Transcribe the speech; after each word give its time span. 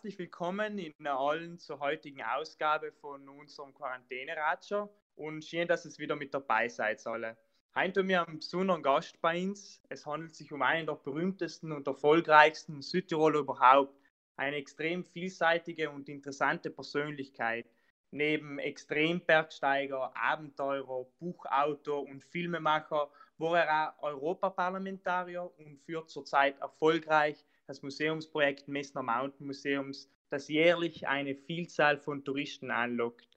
herzlich 0.00 0.18
willkommen 0.18 0.78
in 0.78 1.06
allen 1.06 1.58
zur 1.58 1.78
heutigen 1.78 2.22
Ausgabe 2.22 2.90
von 2.90 3.28
unserem 3.28 3.74
Quarantäne-Ratscher 3.74 4.88
und 5.14 5.44
schön, 5.44 5.68
dass 5.68 5.84
es 5.84 5.98
wieder 5.98 6.16
mit 6.16 6.32
dabei 6.32 6.70
seid 6.70 7.06
alle. 7.06 7.36
Heute 7.74 8.00
haben 8.00 8.10
einen 8.10 8.38
besonderen 8.38 8.82
Gast 8.82 9.20
bei 9.20 9.42
uns. 9.42 9.82
Es 9.90 10.06
handelt 10.06 10.34
sich 10.34 10.54
um 10.54 10.62
einen 10.62 10.86
der 10.86 10.94
berühmtesten 10.94 11.70
und 11.70 11.86
erfolgreichsten 11.86 12.80
Südtiroler 12.80 13.40
überhaupt. 13.40 13.94
Eine 14.36 14.56
extrem 14.56 15.04
vielseitige 15.04 15.90
und 15.90 16.08
interessante 16.08 16.70
Persönlichkeit. 16.70 17.66
Neben 18.10 18.58
Extrembergsteiger, 18.58 20.16
Abenteurer, 20.16 21.04
Buchautor 21.18 22.04
und 22.04 22.24
Filmemacher 22.24 23.10
war 23.36 23.58
er 23.58 23.94
auch 23.98 24.02
Europaparlamentarier 24.04 25.50
und 25.58 25.78
führt 25.84 26.08
zurzeit 26.08 26.58
erfolgreich 26.58 27.44
das 27.70 27.82
Museumsprojekt 27.82 28.66
Messner 28.66 29.04
Mountain 29.04 29.46
Museums, 29.46 30.08
das 30.28 30.48
jährlich 30.48 31.06
eine 31.06 31.36
Vielzahl 31.36 31.98
von 31.98 32.24
Touristen 32.24 32.72
anlockt. 32.72 33.28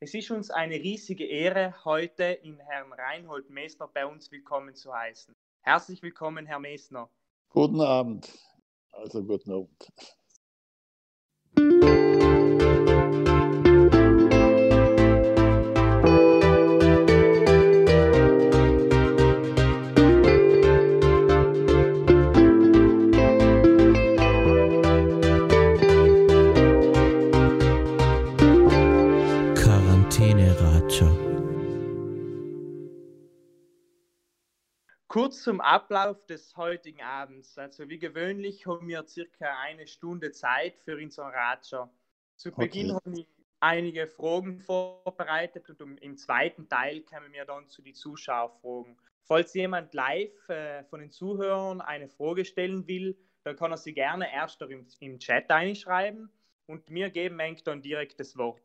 Es 0.00 0.14
ist 0.14 0.30
uns 0.30 0.50
eine 0.50 0.76
riesige 0.76 1.26
Ehre, 1.26 1.74
heute 1.84 2.24
in 2.24 2.58
Herrn 2.60 2.94
Reinhold 2.94 3.50
Messner 3.50 3.86
bei 3.92 4.06
uns 4.06 4.32
willkommen 4.32 4.74
zu 4.74 4.90
heißen. 4.90 5.36
Herzlich 5.60 6.02
willkommen, 6.02 6.46
Herr 6.46 6.60
Messner. 6.60 7.10
Guten 7.50 7.82
Abend. 7.82 8.32
Also 8.90 9.22
guten 9.22 9.52
Abend. 9.52 9.92
Kurz 35.24 35.42
zum 35.42 35.62
Ablauf 35.62 36.26
des 36.26 36.54
heutigen 36.54 37.00
Abends. 37.00 37.56
Also 37.56 37.88
wie 37.88 37.98
gewöhnlich 37.98 38.66
haben 38.66 38.86
wir 38.88 39.06
circa 39.06 39.58
eine 39.62 39.86
Stunde 39.86 40.32
Zeit 40.32 40.78
für 40.80 40.98
unseren 40.98 41.32
Ratscher. 41.32 41.90
Zu 42.36 42.50
okay. 42.50 42.66
Beginn 42.66 42.92
haben 42.92 43.16
wir 43.16 43.24
einige 43.58 44.06
Fragen 44.06 44.60
vorbereitet 44.60 45.80
und 45.80 45.96
im 46.02 46.18
zweiten 46.18 46.68
Teil 46.68 47.00
kommen 47.00 47.32
wir 47.32 47.46
dann 47.46 47.66
zu 47.70 47.80
den 47.80 47.94
Zuschauerfragen. 47.94 48.98
Falls 49.22 49.54
jemand 49.54 49.94
live 49.94 50.46
äh, 50.50 50.84
von 50.84 51.00
den 51.00 51.10
Zuhörern 51.10 51.80
eine 51.80 52.10
Frage 52.10 52.44
stellen 52.44 52.86
will, 52.86 53.16
dann 53.44 53.56
kann 53.56 53.70
er 53.70 53.78
sie 53.78 53.94
gerne 53.94 54.30
erst 54.30 54.60
im, 54.60 54.86
im 55.00 55.18
Chat 55.18 55.50
einschreiben 55.50 56.30
und 56.66 56.90
mir 56.90 57.08
geben 57.08 57.40
eigentlich 57.40 57.64
dann 57.64 57.80
direkt 57.80 58.20
das 58.20 58.36
Wort. 58.36 58.60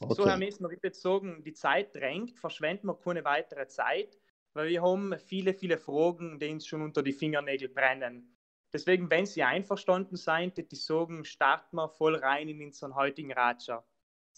Okay. 0.00 0.14
So, 0.14 0.26
Herr 0.26 0.38
Messner, 0.38 0.70
ich 0.70 0.82
würde 0.82 0.96
sagen, 0.96 1.44
die 1.44 1.52
Zeit 1.52 1.94
drängt, 1.94 2.38
verschwenden 2.38 2.86
wir 2.86 2.94
keine 2.94 3.22
weitere 3.22 3.68
Zeit 3.68 4.16
weil 4.54 4.68
wir 4.68 4.82
haben 4.82 5.14
viele, 5.18 5.54
viele 5.54 5.78
Fragen, 5.78 6.38
die 6.38 6.50
uns 6.50 6.66
schon 6.66 6.82
unter 6.82 7.02
die 7.02 7.12
Fingernägel 7.12 7.68
brennen. 7.68 8.36
Deswegen, 8.72 9.10
wenn 9.10 9.24
Sie 9.24 9.42
einverstanden 9.42 10.16
seid, 10.16 10.70
die 10.70 10.76
sagen, 10.76 11.24
starten 11.24 11.76
wir 11.76 11.88
voll 11.88 12.16
rein 12.16 12.48
in 12.48 12.62
unseren 12.62 12.94
heutigen 12.94 13.32
Ratscher. 13.32 13.84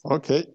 Okay. 0.02 0.46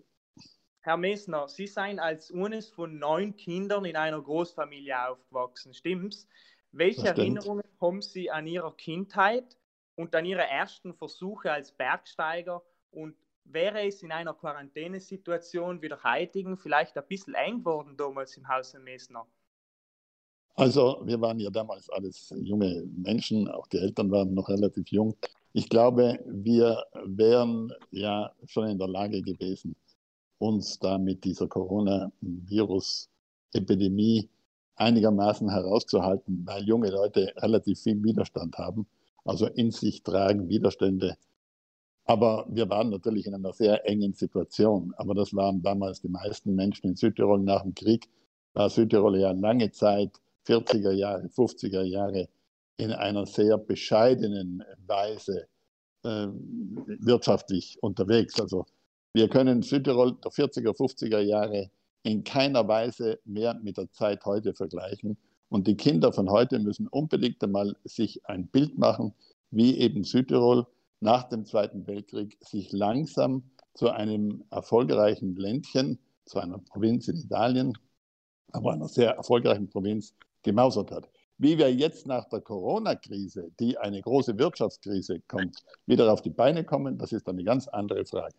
Herr 0.80 0.98
Messner, 0.98 1.48
Sie 1.48 1.67
seien 1.67 2.00
als 2.00 2.31
eines 2.31 2.70
von 2.70 3.00
neun 3.00 3.36
Kindern 3.36 3.86
in 3.86 3.95
einer 3.95 4.22
Großfamilie 4.22 5.09
aufgewachsen, 5.09 5.73
stimmt's? 5.73 6.28
Welche 6.72 7.08
Erinnerungen 7.08 7.64
haben 7.81 8.02
Sie 8.02 8.30
an 8.30 8.48
Ihrer 8.48 8.76
Kindheit 8.76 9.58
und 9.95 10.14
an 10.14 10.26
Ihre 10.26 10.44
ersten 10.44 10.94
Versuche 10.94 11.52
als 11.52 11.72
Bergsteiger 11.72 12.61
und 12.92 13.16
wäre 13.45 13.88
es 13.88 14.03
in 14.03 14.11
einer 14.11 14.33
Quarantänesituation 14.33 15.81
wie 15.81 15.89
der 15.89 16.03
heutigen 16.03 16.58
vielleicht 16.58 16.98
ein 16.98 17.08
bisschen 17.08 17.33
eng 17.33 17.59
geworden 17.59 17.98
damals 17.98 18.38
im 18.38 18.48
Haus 18.48 18.73
Messner? 18.73 19.26
Also 20.55 21.02
wir 21.04 21.20
waren 21.20 21.39
ja 21.39 21.49
damals 21.49 21.89
alles 21.89 22.32
junge 22.38 22.86
Menschen, 22.95 23.49
auch 23.49 23.67
die 23.67 23.77
Eltern 23.77 24.10
waren 24.11 24.33
noch 24.33 24.48
relativ 24.48 24.88
jung. 24.89 25.16
Ich 25.52 25.67
glaube, 25.70 26.20
wir 26.26 26.86
wären 27.05 27.73
ja 27.92 28.32
schon 28.45 28.70
in 28.70 28.77
der 28.77 28.88
Lage 28.88 29.21
gewesen, 29.21 29.76
uns 30.38 30.80
da 30.80 30.98
mit 30.98 31.26
dieser 31.26 31.48
Corona-Virus-Epidemie 31.48 34.30
einigermaßen 34.77 35.49
herauszuhalten, 35.49 36.43
weil 36.45 36.64
junge 36.64 36.89
Leute 36.89 37.33
relativ 37.37 37.82
viel 37.82 38.02
Widerstand 38.04 38.58
haben, 38.58 38.87
also 39.26 39.48
in 39.48 39.72
sich 39.72 40.04
tragen 40.04 40.49
Widerstände. 40.49 41.17
Aber 42.05 42.45
wir 42.49 42.70
waren 42.70 42.92
natürlich 42.92 43.26
in 43.26 43.33
einer 43.33 43.52
sehr 43.52 43.86
engen 43.89 44.14
Situation. 44.14 44.93
Aber 44.98 45.16
das 45.16 45.33
waren 45.33 45.61
damals 45.61 46.02
die 46.02 46.10
meisten 46.10 46.54
Menschen 46.54 46.92
in 46.92 46.95
Südtirol 46.95 47.39
nach 47.39 47.64
dem 47.64 47.73
Krieg. 47.73 48.08
War 48.54 48.70
Südtirol 48.70 49.17
ja 49.17 49.32
lange 49.32 49.72
Zeit 49.72 50.11
40er 50.45 50.92
Jahre, 50.92 51.28
50er 51.28 51.83
Jahre 51.83 52.30
in 52.78 52.92
einer 52.92 53.26
sehr 53.26 53.58
bescheidenen 53.58 54.64
Weise 54.86 55.48
äh, 56.04 56.28
wirtschaftlich 56.30 57.78
unterwegs. 57.82 58.39
Also 58.39 58.66
wir 59.14 59.30
können 59.30 59.61
Südtirol 59.61 60.17
der 60.23 60.32
40er, 60.32 60.76
50er 60.76 61.20
Jahre 61.20 61.72
in 62.04 62.23
keiner 62.23 62.67
Weise 62.67 63.20
mehr 63.26 63.55
mit 63.55 63.78
der 63.78 63.92
Zeit 63.92 64.26
heute 64.26 64.54
vergleichen. 64.54 65.17
Und 65.50 65.67
die 65.67 65.78
Kinder 65.78 66.11
von 66.11 66.30
heute 66.30 66.60
müssen 66.60 66.88
unbedingt 66.88 67.44
einmal 67.44 67.76
sich 67.84 68.26
ein 68.28 68.48
Bild 68.48 68.78
machen, 68.78 69.14
wie 69.52 69.78
eben 69.78 70.04
Südtirol 70.04 70.67
nach 71.00 71.23
dem 71.30 71.45
Zweiten 71.45 71.88
Weltkrieg 71.88 72.38
sich 72.42 72.72
langsam 72.72 73.44
zu 73.73 73.89
einem 73.89 74.44
erfolgreichen 74.52 75.36
Ländchen, 75.36 76.00
zu 76.26 76.39
einer 76.39 76.60
Provinz 76.60 77.08
in 77.08 77.17
Italien, 77.17 77.78
aber 78.52 78.73
einer 78.73 78.88
sehr 78.88 79.11
erfolgreichen 79.11 79.70
Provinz 79.70 80.14
gemausert 80.45 80.92
hat. 80.92 81.10
Wie 81.38 81.58
wir 81.58 81.73
jetzt 81.73 82.08
nach 82.08 82.30
der 82.30 82.39
Corona-Krise, 82.39 83.52
die 83.60 83.78
eine 83.78 84.02
große 84.02 84.38
Wirtschaftskrise 84.38 85.20
kommt, 85.28 85.58
wieder 85.86 86.11
auf 86.11 86.22
die 86.22 86.30
Beine 86.30 86.64
kommen, 86.64 86.98
das 86.98 87.11
ist 87.11 87.28
eine 87.28 87.44
ganz 87.44 87.67
andere 87.67 88.06
Frage. 88.06 88.36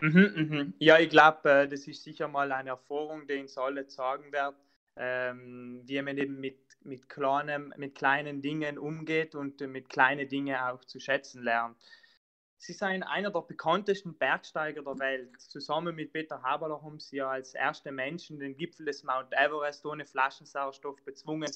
Mhm, 0.00 0.32
mhm. 0.34 0.74
Ja, 0.78 0.98
ich 0.98 1.10
glaube, 1.10 1.50
äh, 1.50 1.68
das 1.68 1.86
ist 1.86 2.02
sicher 2.02 2.26
mal 2.26 2.50
eine 2.50 2.70
Erfahrung, 2.70 3.26
die 3.26 3.40
uns 3.40 3.56
alle 3.58 3.88
sagen 3.88 4.32
wird, 4.32 4.54
ähm, 4.96 5.82
wie 5.84 6.00
man 6.02 6.16
eben 6.16 6.40
mit, 6.40 6.58
mit, 6.82 7.08
kleinem, 7.08 7.72
mit 7.76 7.94
kleinen 7.94 8.40
Dingen 8.40 8.78
umgeht 8.78 9.34
und 9.34 9.60
mit 9.60 9.88
kleinen 9.88 10.28
Dingen 10.28 10.56
auch 10.56 10.84
zu 10.84 11.00
schätzen 11.00 11.42
lernt. 11.42 11.76
Sie 12.66 12.72
sind 12.72 13.02
einer 13.02 13.30
der 13.30 13.42
bekanntesten 13.42 14.16
Bergsteiger 14.16 14.82
der 14.82 14.98
Welt. 14.98 15.38
Zusammen 15.38 15.94
mit 15.94 16.14
Peter 16.14 16.42
Haberler 16.42 16.80
haben 16.80 16.98
sie 16.98 17.16
ja 17.16 17.28
als 17.28 17.52
erste 17.52 17.92
Menschen 17.92 18.38
den 18.38 18.56
Gipfel 18.56 18.86
des 18.86 19.04
Mount 19.04 19.34
Everest 19.34 19.84
ohne 19.84 20.06
Flaschensauerstoff 20.06 20.96
bezwungen. 21.04 21.52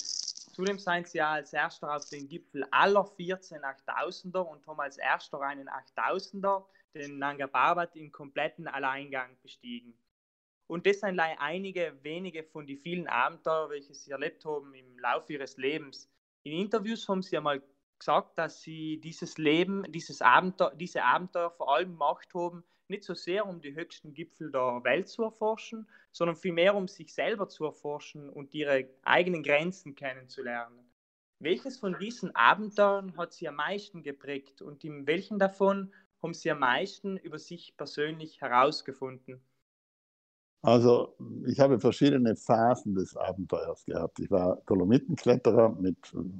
Zudem 0.53 0.79
sind 0.79 1.09
sie 1.09 1.17
ja 1.17 1.33
als 1.33 1.55
erster 1.55 1.97
auf 1.97 2.07
den 2.11 2.29
Gipfel 2.29 2.67
aller 2.71 3.07
14 3.07 3.63
8000er 3.63 4.41
und 4.41 4.67
haben 4.67 4.81
als 4.81 4.99
erster 4.99 5.41
einen 5.41 5.71
8000er, 5.71 6.67
den 6.95 7.19
Nanga 7.19 7.47
Parbat, 7.47 7.97
im 7.97 8.13
kompletten 8.13 8.69
Alleingang 8.69 9.35
bestiegen. 9.41 9.95
Und 10.67 10.87
das 10.87 11.01
sind 11.01 11.19
einige 11.19 11.97
wenige 12.03 12.45
von 12.45 12.67
den 12.67 12.77
vielen 12.77 13.09
Abenteuern, 13.09 13.71
welche 13.71 13.95
sie 13.95 14.11
erlebt 14.11 14.45
haben 14.45 14.75
im 14.75 14.99
Laufe 14.99 15.33
ihres 15.33 15.57
Lebens. 15.57 16.13
In 16.43 16.53
Interviews 16.53 17.09
haben 17.09 17.23
sie 17.23 17.39
einmal 17.39 17.63
gesagt, 17.99 18.39
dass 18.39 18.63
sie 18.63 19.01
dieses 19.01 19.39
Leben, 19.39 19.85
dieses 19.91 20.23
Abenteuer, 20.23 20.75
diese 20.75 21.05
Abenteuer 21.05 21.51
vor 21.51 21.75
allem 21.75 21.93
gemacht 21.93 22.33
haben, 22.35 22.65
nicht 22.89 23.05
so 23.05 23.15
sehr 23.15 23.47
um 23.47 23.61
die 23.61 23.75
höchsten 23.75 24.15
Gipfel 24.15 24.51
der 24.51 24.83
Welt 24.85 25.09
zu 25.09 25.23
erforschen, 25.23 25.89
sondern 26.13 26.37
vielmehr 26.37 26.75
um 26.75 26.89
sich 26.89 27.13
selber 27.13 27.49
zu 27.49 27.65
erforschen 27.65 28.31
und 28.31 28.55
ihre 28.55 28.89
eigenen 29.03 29.43
Grenzen 29.43 29.95
kennenzulernen. 29.95 30.91
Welches 31.39 31.79
von 31.79 31.99
diesen 31.99 32.35
Abenteuern 32.35 33.17
hat 33.17 33.33
sie 33.33 33.49
am 33.49 33.57
meisten 33.57 34.03
geprägt 34.03 34.63
und 34.63 34.85
in 34.85 35.07
welchen 35.07 35.39
davon 35.39 35.93
haben 36.23 36.35
sie 36.35 36.51
am 36.51 36.59
meisten 36.61 37.17
über 37.17 37.39
sich 37.39 37.77
persönlich 37.77 38.41
herausgefunden? 38.41 39.41
Also 40.62 41.14
ich 41.46 41.60
habe 41.60 41.78
verschiedene 41.78 42.34
Phasen 42.34 42.94
des 42.94 43.16
Abenteuers 43.16 43.84
gehabt. 43.84 44.19
Ich 44.19 44.31
war 44.31 44.60
Dolomitenkletterer 44.66 45.76
mit 45.81 45.96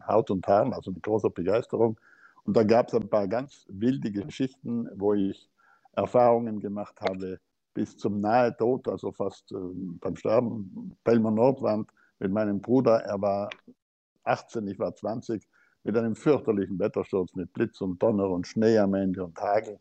Haut 0.06 0.30
und 0.30 0.46
Haaren, 0.46 0.72
also 0.72 0.90
mit 0.90 1.02
großer 1.02 1.30
Begeisterung. 1.30 1.98
Und 2.44 2.56
da 2.56 2.64
gab 2.64 2.88
es 2.88 2.94
ein 2.94 3.08
paar 3.08 3.28
ganz 3.28 3.66
wilde 3.68 4.10
Geschichten, 4.10 4.88
wo 4.96 5.14
ich 5.14 5.48
Erfahrungen 5.92 6.60
gemacht 6.60 7.00
habe 7.00 7.38
bis 7.74 7.96
zum 7.96 8.20
nahe 8.20 8.56
Tod, 8.56 8.88
also 8.88 9.12
fast 9.12 9.52
äh, 9.52 9.56
beim 10.00 10.16
Sterben, 10.16 10.96
Belmer 11.04 11.30
Nordwand 11.30 11.90
mit 12.18 12.32
meinem 12.32 12.60
Bruder. 12.60 13.04
Er 13.04 13.20
war 13.20 13.50
18, 14.24 14.66
ich 14.66 14.78
war 14.80 14.94
20, 14.94 15.46
mit 15.84 15.96
einem 15.96 16.16
fürchterlichen 16.16 16.78
Wettersturz 16.78 17.34
mit 17.34 17.52
Blitz 17.52 17.80
und 17.80 18.02
Donner 18.02 18.28
und 18.30 18.46
Schnee 18.46 18.78
am 18.78 18.94
Ende 18.94 19.24
und 19.24 19.40
Hagel. 19.40 19.78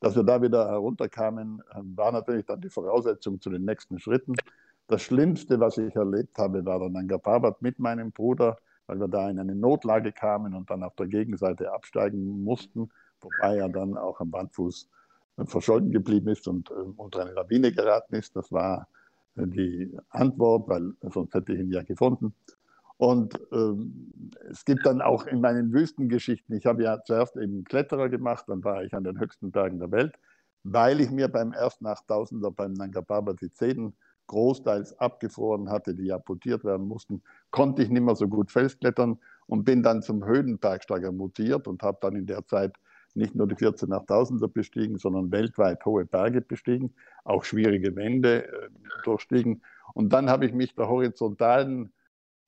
Dass 0.00 0.14
wir 0.14 0.22
da 0.22 0.40
wieder 0.40 0.68
herunterkamen, 0.68 1.62
war 1.96 2.12
natürlich 2.12 2.46
dann 2.46 2.60
die 2.60 2.70
Voraussetzung 2.70 3.40
zu 3.40 3.50
den 3.50 3.64
nächsten 3.64 3.98
Schritten. 3.98 4.34
Das 4.86 5.02
Schlimmste, 5.02 5.58
was 5.60 5.76
ich 5.76 5.94
erlebt 5.96 6.38
habe, 6.38 6.64
war 6.64 6.78
der 6.78 6.88
Nanga 6.88 7.18
Parbat 7.18 7.60
mit 7.62 7.78
meinem 7.78 8.12
Bruder, 8.12 8.56
weil 8.86 9.00
wir 9.00 9.08
da 9.08 9.28
in 9.28 9.38
eine 9.38 9.54
Notlage 9.54 10.12
kamen 10.12 10.54
und 10.54 10.70
dann 10.70 10.82
auf 10.82 10.94
der 10.94 11.08
Gegenseite 11.08 11.72
absteigen 11.72 12.42
mussten, 12.42 12.88
wobei 13.20 13.58
er 13.58 13.68
dann 13.68 13.96
auch 13.96 14.20
am 14.20 14.32
Wandfuß 14.32 14.88
verschollen 15.44 15.92
geblieben 15.92 16.28
ist 16.28 16.48
und 16.48 16.70
äh, 16.70 16.74
unter 16.74 17.22
eine 17.22 17.32
Lawine 17.32 17.72
geraten 17.72 18.14
ist. 18.14 18.34
Das 18.34 18.50
war 18.50 18.88
äh, 19.36 19.46
die 19.46 19.96
Antwort, 20.10 20.68
weil 20.68 20.92
sonst 21.12 21.34
hätte 21.34 21.52
ich 21.52 21.60
ihn 21.60 21.70
ja 21.70 21.82
gefunden. 21.82 22.34
Und 22.98 23.40
ähm, 23.52 24.32
es 24.50 24.64
gibt 24.64 24.84
dann 24.84 25.00
auch 25.00 25.26
in 25.26 25.40
meinen 25.40 25.72
Wüstengeschichten, 25.72 26.56
ich 26.56 26.66
habe 26.66 26.82
ja 26.82 27.02
zuerst 27.04 27.36
eben 27.36 27.62
Kletterer 27.64 28.08
gemacht, 28.08 28.44
dann 28.48 28.62
war 28.64 28.82
ich 28.82 28.92
an 28.92 29.04
den 29.04 29.20
höchsten 29.20 29.52
Bergen 29.52 29.78
der 29.78 29.92
Welt, 29.92 30.18
weil 30.64 31.00
ich 31.00 31.10
mir 31.10 31.28
beim 31.28 31.52
ersten 31.52 31.86
8000er 31.86 32.50
beim 32.50 32.72
Nanga 32.72 33.00
Parbat 33.00 33.40
die 33.40 33.52
Zähne 33.52 33.92
großteils 34.26 34.98
abgefroren 34.98 35.70
hatte, 35.70 35.94
die 35.94 36.12
amputiert 36.12 36.64
werden 36.64 36.88
mussten, 36.88 37.22
konnte 37.52 37.82
ich 37.82 37.88
nicht 37.88 38.02
mehr 38.02 38.16
so 38.16 38.26
gut 38.26 38.50
Felsklettern 38.50 39.18
und 39.46 39.64
bin 39.64 39.84
dann 39.84 40.02
zum 40.02 40.24
Höhenbergsteiger 40.24 41.12
mutiert 41.12 41.68
und 41.68 41.82
habe 41.84 41.98
dann 42.00 42.16
in 42.16 42.26
der 42.26 42.44
Zeit 42.46 42.76
nicht 43.14 43.36
nur 43.36 43.46
die 43.46 43.56
14 43.56 43.90
8000er 43.90 44.48
bestiegen, 44.48 44.98
sondern 44.98 45.30
weltweit 45.30 45.84
hohe 45.84 46.04
Berge 46.04 46.40
bestiegen, 46.40 46.94
auch 47.24 47.44
schwierige 47.44 47.94
Wände 47.94 48.46
äh, 48.46 48.68
durchstiegen. 49.04 49.62
Und 49.94 50.12
dann 50.12 50.28
habe 50.28 50.46
ich 50.46 50.52
mich 50.52 50.74
der 50.74 50.88
horizontalen 50.88 51.92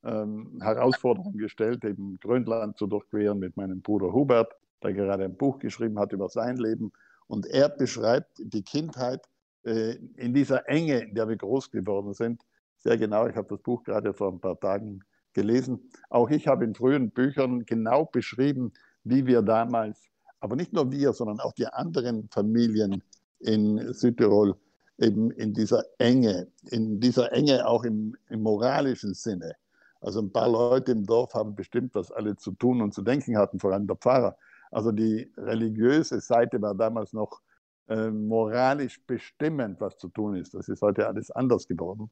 ähm, 0.04 0.58
Herausforderung 0.62 1.36
gestellt, 1.36 1.84
eben 1.84 2.18
Grönland 2.20 2.78
zu 2.78 2.86
durchqueren 2.86 3.38
mit 3.38 3.56
meinem 3.56 3.82
Bruder 3.82 4.12
Hubert, 4.12 4.52
der 4.82 4.92
gerade 4.94 5.24
ein 5.24 5.36
Buch 5.36 5.58
geschrieben 5.58 5.98
hat 5.98 6.12
über 6.12 6.28
sein 6.28 6.56
Leben. 6.56 6.92
Und 7.26 7.46
er 7.46 7.68
beschreibt 7.68 8.32
die 8.38 8.62
Kindheit 8.62 9.26
äh, 9.64 9.96
in 10.16 10.34
dieser 10.34 10.68
Enge, 10.68 11.00
in 11.00 11.14
der 11.14 11.28
wir 11.28 11.36
groß 11.36 11.70
geworden 11.70 12.14
sind, 12.14 12.42
sehr 12.78 12.96
genau. 12.96 13.26
Ich 13.26 13.36
habe 13.36 13.48
das 13.48 13.60
Buch 13.62 13.84
gerade 13.84 14.14
vor 14.14 14.32
ein 14.32 14.40
paar 14.40 14.58
Tagen 14.58 15.00
gelesen. 15.34 15.90
Auch 16.08 16.30
ich 16.30 16.46
habe 16.46 16.64
in 16.64 16.74
frühen 16.74 17.10
Büchern 17.10 17.66
genau 17.66 18.06
beschrieben, 18.06 18.72
wie 19.04 19.26
wir 19.26 19.42
damals, 19.42 20.08
aber 20.40 20.56
nicht 20.56 20.72
nur 20.72 20.90
wir, 20.90 21.12
sondern 21.12 21.40
auch 21.40 21.52
die 21.52 21.66
anderen 21.66 22.28
Familien 22.30 23.02
in 23.38 23.92
Südtirol 23.92 24.56
eben 24.98 25.30
in 25.30 25.52
dieser 25.52 25.82
Enge, 25.98 26.48
in 26.70 27.00
dieser 27.00 27.32
Enge 27.32 27.66
auch 27.66 27.84
im, 27.84 28.16
im 28.28 28.42
moralischen 28.42 29.14
Sinne 29.14 29.54
also 30.00 30.20
ein 30.20 30.32
paar 30.32 30.48
Leute 30.48 30.92
im 30.92 31.04
Dorf 31.04 31.34
haben 31.34 31.54
bestimmt, 31.54 31.94
was 31.94 32.10
alle 32.10 32.36
zu 32.36 32.52
tun 32.52 32.80
und 32.80 32.94
zu 32.94 33.02
denken 33.02 33.36
hatten, 33.36 33.58
vor 33.58 33.72
allem 33.72 33.86
der 33.86 33.96
Pfarrer. 33.96 34.36
Also 34.70 34.92
die 34.92 35.30
religiöse 35.36 36.20
Seite 36.20 36.60
war 36.62 36.74
damals 36.74 37.12
noch 37.12 37.40
äh, 37.88 38.10
moralisch 38.10 39.00
bestimmend, 39.06 39.80
was 39.80 39.98
zu 39.98 40.08
tun 40.08 40.36
ist. 40.36 40.54
Das 40.54 40.68
ist 40.68 40.80
heute 40.80 41.06
alles 41.06 41.30
anders 41.30 41.66
geworden. 41.66 42.10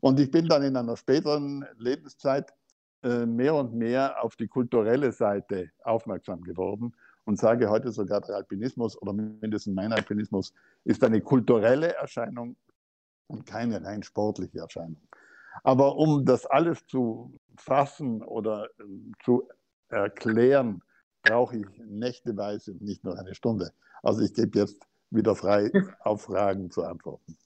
Und 0.00 0.20
ich 0.20 0.30
bin 0.30 0.46
dann 0.46 0.62
in 0.62 0.76
einer 0.76 0.96
späteren 0.96 1.64
Lebenszeit 1.78 2.52
äh, 3.02 3.24
mehr 3.26 3.54
und 3.54 3.74
mehr 3.74 4.22
auf 4.22 4.36
die 4.36 4.46
kulturelle 4.46 5.10
Seite 5.12 5.70
aufmerksam 5.82 6.42
geworden 6.42 6.94
und 7.24 7.38
sage 7.38 7.68
heute 7.68 7.90
sogar, 7.92 8.20
der 8.20 8.36
Alpinismus 8.36 9.00
oder 9.00 9.12
mindestens 9.12 9.74
mein 9.74 9.92
Alpinismus 9.92 10.52
ist 10.84 11.02
eine 11.02 11.20
kulturelle 11.20 11.94
Erscheinung 11.94 12.56
und 13.26 13.46
keine 13.46 13.82
rein 13.84 14.02
sportliche 14.02 14.60
Erscheinung. 14.60 15.00
Aber 15.62 15.96
um 15.96 16.24
das 16.24 16.46
alles 16.46 16.86
zu 16.86 17.38
fassen 17.56 18.22
oder 18.22 18.68
ähm, 18.80 19.12
zu 19.24 19.48
erklären, 19.88 20.82
brauche 21.22 21.58
ich 21.58 21.66
nächteweise 21.86 22.76
nicht 22.80 23.04
nur 23.04 23.18
eine 23.18 23.34
Stunde. 23.34 23.72
Also 24.02 24.22
ich 24.22 24.34
gebe 24.34 24.58
jetzt 24.58 24.86
wieder 25.10 25.34
frei 25.34 25.70
auf 26.00 26.22
Fragen 26.22 26.70
zu 26.70 26.84
antworten. 26.84 27.36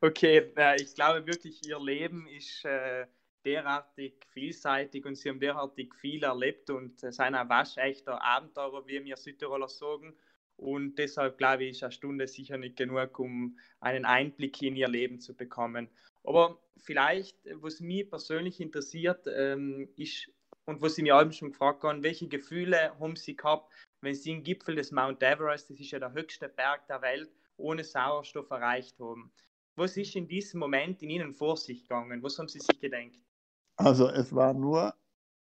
Okay, 0.00 0.52
ich 0.76 0.94
glaube 0.94 1.26
wirklich, 1.26 1.66
Ihr 1.66 1.78
Leben 1.78 2.26
ist 2.26 2.64
äh, 2.64 3.06
derartig 3.44 4.14
vielseitig 4.32 5.04
und 5.04 5.16
Sie 5.16 5.28
haben 5.28 5.40
derartig 5.40 5.94
viel 5.94 6.24
erlebt 6.24 6.70
und 6.70 7.02
äh, 7.02 7.12
sind 7.12 7.34
ein 7.34 7.48
waschechter 7.48 8.22
Abenteurer, 8.22 8.86
wie 8.86 9.04
wir 9.04 9.16
Südtiroler 9.16 9.68
sagen. 9.68 10.14
Und 10.56 10.98
deshalb 10.98 11.38
glaube 11.38 11.64
ich, 11.64 11.70
ist 11.70 11.82
eine 11.84 11.92
Stunde 11.92 12.26
sicher 12.26 12.58
nicht 12.58 12.76
genug, 12.76 13.18
um 13.20 13.56
einen 13.78 14.04
Einblick 14.04 14.60
in 14.62 14.74
Ihr 14.74 14.88
Leben 14.88 15.20
zu 15.20 15.34
bekommen. 15.34 15.88
Aber 16.28 16.58
vielleicht, 16.76 17.38
was 17.62 17.80
mich 17.80 18.10
persönlich 18.10 18.60
interessiert, 18.60 19.26
ähm, 19.34 19.88
ist, 19.96 20.30
und 20.66 20.82
was 20.82 20.98
ich 20.98 21.02
mir 21.02 21.16
auch 21.16 21.32
schon 21.32 21.52
gefragt 21.52 21.82
habe, 21.84 22.02
welche 22.02 22.28
Gefühle 22.28 22.94
haben 23.00 23.16
Sie 23.16 23.34
gehabt, 23.34 23.72
wenn 24.02 24.14
Sie 24.14 24.32
den 24.32 24.42
Gipfel 24.42 24.74
des 24.74 24.92
Mount 24.92 25.22
Everest, 25.22 25.70
das 25.70 25.80
ist 25.80 25.90
ja 25.90 25.98
der 25.98 26.12
höchste 26.12 26.50
Berg 26.50 26.86
der 26.86 27.00
Welt, 27.00 27.30
ohne 27.56 27.82
Sauerstoff 27.82 28.50
erreicht 28.50 29.00
haben? 29.00 29.32
Was 29.74 29.96
ist 29.96 30.16
in 30.16 30.28
diesem 30.28 30.60
Moment 30.60 31.02
in 31.02 31.08
Ihnen 31.08 31.32
vor 31.32 31.56
sich 31.56 31.84
gegangen? 31.84 32.22
Was 32.22 32.38
haben 32.38 32.48
Sie 32.48 32.60
sich 32.60 32.78
gedacht? 32.78 33.18
Also 33.76 34.08
es 34.08 34.34
war 34.34 34.52
nur 34.52 34.92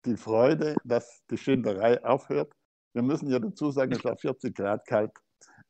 die 0.05 0.17
Freude, 0.17 0.77
dass 0.85 1.25
die 1.29 1.39
Schinderei 1.39 2.05
aufhört. 2.05 2.53
Wir 2.93 3.03
müssen 3.03 3.29
ja 3.29 3.41
dazu 3.41 3.73
sagen, 3.73 3.91
es 3.91 4.05
war 4.05 4.17
40 4.17 4.55
Grad 4.55 4.87
kalt. 4.87 5.11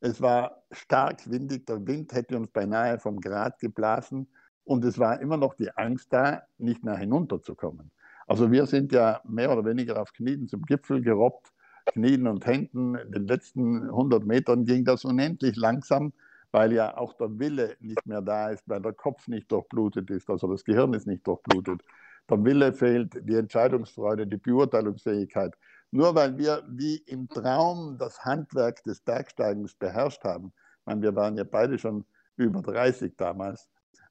Es 0.01 0.21
war 0.21 0.63
stark 0.71 1.27
windig, 1.27 1.65
der 1.65 1.85
Wind 1.87 2.13
hätte 2.13 2.37
uns 2.37 2.51
beinahe 2.51 2.99
vom 2.99 3.19
Grat 3.19 3.57
geblasen. 3.59 4.27
Und 4.69 4.85
es 4.85 4.99
war 4.99 5.19
immer 5.19 5.35
noch 5.35 5.55
die 5.55 5.75
Angst 5.75 6.13
da, 6.13 6.43
nicht 6.59 6.83
mehr 6.83 6.95
hinunterzukommen. 6.95 7.89
Also 8.27 8.51
wir 8.51 8.67
sind 8.67 8.91
ja 8.91 9.19
mehr 9.27 9.51
oder 9.51 9.65
weniger 9.65 9.99
auf 9.99 10.13
Knien 10.13 10.47
zum 10.47 10.61
Gipfel 10.61 11.01
gerobbt, 11.01 11.51
Knien 11.87 12.27
und 12.27 12.45
Händen. 12.45 12.93
In 12.93 13.11
den 13.11 13.25
letzten 13.25 13.85
100 13.85 14.23
Metern 14.27 14.65
ging 14.65 14.85
das 14.85 15.05
unendlich 15.05 15.55
langsam, 15.55 16.13
weil 16.51 16.71
ja 16.71 16.95
auch 16.95 17.13
der 17.13 17.39
Wille 17.39 17.77
nicht 17.79 18.05
mehr 18.05 18.21
da 18.21 18.51
ist, 18.51 18.61
weil 18.69 18.79
der 18.79 18.93
Kopf 18.93 19.27
nicht 19.27 19.51
durchblutet 19.51 20.11
ist, 20.11 20.29
also 20.29 20.47
das 20.51 20.63
Gehirn 20.63 20.93
ist 20.93 21.07
nicht 21.07 21.25
durchblutet. 21.25 21.81
Der 22.29 22.43
Wille 22.45 22.71
fehlt, 22.71 23.27
die 23.27 23.37
Entscheidungsfreude, 23.37 24.27
die 24.27 24.37
Beurteilungsfähigkeit. 24.37 25.55
Nur 25.89 26.13
weil 26.13 26.37
wir 26.37 26.61
wie 26.67 26.97
im 27.07 27.27
Traum 27.27 27.97
das 27.97 28.23
Handwerk 28.23 28.83
des 28.83 29.01
Bergsteigens 29.01 29.73
beherrscht 29.73 30.23
haben, 30.23 30.53
ich 30.81 30.85
meine, 30.85 31.01
wir 31.01 31.15
waren 31.15 31.37
ja 31.37 31.43
beide 31.43 31.79
schon 31.79 32.05
über 32.35 32.61
30 32.61 33.17
damals, 33.17 33.67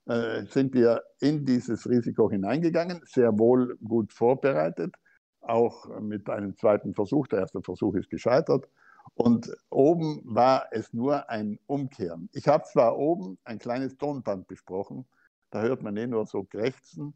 äh, 0.08 0.44
sind 0.46 0.74
wir 0.74 1.02
in 1.20 1.44
dieses 1.44 1.88
Risiko 1.88 2.30
hineingegangen, 2.30 3.02
sehr 3.04 3.38
wohl 3.38 3.76
gut 3.84 4.12
vorbereitet, 4.12 4.94
auch 5.40 6.00
mit 6.00 6.28
einem 6.28 6.56
zweiten 6.56 6.94
Versuch. 6.94 7.26
Der 7.28 7.40
erste 7.40 7.62
Versuch 7.62 7.94
ist 7.94 8.10
gescheitert. 8.10 8.68
Und 9.14 9.50
oben 9.70 10.22
war 10.24 10.66
es 10.70 10.92
nur 10.92 11.28
ein 11.30 11.58
Umkehren. 11.66 12.28
Ich 12.32 12.48
habe 12.48 12.64
zwar 12.64 12.98
oben 12.98 13.38
ein 13.44 13.58
kleines 13.58 13.96
Tonband 13.96 14.48
besprochen, 14.48 15.06
da 15.50 15.62
hört 15.62 15.82
man 15.82 15.96
eh 15.96 16.06
nur 16.06 16.26
so 16.26 16.44
krächzen, 16.44 17.14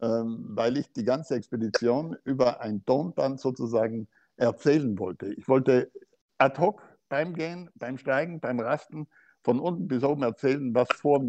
ähm, 0.00 0.46
weil 0.50 0.76
ich 0.76 0.92
die 0.92 1.04
ganze 1.04 1.34
Expedition 1.34 2.16
über 2.24 2.60
ein 2.60 2.84
Tonband 2.84 3.40
sozusagen 3.40 4.08
erzählen 4.36 4.98
wollte. 4.98 5.32
Ich 5.34 5.48
wollte 5.48 5.90
ad 6.38 6.60
hoc 6.60 6.82
beim 7.08 7.34
Gehen, 7.34 7.70
beim 7.74 7.98
Steigen, 7.98 8.40
beim 8.40 8.60
Rasten 8.60 9.06
von 9.42 9.60
unten 9.60 9.88
bis 9.88 10.02
oben 10.02 10.22
erzählen, 10.22 10.74
was 10.74 10.88
vor 10.96 11.22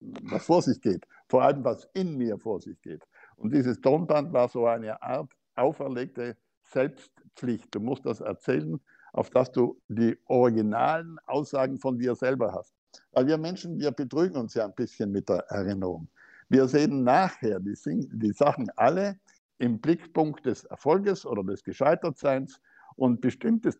was 0.00 0.44
vor 0.44 0.62
sich 0.62 0.80
geht, 0.80 1.06
vor 1.28 1.42
allem 1.42 1.64
was 1.64 1.88
in 1.94 2.16
mir 2.16 2.38
vor 2.38 2.60
sich 2.60 2.80
geht. 2.82 3.02
Und 3.36 3.52
dieses 3.52 3.80
Tonband 3.80 4.32
war 4.32 4.48
so 4.48 4.66
eine 4.66 5.02
Art 5.02 5.30
auferlegte 5.54 6.36
Selbstpflicht. 6.62 7.74
Du 7.74 7.80
musst 7.80 8.06
das 8.06 8.20
erzählen, 8.20 8.80
auf 9.12 9.30
dass 9.30 9.50
du 9.50 9.80
die 9.88 10.16
originalen 10.26 11.18
Aussagen 11.26 11.78
von 11.78 11.98
dir 11.98 12.14
selber 12.14 12.52
hast. 12.52 12.74
Weil 13.12 13.26
wir 13.26 13.38
Menschen, 13.38 13.78
wir 13.78 13.90
betrügen 13.90 14.36
uns 14.36 14.54
ja 14.54 14.64
ein 14.64 14.74
bisschen 14.74 15.10
mit 15.10 15.28
der 15.28 15.44
Erinnerung. 15.48 16.08
Wir 16.48 16.68
sehen 16.68 17.02
nachher 17.02 17.60
die, 17.60 17.74
die 18.12 18.32
Sachen 18.32 18.70
alle 18.76 19.18
im 19.58 19.80
Blickpunkt 19.80 20.44
des 20.46 20.64
Erfolges 20.64 21.24
oder 21.24 21.42
des 21.42 21.64
Gescheitertseins 21.64 22.60
und 22.96 23.20
bestimmte 23.20 23.72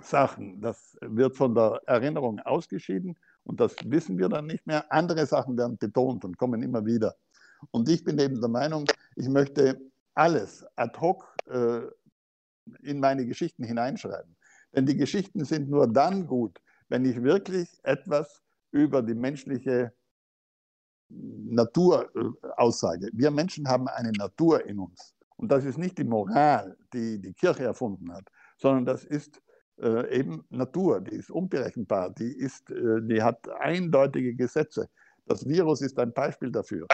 Sachen, 0.00 0.60
das 0.60 0.96
wird 1.00 1.36
von 1.36 1.54
der 1.54 1.80
Erinnerung 1.86 2.40
ausgeschieden 2.40 3.16
und 3.44 3.60
das 3.60 3.74
wissen 3.84 4.18
wir 4.18 4.28
dann 4.28 4.46
nicht 4.46 4.66
mehr. 4.66 4.90
Andere 4.92 5.26
Sachen 5.26 5.56
werden 5.56 5.78
betont 5.78 6.24
und 6.24 6.36
kommen 6.38 6.62
immer 6.62 6.84
wieder. 6.84 7.16
Und 7.70 7.88
ich 7.88 8.04
bin 8.04 8.18
eben 8.18 8.40
der 8.40 8.48
Meinung, 8.48 8.86
ich 9.16 9.28
möchte 9.28 9.80
alles 10.14 10.64
ad 10.76 10.98
hoc 11.00 11.34
äh, 11.46 11.80
in 12.82 13.00
meine 13.00 13.26
Geschichten 13.26 13.64
hineinschreiben. 13.64 14.36
Denn 14.74 14.86
die 14.86 14.96
Geschichten 14.96 15.44
sind 15.44 15.68
nur 15.68 15.86
dann 15.86 16.26
gut, 16.26 16.60
wenn 16.88 17.04
ich 17.04 17.22
wirklich 17.22 17.80
etwas 17.82 18.42
über 18.70 19.02
die 19.02 19.14
menschliche 19.14 19.92
Natur 21.08 22.10
äh, 22.14 22.48
aussage. 22.56 23.10
Wir 23.12 23.30
Menschen 23.30 23.68
haben 23.68 23.88
eine 23.88 24.12
Natur 24.12 24.64
in 24.64 24.78
uns. 24.78 25.14
Und 25.36 25.50
das 25.50 25.64
ist 25.64 25.78
nicht 25.78 25.98
die 25.98 26.04
Moral, 26.04 26.76
die 26.92 27.18
die 27.20 27.32
Kirche 27.32 27.64
erfunden 27.64 28.12
hat, 28.12 28.30
sondern 28.58 28.84
das 28.84 29.04
ist 29.04 29.40
äh, 29.80 30.18
eben 30.18 30.44
Natur, 30.50 31.00
die 31.00 31.16
ist 31.16 31.30
unberechenbar, 31.30 32.10
die, 32.10 32.32
ist, 32.32 32.70
äh, 32.70 33.00
die 33.02 33.22
hat 33.22 33.48
eindeutige 33.60 34.34
Gesetze. 34.34 34.88
Das 35.26 35.46
Virus 35.48 35.80
ist 35.80 35.98
ein 35.98 36.12
Beispiel 36.12 36.50
dafür. 36.50 36.86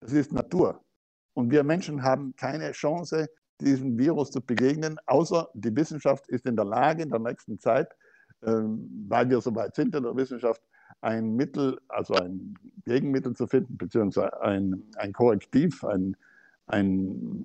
Es 0.00 0.12
ist 0.12 0.32
Natur. 0.32 0.80
Und 1.34 1.50
wir 1.50 1.64
Menschen 1.64 2.02
haben 2.02 2.34
keine 2.36 2.72
Chance, 2.72 3.28
diesem 3.60 3.98
Virus 3.98 4.30
zu 4.30 4.40
begegnen, 4.40 4.98
außer 5.06 5.48
die 5.54 5.74
Wissenschaft 5.74 6.28
ist 6.28 6.46
in 6.46 6.56
der 6.56 6.64
Lage, 6.64 7.02
in 7.02 7.10
der 7.10 7.20
nächsten 7.20 7.58
Zeit, 7.58 7.88
ähm, 8.42 9.06
weil 9.08 9.30
wir 9.30 9.40
so 9.40 9.54
weit 9.54 9.74
sind 9.74 9.94
in 9.94 10.02
der 10.02 10.16
Wissenschaft, 10.16 10.62
ein 11.00 11.34
Mittel, 11.34 11.78
also 11.88 12.14
ein 12.14 12.54
Gegenmittel 12.84 13.34
zu 13.34 13.46
finden, 13.46 13.76
beziehungsweise 13.76 14.40
ein, 14.42 14.82
ein 14.96 15.12
Korrektiv, 15.12 15.84
ein, 15.84 16.16
ein, 16.66 17.44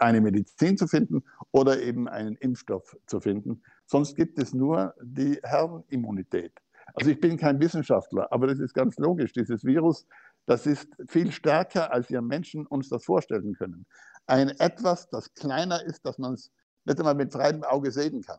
eine 0.00 0.20
Medizin 0.20 0.76
zu 0.76 0.86
finden 0.86 1.22
oder 1.52 1.80
eben 1.80 2.08
einen 2.08 2.36
Impfstoff 2.36 2.96
zu 3.06 3.20
finden. 3.20 3.62
Sonst 3.90 4.14
gibt 4.14 4.38
es 4.38 4.54
nur 4.54 4.94
die 5.02 5.40
Herrenimmunität. 5.42 6.52
Also 6.94 7.10
ich 7.10 7.18
bin 7.18 7.36
kein 7.36 7.58
Wissenschaftler, 7.58 8.32
aber 8.32 8.46
das 8.46 8.60
ist 8.60 8.72
ganz 8.72 8.96
logisch. 8.98 9.32
Dieses 9.32 9.64
Virus, 9.64 10.06
das 10.46 10.64
ist 10.64 10.86
viel 11.08 11.32
stärker, 11.32 11.92
als 11.92 12.08
wir 12.08 12.22
Menschen 12.22 12.66
uns 12.68 12.88
das 12.88 13.04
vorstellen 13.04 13.52
können. 13.54 13.84
Ein 14.28 14.50
etwas, 14.60 15.08
das 15.10 15.34
kleiner 15.34 15.82
ist, 15.82 16.06
dass 16.06 16.18
man 16.18 16.34
es 16.34 16.52
nicht 16.84 17.00
einmal 17.00 17.16
mit 17.16 17.32
freiem 17.32 17.64
Auge 17.64 17.90
sehen 17.90 18.22
kann. 18.22 18.38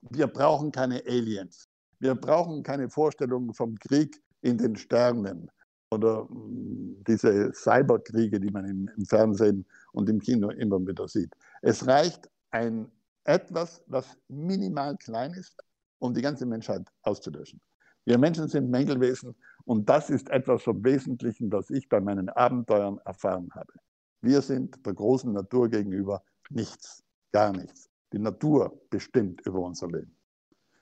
Wir 0.00 0.26
brauchen 0.26 0.72
keine 0.72 1.00
Aliens. 1.06 1.68
Wir 2.00 2.16
brauchen 2.16 2.64
keine 2.64 2.90
Vorstellungen 2.90 3.54
vom 3.54 3.76
Krieg 3.76 4.20
in 4.40 4.58
den 4.58 4.74
Sternen 4.74 5.48
oder 5.92 6.24
mm, 6.24 7.04
diese 7.06 7.52
Cyberkriege, 7.54 8.40
die 8.40 8.50
man 8.50 8.64
im, 8.64 8.90
im, 8.96 9.04
Fernsehen 9.04 9.64
und 9.92 10.08
im 10.10 10.18
Kino 10.18 10.50
immer 10.50 10.84
wieder 10.84 11.06
sieht. 11.06 11.32
Es 11.62 11.86
reicht 11.86 12.28
ein 12.50 12.90
etwas, 13.26 13.82
was 13.86 14.16
minimal 14.28 14.96
klein 14.96 15.32
ist, 15.32 15.56
um 15.98 16.14
die 16.14 16.22
ganze 16.22 16.46
Menschheit 16.46 16.86
auszulöschen. 17.02 17.60
Wir 18.04 18.18
Menschen 18.18 18.48
sind 18.48 18.70
Mängelwesen 18.70 19.34
und 19.64 19.88
das 19.88 20.10
ist 20.10 20.30
etwas 20.30 20.62
vom 20.62 20.82
Wesentlichen, 20.84 21.50
das 21.50 21.70
ich 21.70 21.88
bei 21.88 22.00
meinen 22.00 22.28
Abenteuern 22.28 22.98
erfahren 23.04 23.48
habe. 23.52 23.72
Wir 24.20 24.40
sind 24.42 24.84
der 24.86 24.94
großen 24.94 25.32
Natur 25.32 25.68
gegenüber 25.68 26.22
nichts, 26.50 27.02
gar 27.32 27.52
nichts. 27.52 27.90
Die 28.12 28.18
Natur 28.18 28.80
bestimmt 28.90 29.40
über 29.44 29.58
unser 29.58 29.88
Leben. 29.88 30.16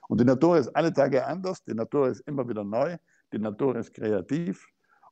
Und 0.07 0.19
die 0.21 0.25
Natur 0.25 0.57
ist 0.57 0.75
alle 0.75 0.93
Tage 0.93 1.25
anders, 1.25 1.63
die 1.63 1.73
Natur 1.73 2.09
ist 2.09 2.21
immer 2.21 2.47
wieder 2.47 2.63
neu, 2.63 2.97
die 3.33 3.39
Natur 3.39 3.75
ist 3.75 3.93
kreativ 3.93 4.63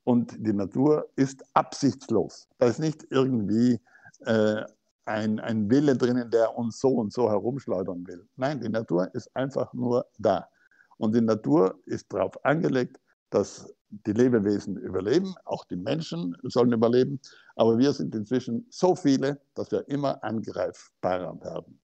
und 0.04 0.36
die 0.38 0.54
Natur 0.54 1.10
ist 1.16 1.44
absichtslos. 1.56 2.48
Da 2.60 2.68
ist 2.68 2.80
nicht 2.80 3.08
irgendwie 3.10 3.80
äh, 4.26 4.64
ein, 5.06 5.40
ein 5.40 5.70
Wille 5.70 5.96
drinnen, 5.96 6.30
der 6.30 6.58
uns 6.58 6.80
so 6.80 6.90
und 6.90 7.12
so 7.12 7.30
herumschleudern 7.30 8.06
will. 8.08 8.28
Nein, 8.36 8.62
die 8.62 8.70
Natur 8.70 9.14
ist 9.14 9.36
einfach 9.36 9.74
nur 9.74 10.06
da. 10.18 10.50
Und 10.98 11.16
die 11.16 11.22
Natur 11.22 11.80
ist 11.86 12.12
darauf 12.14 12.44
angelegt, 12.46 13.00
dass 13.30 13.74
die 13.90 14.14
Lebewesen 14.14 14.78
überleben, 14.78 15.36
auch 15.46 15.66
die 15.66 15.76
Menschen 15.76 16.36
sollen 16.44 16.72
überleben. 16.72 17.20
Aber 17.56 17.78
wir 17.78 17.94
sind 17.94 18.16
inzwischen 18.16 18.66
so 18.70 18.96
viele, 18.96 19.42
dass 19.56 19.72
wir 19.72 19.88
immer 19.88 20.24
angreifbarer 20.24 21.40
werden. 21.42 21.80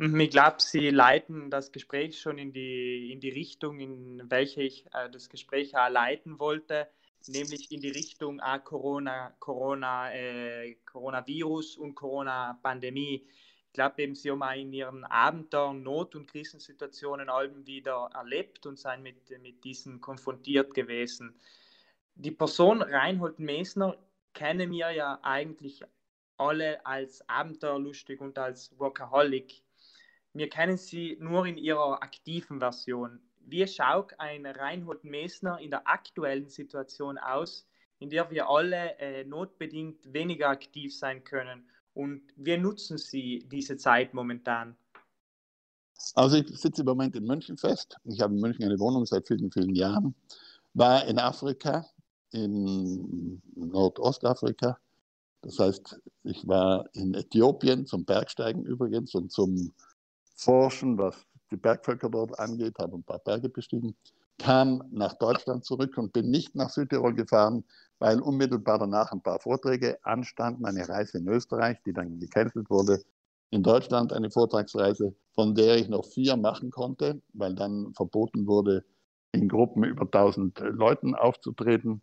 Ich 0.00 0.30
glaube, 0.30 0.56
Sie 0.60 0.90
leiten 0.90 1.50
das 1.50 1.72
Gespräch 1.72 2.20
schon 2.20 2.38
in 2.38 2.52
die, 2.52 3.10
in 3.12 3.20
die 3.20 3.30
Richtung, 3.30 3.80
in 3.80 4.30
welche 4.30 4.62
ich 4.62 4.86
äh, 4.92 5.10
das 5.10 5.28
Gespräch 5.28 5.72
leiten 5.72 6.38
wollte, 6.38 6.88
nämlich 7.26 7.72
in 7.72 7.80
die 7.80 7.90
Richtung 7.90 8.40
äh, 8.40 8.58
Corona, 8.62 9.34
Corona, 9.38 10.12
äh, 10.12 10.76
Coronavirus 10.86 11.76
und 11.76 11.94
Corona-Pandemie. 11.94 13.26
Ich 13.66 13.72
glaube, 13.72 14.02
eben 14.02 14.14
Sie 14.14 14.30
haben 14.30 14.42
auch 14.42 14.54
in 14.54 14.72
Ihren 14.72 15.04
Abenteuern 15.04 15.82
Not- 15.82 16.14
und 16.14 16.30
Krisensituationen 16.30 17.28
allem 17.28 17.66
wieder 17.66 18.10
erlebt 18.14 18.66
und 18.66 18.78
sind 18.78 19.02
mit, 19.02 19.30
mit 19.42 19.64
diesen 19.64 20.00
konfrontiert 20.00 20.74
gewesen. 20.74 21.38
Die 22.14 22.30
Person 22.30 22.82
Reinhold 22.82 23.38
Mesner 23.38 23.96
kennen 24.32 24.70
wir 24.70 24.90
ja 24.90 25.18
eigentlich 25.22 25.84
alle 26.36 26.84
als 26.86 27.28
abenteuerlustig 27.28 28.20
und 28.20 28.38
als 28.38 28.76
Workaholic. 28.78 29.62
Wir 30.32 30.48
kennen 30.48 30.76
sie 30.76 31.16
nur 31.20 31.46
in 31.46 31.58
ihrer 31.58 32.02
aktiven 32.02 32.60
Version. 32.60 33.20
Wie 33.50 33.66
schaut 33.66 34.12
ein 34.18 34.44
Reinhold 34.44 35.04
Mesner 35.04 35.58
in 35.58 35.70
der 35.70 35.88
aktuellen 35.88 36.50
Situation 36.50 37.16
aus, 37.16 37.66
in 37.98 38.10
der 38.10 38.30
wir 38.30 38.46
alle 38.48 38.98
äh, 38.98 39.24
notbedingt 39.24 40.12
weniger 40.12 40.50
aktiv 40.50 40.94
sein 40.94 41.24
können? 41.24 41.66
Und 41.94 42.22
wie 42.36 42.58
nutzen 42.58 42.98
Sie 42.98 43.46
diese 43.50 43.78
Zeit 43.78 44.12
momentan? 44.12 44.76
Also 46.14 46.36
ich 46.36 46.48
sitze 46.58 46.82
im 46.82 46.86
Moment 46.86 47.16
in 47.16 47.24
München 47.24 47.56
fest. 47.56 47.96
Ich 48.04 48.20
habe 48.20 48.34
in 48.34 48.40
München 48.40 48.64
eine 48.64 48.78
Wohnung 48.78 49.06
seit 49.06 49.26
vielen, 49.26 49.50
vielen 49.50 49.74
Jahren. 49.74 50.14
War 50.74 51.06
in 51.06 51.18
Afrika, 51.18 51.86
in 52.32 53.40
Nordostafrika. 53.54 54.78
Das 55.40 55.58
heißt, 55.58 56.00
ich 56.24 56.46
war 56.46 56.84
in 56.92 57.14
Äthiopien 57.14 57.86
zum 57.86 58.04
Bergsteigen 58.04 58.64
übrigens 58.66 59.14
und 59.14 59.32
zum 59.32 59.72
forschen, 60.36 60.98
was 60.98 61.26
die 61.50 61.56
Bergvölker 61.56 62.10
dort 62.10 62.38
angeht, 62.38 62.78
habe 62.78 62.96
ein 62.96 63.02
paar 63.02 63.18
Berge 63.18 63.48
bestiegen, 63.48 63.96
kam 64.38 64.84
nach 64.90 65.14
Deutschland 65.14 65.64
zurück 65.64 65.98
und 65.98 66.12
bin 66.12 66.30
nicht 66.30 66.54
nach 66.54 66.70
Südtirol 66.70 67.14
gefahren, 67.14 67.64
weil 67.98 68.20
unmittelbar 68.20 68.78
danach 68.78 69.12
ein 69.12 69.22
paar 69.22 69.40
Vorträge 69.40 69.98
anstanden, 70.04 70.64
eine 70.64 70.88
Reise 70.88 71.18
in 71.18 71.28
Österreich, 71.28 71.78
die 71.84 71.92
dann 71.92 72.20
gecancelt 72.20 72.70
wurde, 72.70 73.02
in 73.50 73.62
Deutschland 73.62 74.12
eine 74.12 74.30
Vortragsreise, 74.30 75.14
von 75.34 75.54
der 75.54 75.76
ich 75.76 75.88
noch 75.88 76.04
vier 76.04 76.36
machen 76.36 76.70
konnte, 76.70 77.20
weil 77.32 77.54
dann 77.54 77.92
verboten 77.94 78.46
wurde, 78.46 78.84
in 79.32 79.48
Gruppen 79.48 79.84
über 79.84 80.02
1000 80.02 80.58
Leuten 80.60 81.14
aufzutreten. 81.14 82.02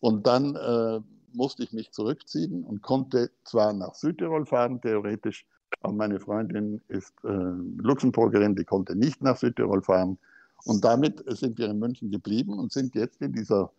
Und 0.00 0.26
dann 0.26 0.54
äh, 0.56 1.00
musste 1.32 1.62
ich 1.62 1.72
mich 1.72 1.92
zurückziehen 1.92 2.64
und 2.64 2.82
konnte 2.82 3.30
zwar 3.44 3.72
nach 3.72 3.94
Südtirol 3.94 4.46
fahren, 4.46 4.80
theoretisch, 4.80 5.46
aber 5.80 5.92
meine 5.92 6.18
Freundin 6.20 6.80
ist 6.88 7.14
äh, 7.24 7.28
Luxemburgerin, 7.78 8.54
die 8.54 8.64
konnte 8.64 8.96
nicht 8.96 9.22
nach 9.22 9.36
Südtirol 9.36 9.82
fahren. 9.82 10.18
Und 10.64 10.84
damit 10.84 11.22
sind 11.26 11.58
wir 11.58 11.68
in 11.68 11.78
München 11.78 12.10
geblieben 12.10 12.58
und 12.58 12.72
sind 12.72 12.94
jetzt 12.94 13.20
in 13.22 13.32
dieser 13.32 13.70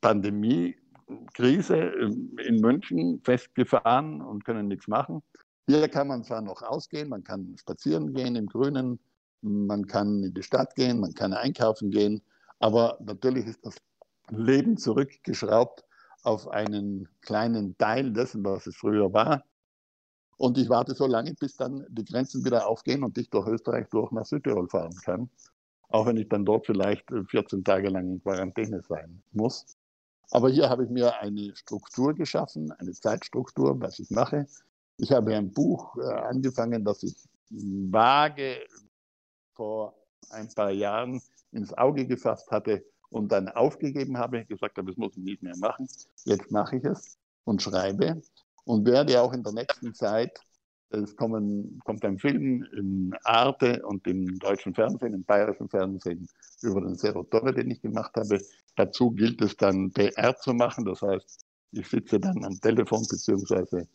Pandemie-Krise 0.00 1.76
in 1.76 2.60
München 2.60 3.20
festgefahren 3.22 4.22
und 4.22 4.44
können 4.44 4.68
nichts 4.68 4.88
machen. 4.88 5.22
Hier 5.68 5.88
kann 5.88 6.08
man 6.08 6.22
zwar 6.22 6.42
noch 6.42 6.62
ausgehen, 6.62 7.08
man 7.08 7.24
kann 7.24 7.56
spazieren 7.58 8.14
gehen 8.14 8.36
im 8.36 8.46
Grünen, 8.46 9.00
man 9.42 9.86
kann 9.86 10.22
in 10.22 10.32
die 10.32 10.42
Stadt 10.42 10.74
gehen, 10.76 11.00
man 11.00 11.12
kann 11.12 11.32
einkaufen 11.32 11.90
gehen, 11.90 12.22
aber 12.60 12.98
natürlich 13.04 13.46
ist 13.46 13.66
das 13.66 13.76
Leben 14.30 14.76
zurückgeschraubt 14.76 15.84
auf 16.22 16.48
einen 16.48 17.08
kleinen 17.20 17.76
Teil 17.78 18.12
dessen, 18.12 18.44
was 18.44 18.66
es 18.66 18.76
früher 18.76 19.12
war. 19.12 19.44
Und 20.38 20.58
ich 20.58 20.68
warte 20.68 20.94
so 20.94 21.06
lange, 21.06 21.34
bis 21.34 21.56
dann 21.56 21.86
die 21.88 22.04
Grenzen 22.04 22.44
wieder 22.44 22.66
aufgehen 22.66 23.02
und 23.02 23.16
ich 23.16 23.30
durch 23.30 23.46
Österreich 23.46 23.88
durch 23.90 24.10
nach 24.12 24.26
Südtirol 24.26 24.68
fahren 24.68 24.94
kann. 25.04 25.30
Auch 25.88 26.06
wenn 26.06 26.16
ich 26.16 26.28
dann 26.28 26.44
dort 26.44 26.66
vielleicht 26.66 27.10
14 27.30 27.64
Tage 27.64 27.88
lang 27.88 28.08
in 28.08 28.22
Quarantäne 28.22 28.82
sein 28.82 29.22
muss. 29.32 29.64
Aber 30.30 30.50
hier 30.50 30.68
habe 30.68 30.84
ich 30.84 30.90
mir 30.90 31.16
eine 31.20 31.54
Struktur 31.54 32.12
geschaffen, 32.12 32.72
eine 32.72 32.92
Zeitstruktur, 32.92 33.80
was 33.80 33.98
ich 33.98 34.10
mache. 34.10 34.46
Ich 34.98 35.12
habe 35.12 35.34
ein 35.34 35.52
Buch 35.52 35.96
äh, 35.96 36.12
angefangen, 36.14 36.84
das 36.84 37.02
ich 37.02 37.14
vage 37.50 38.58
vor 39.54 39.94
ein 40.30 40.48
paar 40.48 40.72
Jahren 40.72 41.22
ins 41.52 41.72
Auge 41.74 42.06
gefasst 42.06 42.50
hatte 42.50 42.84
und 43.08 43.30
dann 43.30 43.48
aufgegeben 43.48 44.18
habe, 44.18 44.44
gesagt 44.44 44.76
habe, 44.78 44.88
das 44.88 44.96
muss 44.96 45.16
ich 45.16 45.22
nicht 45.22 45.42
mehr 45.42 45.56
machen. 45.56 45.88
Jetzt 46.24 46.50
mache 46.50 46.76
ich 46.76 46.84
es 46.84 47.18
und 47.44 47.62
schreibe 47.62 48.20
und 48.66 48.84
werde 48.84 49.22
auch 49.22 49.32
in 49.32 49.42
der 49.42 49.52
nächsten 49.52 49.94
Zeit, 49.94 50.40
es 50.90 51.16
kommen, 51.16 51.80
kommt 51.84 52.04
ein 52.04 52.18
Film 52.18 52.64
in 52.76 53.14
Arte 53.24 53.84
und 53.86 54.06
im 54.06 54.38
deutschen 54.38 54.74
Fernsehen, 54.74 55.14
im 55.14 55.24
bayerischen 55.24 55.68
Fernsehen 55.68 56.28
über 56.62 56.80
den 56.80 56.96
Serotore, 56.96 57.54
den 57.54 57.70
ich 57.70 57.80
gemacht 57.80 58.12
habe. 58.16 58.40
Dazu 58.76 59.10
gilt 59.10 59.40
es 59.40 59.56
dann 59.56 59.90
PR 59.92 60.36
zu 60.36 60.52
machen, 60.52 60.84
das 60.84 61.02
heißt, 61.02 61.44
ich 61.72 61.88
sitze 61.88 62.20
dann 62.20 62.44
am 62.44 62.60
Telefon 62.60 63.04
beziehungsweise 63.08 63.88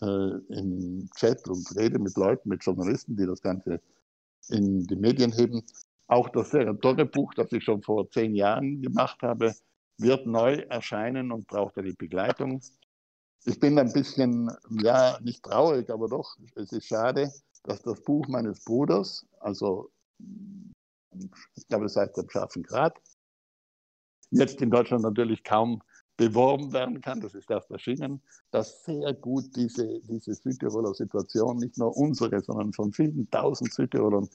äh, 0.00 0.30
im 0.48 1.08
Chat 1.16 1.46
und 1.48 1.66
rede 1.76 1.98
mit 1.98 2.16
Leuten, 2.16 2.48
mit 2.48 2.64
Journalisten, 2.64 3.16
die 3.16 3.26
das 3.26 3.40
Ganze 3.40 3.80
in 4.48 4.86
die 4.86 4.96
Medien 4.96 5.32
heben. 5.32 5.62
Auch 6.06 6.28
das 6.30 6.50
Serotore-Buch, 6.50 7.34
das 7.34 7.52
ich 7.52 7.64
schon 7.64 7.82
vor 7.82 8.10
zehn 8.10 8.34
Jahren 8.34 8.80
gemacht 8.80 9.22
habe, 9.22 9.54
wird 9.98 10.26
neu 10.26 10.54
erscheinen 10.68 11.32
und 11.32 11.46
braucht 11.46 11.76
eine 11.76 11.92
Begleitung 11.92 12.62
ich 13.44 13.58
bin 13.60 13.78
ein 13.78 13.92
bisschen, 13.92 14.50
ja, 14.82 15.18
nicht 15.22 15.42
traurig, 15.42 15.90
aber 15.90 16.08
doch, 16.08 16.36
es 16.54 16.72
ist 16.72 16.86
schade, 16.86 17.30
dass 17.64 17.82
das 17.82 18.02
Buch 18.02 18.26
meines 18.28 18.62
Bruders, 18.64 19.26
also 19.40 19.90
ich 21.56 21.66
glaube, 21.68 21.86
es 21.86 21.96
heißt 21.96 22.16
der 22.16 22.26
scharfen 22.28 22.62
Grad, 22.62 22.98
jetzt 24.30 24.60
in 24.60 24.70
Deutschland 24.70 25.02
natürlich 25.02 25.42
kaum 25.44 25.82
beworben 26.16 26.72
werden 26.72 27.00
kann, 27.00 27.20
das 27.20 27.34
ist 27.34 27.50
erst 27.50 27.70
erschienen, 27.70 28.20
dass 28.50 28.84
sehr 28.84 29.14
gut 29.14 29.54
diese, 29.54 30.00
diese 30.00 30.34
Südtiroler 30.34 30.92
Situation, 30.92 31.58
nicht 31.58 31.78
nur 31.78 31.96
unsere, 31.96 32.40
sondern 32.40 32.72
von 32.72 32.92
vielen 32.92 33.30
tausend 33.30 33.72
Südtirolern 33.72 34.28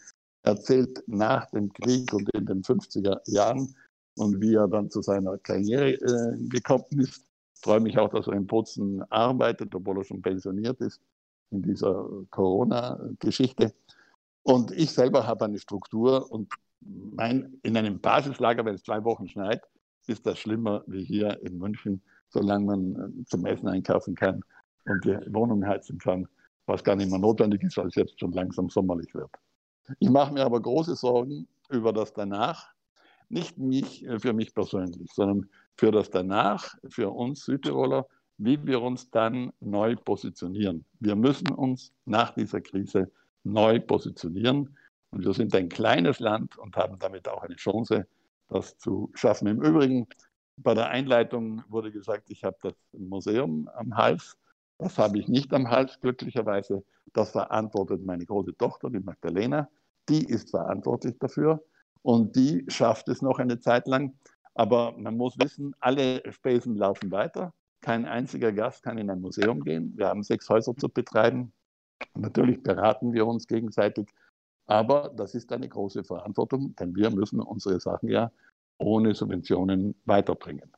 erzählt 0.43 1.03
nach 1.07 1.49
dem 1.51 1.71
Krieg 1.73 2.11
und 2.13 2.29
in 2.33 2.45
den 2.45 2.63
50er 2.63 3.19
Jahren 3.25 3.75
und 4.15 4.39
wie 4.41 4.55
er 4.55 4.67
dann 4.67 4.89
zu 4.89 5.01
seiner 5.01 5.37
Karriere 5.39 5.93
äh, 5.93 6.47
gekommen 6.47 6.85
ist 6.99 7.25
freue 7.63 7.79
mich 7.79 7.97
auch, 7.97 8.09
dass 8.09 8.27
er 8.27 8.33
in 8.33 8.45
Bozen 8.45 9.03
arbeitet, 9.11 9.73
obwohl 9.73 9.97
er 9.99 10.03
schon 10.03 10.21
pensioniert 10.21 10.79
ist 10.81 11.01
in 11.51 11.61
dieser 11.61 12.07
Corona-Geschichte. 12.29 13.73
Und 14.43 14.71
ich 14.71 14.91
selber 14.91 15.25
habe 15.25 15.45
eine 15.45 15.59
Struktur 15.59 16.29
und 16.31 16.51
mein, 16.81 17.59
in 17.63 17.77
einem 17.77 17.99
Basislager, 17.99 18.65
wenn 18.65 18.75
es 18.75 18.83
zwei 18.83 19.03
Wochen 19.05 19.27
schneit, 19.29 19.61
ist 20.07 20.25
das 20.25 20.37
schlimmer 20.37 20.83
wie 20.87 21.03
hier 21.03 21.41
in 21.43 21.57
München. 21.57 22.01
solange 22.29 22.65
man 22.65 22.95
äh, 22.95 23.25
zum 23.25 23.45
Essen 23.45 23.67
einkaufen 23.67 24.15
kann 24.15 24.43
und 24.85 25.05
die 25.05 25.15
Wohnung 25.33 25.65
heizen 25.65 25.99
kann, 25.99 26.27
was 26.65 26.83
gar 26.83 26.95
nicht 26.95 27.11
mehr 27.11 27.19
notwendig 27.19 27.61
ist, 27.61 27.77
weil 27.77 27.87
es 27.87 27.95
jetzt 27.95 28.19
schon 28.19 28.31
langsam 28.31 28.69
sommerlich 28.69 29.13
wird. 29.13 29.29
Ich 29.99 30.09
mache 30.09 30.33
mir 30.33 30.43
aber 30.43 30.59
große 30.59 30.95
Sorgen 30.95 31.47
über 31.69 31.93
das 31.93 32.11
danach, 32.11 32.73
nicht 33.29 33.57
mich, 33.57 34.05
äh, 34.05 34.19
für 34.19 34.33
mich 34.33 34.53
persönlich, 34.53 35.11
sondern 35.13 35.47
für 35.77 35.91
das 35.91 36.09
danach, 36.09 36.75
für 36.89 37.09
uns 37.09 37.45
Südtiroler, 37.45 38.07
wie 38.37 38.65
wir 38.65 38.81
uns 38.81 39.09
dann 39.09 39.51
neu 39.59 39.95
positionieren. 39.95 40.85
Wir 40.99 41.15
müssen 41.15 41.51
uns 41.51 41.91
nach 42.05 42.33
dieser 42.33 42.61
Krise 42.61 43.11
neu 43.43 43.79
positionieren. 43.79 44.77
Und 45.11 45.25
wir 45.25 45.33
sind 45.33 45.53
ein 45.55 45.69
kleines 45.69 46.19
Land 46.19 46.57
und 46.57 46.75
haben 46.75 46.97
damit 46.97 47.27
auch 47.27 47.43
eine 47.43 47.55
Chance, 47.55 48.07
das 48.49 48.77
zu 48.77 49.11
schaffen. 49.13 49.47
Im 49.47 49.61
Übrigen, 49.61 50.07
bei 50.57 50.73
der 50.73 50.89
Einleitung 50.89 51.63
wurde 51.67 51.91
gesagt, 51.91 52.29
ich 52.29 52.43
habe 52.43 52.57
das 52.61 52.73
Museum 52.91 53.69
am 53.75 53.95
Hals. 53.95 54.37
Das 54.79 54.97
habe 54.97 55.19
ich 55.19 55.27
nicht 55.27 55.53
am 55.53 55.69
Hals, 55.69 55.99
glücklicherweise. 56.01 56.83
Das 57.13 57.31
verantwortet 57.31 58.03
meine 58.03 58.25
große 58.25 58.55
Tochter, 58.57 58.89
die 58.89 58.99
Magdalena. 58.99 59.69
Die 60.09 60.25
ist 60.25 60.49
verantwortlich 60.49 61.17
dafür 61.19 61.63
und 62.01 62.35
die 62.35 62.65
schafft 62.67 63.07
es 63.07 63.21
noch 63.21 63.39
eine 63.39 63.59
Zeit 63.59 63.87
lang. 63.87 64.13
Aber 64.55 64.95
man 64.97 65.17
muss 65.17 65.37
wissen, 65.39 65.75
alle 65.79 66.21
Spesen 66.31 66.75
laufen 66.75 67.11
weiter. 67.11 67.53
Kein 67.81 68.05
einziger 68.05 68.51
Gast 68.51 68.83
kann 68.83 68.97
in 68.97 69.09
ein 69.09 69.21
Museum 69.21 69.63
gehen. 69.63 69.97
Wir 69.97 70.07
haben 70.07 70.23
sechs 70.23 70.49
Häuser 70.49 70.75
zu 70.75 70.89
betreiben. 70.89 71.51
Natürlich 72.15 72.61
beraten 72.61 73.13
wir 73.13 73.25
uns 73.25 73.47
gegenseitig, 73.47 74.07
aber 74.65 75.11
das 75.15 75.35
ist 75.35 75.51
eine 75.51 75.67
große 75.67 76.03
Verantwortung, 76.03 76.75
denn 76.75 76.95
wir 76.95 77.09
müssen 77.11 77.39
unsere 77.39 77.79
Sachen 77.79 78.09
ja 78.09 78.31
ohne 78.77 79.13
Subventionen 79.13 79.95
weiterbringen. 80.05 80.71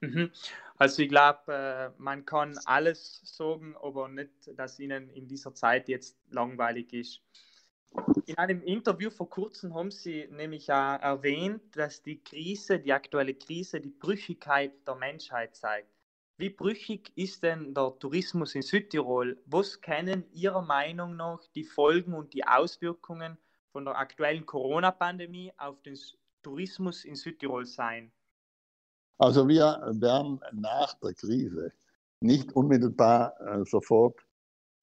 Mhm. 0.00 0.30
Also 0.76 1.02
ich 1.02 1.08
glaube, 1.08 1.52
äh, 1.52 1.90
man 2.00 2.24
kann 2.24 2.58
alles 2.66 3.20
sagen, 3.24 3.74
aber 3.82 4.08
nicht, 4.08 4.30
dass 4.56 4.78
ihnen 4.78 5.08
in 5.10 5.26
dieser 5.26 5.54
Zeit 5.54 5.88
jetzt 5.88 6.18
langweilig 6.30 6.92
ist. 6.92 7.22
In 8.26 8.36
einem 8.38 8.62
Interview 8.62 9.10
vor 9.10 9.30
kurzem 9.30 9.74
haben 9.74 9.90
Sie 9.90 10.26
nämlich 10.30 10.70
auch 10.70 11.00
erwähnt, 11.00 11.62
dass 11.76 12.02
die 12.02 12.22
Krise, 12.22 12.78
die 12.78 12.92
aktuelle 12.92 13.34
Krise, 13.34 13.80
die 13.80 13.90
Brüchigkeit 13.90 14.72
der 14.86 14.96
Menschheit 14.96 15.56
zeigt. 15.56 15.88
Wie 16.38 16.50
brüchig 16.50 17.12
ist 17.14 17.42
denn 17.42 17.72
der 17.72 17.98
Tourismus 17.98 18.54
in 18.54 18.62
Südtirol? 18.62 19.40
Was 19.46 19.80
können 19.80 20.24
Ihrer 20.32 20.60
Meinung 20.60 21.16
nach 21.16 21.40
die 21.54 21.64
Folgen 21.64 22.12
und 22.12 22.34
die 22.34 22.46
Auswirkungen 22.46 23.38
von 23.72 23.86
der 23.86 23.96
aktuellen 23.96 24.44
Corona-Pandemie 24.44 25.52
auf 25.56 25.80
den 25.82 25.98
Tourismus 26.42 27.04
in 27.04 27.16
Südtirol 27.16 27.64
sein? 27.64 28.12
Also 29.18 29.48
wir 29.48 29.80
werden 29.92 30.40
nach 30.52 30.92
der 31.00 31.14
Krise 31.14 31.72
nicht 32.20 32.52
unmittelbar 32.52 33.40
äh, 33.40 33.64
sofort 33.64 34.25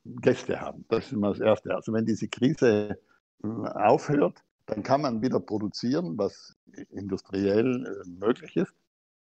Gäste 0.06 0.60
haben. 0.60 0.86
Das 0.90 1.06
ist 1.06 1.14
immer 1.14 1.30
das 1.30 1.40
Erste. 1.40 1.76
Also 1.76 1.94
wenn 1.94 2.06
diese 2.06 2.28
Krise 2.28 2.98
äh, 3.44 3.48
aufhört, 3.48 4.44
dann 4.66 4.84
kann 4.84 5.02
man 5.02 5.22
wieder 5.22 5.40
produzieren, 5.40 6.18
was 6.18 6.56
industriell 6.90 7.86
äh, 7.86 8.10
möglich 8.10 8.56
ist. 8.56 8.74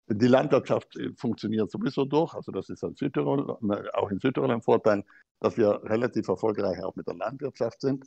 Die 0.09 0.27
Landwirtschaft 0.27 0.97
äh, 0.97 1.13
funktioniert 1.17 1.71
sowieso 1.71 2.05
durch, 2.05 2.35
also 2.35 2.51
das 2.53 2.69
ist 2.71 2.83
in 2.83 2.95
Südtirol, 2.95 3.59
auch 3.93 4.11
in 4.11 4.19
Südtirol 4.21 4.51
ein 4.51 4.63
Vorteil, 4.63 5.05
dass 5.41 5.57
wir 5.57 5.83
relativ 5.85 6.29
erfolgreich 6.29 6.83
auch 6.83 6.97
mit 6.97 7.07
der 7.07 7.15
Landwirtschaft 7.15 7.81
sind. 7.81 8.07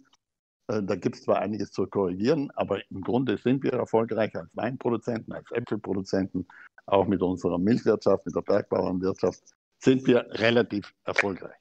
Äh, 0.67 0.81
da 0.83 0.95
gibt 0.95 1.15
es 1.15 1.23
zwar 1.23 1.39
einiges 1.39 1.71
zu 1.71 1.85
korrigieren, 1.87 2.51
aber 2.55 2.79
im 2.89 3.01
Grunde 3.01 3.37
sind 3.37 3.63
wir 3.63 3.73
erfolgreich 3.73 4.35
als 4.35 4.55
Weinproduzenten, 4.55 5.33
als 5.33 5.51
Äpfelproduzenten, 5.51 6.47
auch 6.87 7.07
mit 7.07 7.21
unserer 7.21 7.59
Milchwirtschaft, 7.59 8.25
mit 8.25 8.35
der 8.35 8.41
Bergbauernwirtschaft 8.41 9.43
sind 9.77 10.05
wir 10.07 10.25
relativ 10.31 10.93
erfolgreich. 11.05 11.60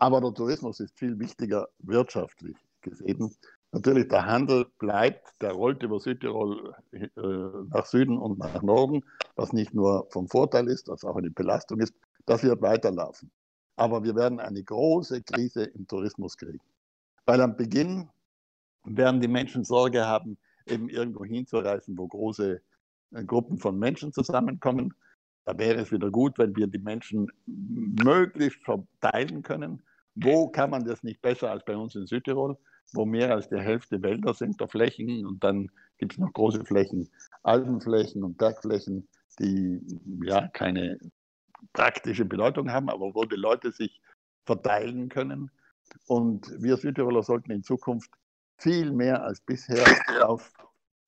Aber 0.00 0.20
der 0.20 0.34
Tourismus 0.34 0.80
ist 0.80 0.98
viel 0.98 1.18
wichtiger 1.18 1.68
wirtschaftlich 1.78 2.56
gesehen 2.80 3.30
Natürlich, 3.72 4.08
der 4.08 4.26
Handel 4.26 4.66
bleibt, 4.78 5.40
der 5.40 5.52
rollt 5.52 5.82
über 5.84 6.00
Südtirol 6.00 6.74
äh, 6.90 7.08
nach 7.16 7.86
Süden 7.86 8.18
und 8.18 8.38
nach 8.38 8.62
Norden, 8.62 9.04
was 9.36 9.52
nicht 9.52 9.72
nur 9.74 10.08
vom 10.10 10.26
Vorteil 10.26 10.66
ist, 10.66 10.88
was 10.88 11.04
auch 11.04 11.14
eine 11.14 11.30
Belastung 11.30 11.78
ist. 11.78 11.94
Das 12.26 12.42
wird 12.42 12.60
weiterlaufen. 12.62 13.30
Aber 13.76 14.02
wir 14.02 14.16
werden 14.16 14.40
eine 14.40 14.62
große 14.62 15.22
Krise 15.22 15.64
im 15.64 15.86
Tourismus 15.86 16.36
kriegen. 16.36 16.58
Weil 17.26 17.40
am 17.40 17.56
Beginn 17.56 18.08
werden 18.84 19.20
die 19.20 19.28
Menschen 19.28 19.62
Sorge 19.62 20.04
haben, 20.04 20.36
eben 20.66 20.88
irgendwo 20.88 21.24
hinzureisen, 21.24 21.96
wo 21.96 22.08
große 22.08 22.60
äh, 23.12 23.24
Gruppen 23.24 23.58
von 23.58 23.78
Menschen 23.78 24.12
zusammenkommen. 24.12 24.94
Da 25.44 25.56
wäre 25.56 25.80
es 25.80 25.92
wieder 25.92 26.10
gut, 26.10 26.38
wenn 26.38 26.56
wir 26.56 26.66
die 26.66 26.78
Menschen 26.78 27.30
möglichst 27.46 28.64
verteilen 28.64 29.44
können. 29.44 29.80
Wo 30.14 30.48
kann 30.48 30.70
man 30.70 30.84
das 30.84 31.02
nicht 31.02 31.22
besser 31.22 31.50
als 31.50 31.64
bei 31.64 31.76
uns 31.76 31.94
in 31.94 32.06
Südtirol? 32.06 32.56
wo 32.92 33.04
mehr 33.04 33.32
als 33.32 33.48
die 33.48 33.58
Hälfte 33.58 34.02
Wälder 34.02 34.34
sind, 34.34 34.60
der 34.60 34.68
Flächen. 34.68 35.26
Und 35.26 35.42
dann 35.44 35.70
gibt 35.98 36.12
es 36.12 36.18
noch 36.18 36.32
große 36.32 36.64
Flächen, 36.64 37.08
Alpenflächen 37.42 38.24
und 38.24 38.38
Bergflächen, 38.38 39.08
die 39.38 39.80
ja 40.24 40.48
keine 40.48 40.98
praktische 41.72 42.24
Bedeutung 42.24 42.70
haben, 42.70 42.88
aber 42.88 43.14
wo 43.14 43.24
die 43.24 43.36
Leute 43.36 43.70
sich 43.70 44.00
verteilen 44.44 45.08
können. 45.08 45.50
Und 46.06 46.50
wir 46.60 46.76
Südtiroler 46.76 47.22
sollten 47.22 47.50
in 47.50 47.62
Zukunft 47.62 48.10
viel 48.58 48.92
mehr 48.92 49.22
als 49.22 49.40
bisher 49.40 49.84
auf 50.24 50.52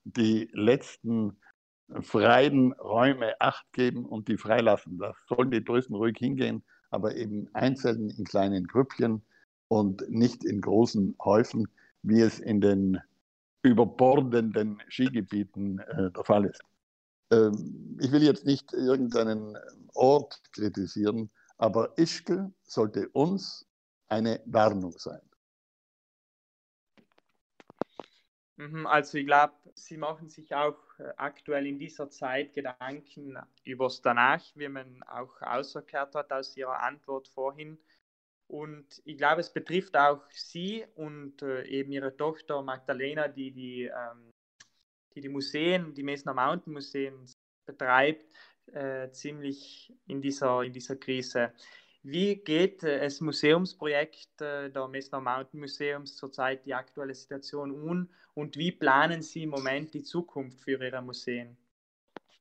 die 0.05 0.49
letzten 0.53 1.39
freien 2.01 2.73
Räume 2.73 3.41
Acht 3.41 3.71
geben 3.73 4.07
und 4.07 4.29
die 4.29 4.39
freilassen. 4.39 4.99
Da 4.99 5.15
sollen 5.29 5.51
die 5.51 5.63
Touristen 5.63 5.95
ruhig 5.95 6.17
hingehen, 6.19 6.65
aber 6.93 7.17
eben 7.17 7.49
einzeln 7.55 8.11
in 8.11 8.25
kleinen 8.25 8.67
Grüppchen 8.67 9.23
und 9.69 10.09
nicht 10.11 10.45
in 10.45 10.61
großen 10.61 11.17
Häufen, 11.25 11.67
wie 12.03 12.21
es 12.21 12.39
in 12.39 12.61
den 12.61 13.01
überbordenden 13.63 14.83
Skigebieten 14.89 15.79
äh, 15.79 16.11
der 16.11 16.25
Fall 16.25 16.47
ist. 16.47 16.61
Ähm, 17.31 17.99
ich 18.01 18.13
will 18.13 18.23
jetzt 18.23 18.45
nicht 18.45 18.73
irgendeinen 18.73 19.57
Ort 19.95 20.43
kritisieren, 20.53 21.31
aber 21.59 21.97
Ischgl 21.97 22.53
sollte 22.63 23.09
uns 23.11 23.67
eine 24.09 24.41
Warnung 24.45 24.99
sein. 24.99 25.23
Mhm, 28.57 28.87
also 28.87 29.17
ich 29.17 29.27
glaube, 29.27 29.55
Sie 29.75 29.97
machen 29.97 30.29
sich 30.29 30.55
auch 30.55 30.77
aktuell 31.17 31.67
in 31.67 31.79
dieser 31.79 32.11
Zeit 32.11 32.53
Gedanken 32.53 33.39
über 33.65 33.87
das 33.87 34.03
Danach, 34.03 34.45
wie 34.55 34.69
man 34.69 35.03
auch 35.05 35.41
ausgekehrt 35.43 36.15
hat 36.15 36.33
aus 36.33 36.57
Ihrer 36.57 36.81
Antwort 36.81 37.29
vorhin. 37.29 37.79
Und 38.53 39.01
ich 39.07 39.17
glaube, 39.17 39.41
es 39.41 39.51
betrifft 39.51 39.97
auch 39.97 40.21
sie 40.31 40.85
und 40.97 41.41
äh, 41.41 41.65
eben 41.65 41.91
ihre 41.93 42.15
Tochter 42.15 42.61
Magdalena, 42.61 43.29
die 43.29 43.51
die, 43.51 43.85
ähm, 43.85 44.31
die, 45.15 45.23
die 45.23 45.31
Museen, 45.31 45.95
die 45.95 46.03
Messner 46.03 46.35
Mountain 46.35 46.75
Museen 46.75 47.25
betreibt, 47.65 48.27
äh, 48.67 49.11
ziemlich 49.11 49.93
in 50.07 50.21
dieser, 50.21 50.63
in 50.65 50.73
dieser 50.75 50.97
Krise. 50.97 51.53
Wie 52.03 52.37
geht 52.37 52.83
äh, 52.83 53.01
das 53.01 53.21
Museumsprojekt 53.21 54.41
äh, 54.41 54.71
der 54.71 54.89
Messner 54.89 55.21
Mountain 55.21 55.61
Museums 55.61 56.17
zurzeit 56.17 56.67
die 56.67 56.75
aktuelle 56.75 57.15
Situation 57.15 57.71
um 57.71 58.09
und 58.35 58.57
wie 58.57 58.73
planen 58.73 59.23
Sie 59.23 59.45
im 59.45 59.51
Moment 59.51 59.95
die 59.95 60.03
Zukunft 60.03 60.61
für 60.61 60.83
Ihre 60.83 61.03
Museen? 61.03 61.57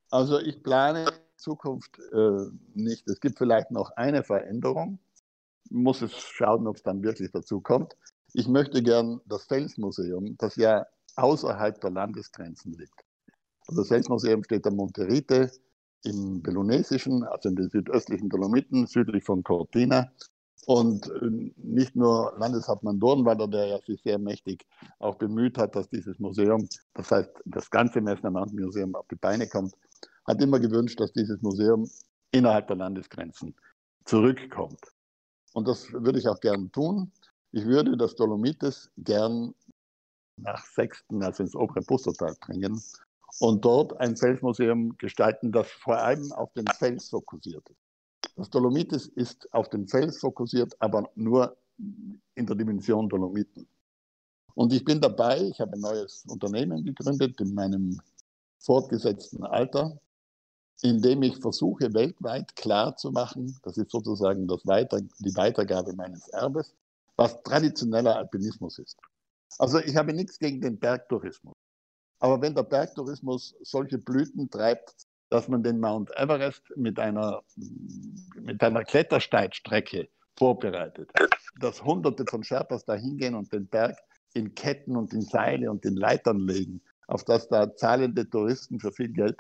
Also 0.10 0.40
ich 0.40 0.62
plane 0.62 1.06
Zukunft 1.38 2.00
äh, 2.12 2.48
nicht. 2.74 3.08
Es 3.08 3.20
gibt 3.20 3.38
vielleicht 3.38 3.72
noch 3.72 3.92
eine 3.92 4.24
Veränderung 4.24 5.00
muss 5.72 6.02
es 6.02 6.12
schauen, 6.14 6.68
ob 6.68 6.76
es 6.76 6.84
dann 6.84 7.02
wirklich 7.04 7.32
dazu 7.32 7.62
kommt. 7.62 7.96
Ich 8.34 8.48
möchte 8.48 8.84
gern 8.84 9.22
das 9.26 9.46
Felsmuseum, 9.46 10.38
das 10.38 10.56
ja 10.56 10.86
außerhalb 11.16 11.80
der 11.82 11.92
Landesgrenzen 11.92 12.74
liegt. 12.74 13.06
Also 13.68 13.82
das 13.82 13.88
Felsmuseum 13.88 14.44
steht 14.44 14.68
am 14.68 14.76
Monterite 14.76 15.52
im 16.04 16.42
Belonesischen, 16.42 17.24
also 17.24 17.50
in 17.50 17.56
den 17.56 17.70
südöstlichen 17.70 18.30
Dolomiten, 18.30 18.88
südlich 18.88 19.24
von 19.24 19.44
Cortina. 19.44 20.12
Und 20.68 21.10
äh, 21.10 21.52
nicht 21.58 21.96
nur 21.96 22.36
Landeshauptmann 22.38 23.00
Dornwalder, 23.00 23.48
der 23.48 23.66
ja 23.68 23.80
sich 23.80 24.02
sehr 24.04 24.20
mächtig 24.20 24.66
auch 25.00 25.16
bemüht 25.16 25.58
hat, 25.58 25.76
dass 25.76 25.90
dieses 25.90 26.20
Museum, 26.20 26.68
das 26.94 27.12
heißt 27.12 27.32
das 27.46 27.70
ganze 27.70 28.00
Messner 28.02 28.30
Mountain 28.30 28.60
Museum 28.60 28.96
auf 28.96 29.08
die 29.08 29.16
Beine 29.16 29.48
kommt, 29.48 29.74
hat 30.26 30.42
immer 30.42 30.60
gewünscht, 30.60 31.00
dass 31.00 31.12
dieses 31.14 31.42
Museum 31.42 31.90
innerhalb 32.32 32.68
der 32.68 32.76
Landesgrenzen 32.76 33.56
zurückkommt. 34.06 34.82
Und 35.54 35.68
das 35.68 35.92
würde 35.92 36.20
ich 36.20 36.28
auch 36.28 36.40
gern 36.40 36.72
tun. 36.72 37.12
Ich 37.52 37.66
würde 37.66 37.98
das 37.98 38.16
Dolomites 38.16 38.92
gern 38.98 39.54
nach 40.38 40.64
Sechsten, 40.64 41.24
also 41.24 41.44
ins 41.44 41.56
obere 41.56 41.82
Pustertal 41.82 42.36
bringen 42.40 42.82
und 43.40 43.64
dort 43.64 44.00
ein 44.00 44.16
Felsmuseum 44.16 44.98
gestalten, 44.98 45.52
das 45.52 45.68
vor 45.70 45.98
allem 45.98 46.32
auf 46.34 46.52
den 46.54 46.66
Fels 46.78 47.10
fokussiert 47.10 47.68
ist. 47.70 47.80
Das 48.36 48.50
Dolomites 48.50 49.08
ist 49.08 49.52
auf 49.54 49.70
den 49.70 49.88
Fels 49.88 50.20
fokussiert, 50.20 50.76
aber 50.80 51.10
nur 51.16 51.58
in 52.36 52.46
der 52.46 52.56
Dimension 52.56 53.10
Dolomiten. 53.10 53.68
Und 54.54 54.74
ich 54.74 54.84
bin 54.84 55.02
dabei, 55.02 55.42
ich 55.42 55.60
habe 55.60 55.74
ein 55.74 55.80
neues 55.80 56.26
Unternehmen 56.28 56.84
gegründet 56.84 57.40
in 57.40 57.54
meinem 57.54 58.00
fortgesetzten 58.60 59.44
Alter 59.44 60.00
indem 60.82 61.24
ich 61.24 61.38
versuche, 61.38 61.94
weltweit 61.94 62.56
klarzumachen, 62.56 63.58
das 63.64 63.78
ist 63.78 63.92
sozusagen 63.92 64.48
das 64.48 64.66
Weiter, 64.66 65.00
die 65.20 65.36
Weitergabe 65.36 65.94
meines 65.94 66.28
Erbes, 66.30 66.74
was 67.16 67.42
traditioneller 67.44 68.16
Alpinismus 68.16 68.80
ist. 68.80 68.98
Also 69.60 69.80
ich 69.80 69.96
habe 69.96 70.14
nichts 70.14 70.40
gegen 70.40 70.62
den 70.62 70.80
Bergtourismus. 70.80 71.54
Aber 72.22 72.40
wenn 72.42 72.54
der 72.54 72.64
Bergtourismus 72.64 73.56
solche 73.64 73.98
Blüten 73.98 74.50
treibt, 74.50 74.96
dass 75.30 75.48
man 75.48 75.64
den 75.64 75.80
Mount 75.80 76.12
Everest 76.16 76.62
mit 76.76 77.00
einer, 77.00 77.42
mit 78.36 78.62
einer 78.64 78.84
Klettersteigstrecke 78.84 80.08
vorbereitet, 80.38 81.12
dass 81.60 81.84
Hunderte 81.84 82.26
von 82.30 82.44
Sherpas 82.44 82.86
da 82.86 82.94
hingehen 82.94 83.34
und 83.34 83.52
den 83.52 83.68
Berg 83.68 83.98
in 84.34 84.54
Ketten 84.54 84.96
und 84.96 85.14
in 85.14 85.22
Seile 85.22 85.72
und 85.72 85.84
in 85.84 85.96
Leitern 85.96 86.40
legen, 86.40 86.82
auf 87.08 87.26
das 87.26 87.50
da 87.50 87.76
zahlende 87.76 88.30
Touristen 88.30 88.80
für 88.80 88.92
viel 88.92 89.10
Geld 89.10 89.38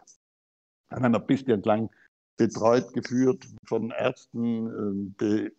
an 0.89 1.05
einer 1.05 1.19
Piste 1.19 1.53
entlang 1.53 1.89
betreut, 2.37 2.91
geführt, 2.93 3.45
von 3.65 3.91
Ärzten 3.91 4.67
äh, 4.67 5.13
be, 5.17 5.51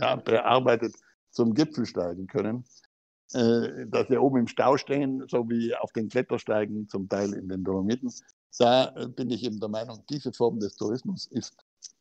ja, 0.00 0.16
bearbeitet 0.16 0.94
zum 1.30 1.54
Gipfel 1.54 1.86
steigen 1.86 2.26
können. 2.26 2.64
Äh, 3.32 3.86
dass 3.88 4.08
wir 4.08 4.22
oben 4.22 4.38
im 4.38 4.46
Stau 4.46 4.76
stehen, 4.76 5.26
so 5.28 5.48
wie 5.48 5.74
auf 5.74 5.92
den 5.92 6.08
Klettersteigen 6.08 6.88
zum 6.88 7.08
Teil 7.08 7.32
in 7.34 7.48
den 7.48 7.64
Dolomiten. 7.64 8.12
Da 8.58 8.94
äh, 8.94 9.08
bin 9.08 9.30
ich 9.30 9.42
eben 9.42 9.58
der 9.58 9.68
Meinung, 9.68 10.04
diese 10.08 10.32
Form 10.32 10.60
des 10.60 10.76
Tourismus 10.76 11.26
ist 11.26 11.56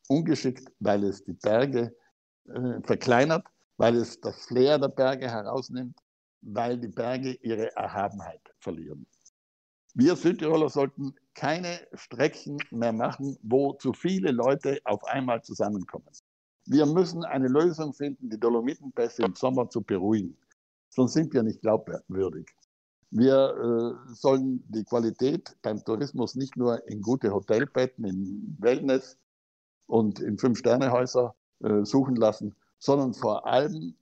ungeschickt, 0.08 0.72
weil 0.80 1.04
es 1.04 1.24
die 1.24 1.34
Berge 1.34 1.96
äh, 2.48 2.80
verkleinert, 2.84 3.48
weil 3.78 3.96
es 3.96 4.22
das 4.22 4.46
Flair 4.46 4.78
der 4.78 4.90
Berge 4.90 5.28
herausnimmt, 5.28 5.98
weil 6.42 6.78
die 6.78 6.90
Berge 6.90 7.34
ihre 7.42 7.76
Erhabenheit 7.76 8.42
verlieren. 8.60 9.08
Wir 9.96 10.16
Südtiroler 10.16 10.70
sollten 10.70 11.16
keine 11.34 11.80
Strecken 11.94 12.58
mehr 12.70 12.94
machen, 12.94 13.36
wo 13.42 13.74
zu 13.74 13.94
viele 13.94 14.30
Leute 14.30 14.80
auf 14.84 15.04
einmal 15.06 15.42
zusammenkommen. 15.42 16.10
Wir 16.68 16.86
müssen 16.86 17.24
eine 17.24 17.48
Lösung 17.48 17.94
finden, 17.94 18.30
die 18.30 18.40
Dolomitenpässe 18.40 19.24
im 19.24 19.34
Sommer 19.34 19.70
zu 19.70 19.82
beruhigen 19.82 20.38
sonst 20.96 21.14
sind 21.14 21.34
wir 21.34 21.44
nicht 21.44 21.62
glaubwürdig. 21.62 22.48
Wir 23.12 23.36
äh, 23.36 24.14
sollen 24.14 24.64
die 24.70 24.84
Qualität 24.84 25.56
beim 25.62 25.84
Tourismus 25.84 26.36
nicht 26.36 26.58
nur 26.58 26.88
in 26.88 27.02
gute 27.02 27.32
Hotelbetten, 27.32 28.06
in 28.06 28.58
Wellness 28.60 29.18
und 29.88 30.20
in 30.20 30.38
Fünf-Sterne-Häuser 30.38 31.36
äh, 31.64 31.84
suchen 31.84 32.16
lassen, 32.16 32.56
sondern 32.80 33.14
vor 33.14 33.46
allem 33.46 33.96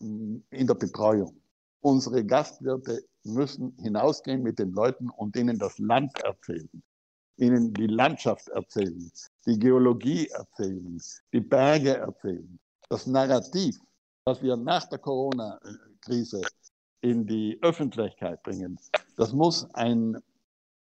mh, 0.00 0.08
mm, 0.08 0.44
in 0.50 0.66
der 0.66 0.74
Betreuung. 0.74 1.36
Unsere 1.80 2.24
Gastwirte 2.24 3.02
müssen 3.24 3.74
hinausgehen 3.80 4.42
mit 4.42 4.58
den 4.58 4.72
Leuten 4.72 5.08
und 5.08 5.36
ihnen 5.36 5.58
das 5.58 5.78
Land 5.78 6.12
erzählen, 6.22 6.82
ihnen 7.36 7.72
die 7.72 7.86
Landschaft 7.86 8.48
erzählen, 8.48 9.10
die 9.46 9.58
Geologie 9.58 10.28
erzählen, 10.28 11.00
die 11.32 11.40
Berge 11.40 11.96
erzählen, 11.96 12.58
das 12.88 13.06
Narrativ, 13.06 13.78
was 14.24 14.42
wir 14.42 14.56
nach 14.56 14.86
der 14.88 14.98
Corona 14.98 15.58
äh, 15.64 15.89
Krise 16.00 16.42
in 17.00 17.26
die 17.26 17.58
Öffentlichkeit 17.62 18.42
bringen, 18.42 18.78
das 19.16 19.32
muss 19.32 19.72
ein 19.74 20.16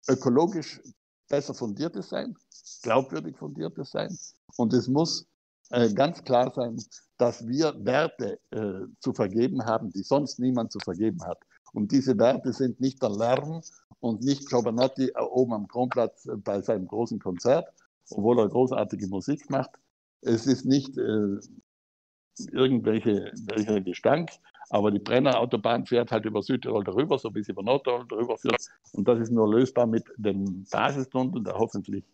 ökologisch 0.09 0.81
besser 1.29 1.55
fundiertes 1.55 2.09
sein, 2.09 2.37
glaubwürdig 2.83 3.37
fundiertes 3.37 3.91
sein. 3.91 4.17
Und 4.57 4.73
es 4.73 4.89
muss 4.89 5.27
äh, 5.71 5.93
ganz 5.93 6.23
klar 6.25 6.51
sein, 6.55 6.83
dass 7.19 7.47
wir 7.47 7.75
Werte 7.85 8.39
äh, 8.51 8.87
zu 9.01 9.13
vergeben 9.13 9.65
haben, 9.65 9.91
die 9.91 10.03
sonst 10.03 10.39
niemand 10.39 10.73
zu 10.73 10.79
vergeben 10.79 11.23
hat. 11.25 11.39
Und 11.73 11.93
diese 11.93 12.19
Werte 12.19 12.53
sind 12.53 12.81
nicht 12.81 13.03
der 13.03 13.11
Lärm 13.11 13.61
und 14.01 14.23
nicht 14.23 14.49
Giovanotti 14.49 15.13
oben 15.17 15.53
am 15.53 15.69
Kronplatz 15.69 16.29
bei 16.45 16.63
seinem 16.63 16.87
großen 16.87 17.19
Konzert, 17.19 17.69
obwohl 18.11 18.39
er 18.39 18.49
großartige 18.49 19.09
Musik 19.09 19.51
macht. 19.51 19.71
Es 20.23 20.47
ist 20.47 20.65
nicht 20.65 20.97
äh, 20.97 21.39
irgendwelche 22.53 23.33
welcher 23.47 23.81
Gestank, 23.81 24.31
aber 24.71 24.91
die 24.91 24.99
Brennerautobahn 24.99 25.87
fährt 25.87 26.13
halt 26.13 26.25
über 26.25 26.43
Südtirol 26.43 26.85
darüber, 26.85 27.19
so 27.19 27.35
wie 27.35 27.43
sie 27.43 27.53
über 27.53 27.63
Nordtirol 27.63 28.07
darüber 28.09 28.37
führt. 28.37 28.67
Und 28.93 29.09
das 29.09 29.21
ist 29.21 29.31
nur 29.31 29.51
lösbar 29.51 29.87
mit 29.87 30.05
dem 30.17 30.67
Basisstunden, 30.71 31.45
der 31.45 31.55
hoffentlich 31.55 32.05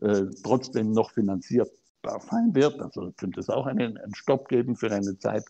äh, 0.00 0.24
trotzdem 0.42 0.90
noch 0.92 1.10
finanzierbar 1.10 2.20
sein 2.28 2.54
wird. 2.54 2.80
Also 2.80 3.12
könnte 3.16 3.40
es 3.40 3.48
auch 3.48 3.66
einen, 3.66 3.96
einen 3.98 4.14
Stopp 4.14 4.48
geben 4.48 4.76
für 4.76 4.90
eine 4.90 5.16
Zeit, 5.18 5.44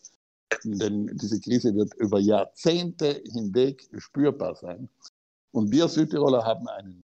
denn 0.64 1.06
diese 1.14 1.40
Krise 1.40 1.74
wird 1.74 1.94
über 1.94 2.18
Jahrzehnte 2.18 3.22
hinweg 3.32 3.88
spürbar 3.96 4.54
sein. 4.54 4.88
Und 5.52 5.70
wir 5.70 5.88
Südtiroler 5.88 6.44
haben 6.44 6.68
einen, 6.68 7.02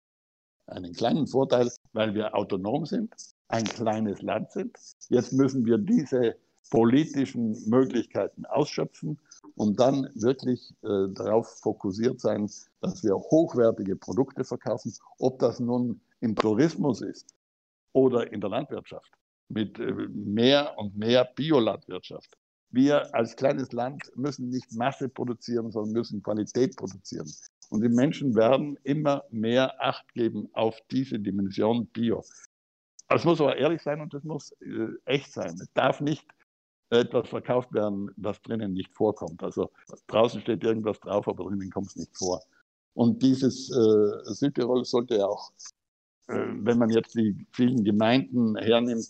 einen 0.68 0.94
kleinen 0.94 1.28
Vorteil, 1.28 1.72
weil 1.94 2.16
wir 2.16 2.36
autonom 2.36 2.86
sind, 2.86 3.14
ein 3.48 3.64
kleines 3.64 4.22
Land 4.24 4.52
sind. 4.52 4.76
Jetzt 5.10 5.34
müssen 5.34 5.66
wir 5.66 5.78
diese 5.78 6.36
politischen 6.72 7.70
Möglichkeiten 7.70 8.46
ausschöpfen 8.46 9.20
und 9.56 9.80
dann 9.80 10.10
wirklich 10.16 10.74
äh, 10.84 11.08
darauf 11.14 11.60
fokussiert 11.62 12.20
sein, 12.20 12.50
dass 12.82 13.04
wir 13.04 13.16
hochwertige 13.16 13.96
Produkte 13.96 14.44
verkaufen, 14.44 14.94
ob 15.18 15.40
das 15.40 15.60
nun 15.60 16.02
im 16.20 16.36
Tourismus 16.36 17.02
ist 17.02 17.34
oder 17.94 18.32
in 18.32 18.42
der 18.42 18.50
Landwirtschaft, 18.50 19.12
mit 19.50 19.80
äh, 19.80 19.92
mehr 20.10 20.78
und 20.78 20.96
mehr 20.98 21.26
Biolandwirtschaft. 21.36 22.38
Wir 22.70 23.14
als 23.16 23.36
kleines 23.38 23.72
Land 23.72 24.12
müssen 24.16 24.50
nicht 24.50 24.74
Masse 24.74 25.08
produzieren, 25.08 25.72
sondern 25.72 25.94
müssen 25.94 26.22
Qualität 26.22 26.76
produzieren. 26.76 27.32
Und 27.70 27.82
die 27.82 27.90
Menschen 27.90 28.36
werden 28.36 28.78
immer 28.84 29.24
mehr 29.32 29.82
Acht 29.82 30.14
geben 30.14 30.50
auf 30.54 30.78
diese 30.92 31.18
Dimension 31.18 31.88
Bio. 31.88 32.24
Es 33.08 33.24
muss 33.24 33.40
aber 33.40 33.56
ehrlich 33.56 33.82
sein 33.82 34.02
und 34.02 34.14
es 34.14 34.24
muss 34.24 34.52
äh, 34.62 34.88
echt 35.06 35.32
sein. 35.32 35.54
Es 35.62 35.72
darf 35.74 36.02
nicht 36.02 36.26
etwas 36.90 37.30
verkauft 37.30 37.74
werden, 37.74 38.12
was 38.18 38.42
drinnen 38.42 38.74
nicht 38.74 38.94
vorkommt. 38.94 39.44
Also 39.44 39.72
draußen 40.08 40.42
steht 40.42 40.64
irgendwas 40.64 41.00
drauf, 41.00 41.28
aber 41.28 41.46
drinnen 41.46 41.72
kommt 41.72 41.88
es 41.88 41.96
nicht 41.96 42.18
vor. 42.18 42.42
Und 42.94 43.22
dieses 43.22 43.70
äh, 43.72 44.34
Südtirol 44.34 44.86
sollte 44.86 45.18
ja 45.18 45.26
auch, 45.26 45.52
äh, 46.28 46.34
wenn 46.36 46.78
man 46.78 46.90
jetzt 46.90 47.16
die 47.16 47.46
vielen 47.52 47.84
Gemeinden 47.84 48.56
hernimmt, 48.58 49.08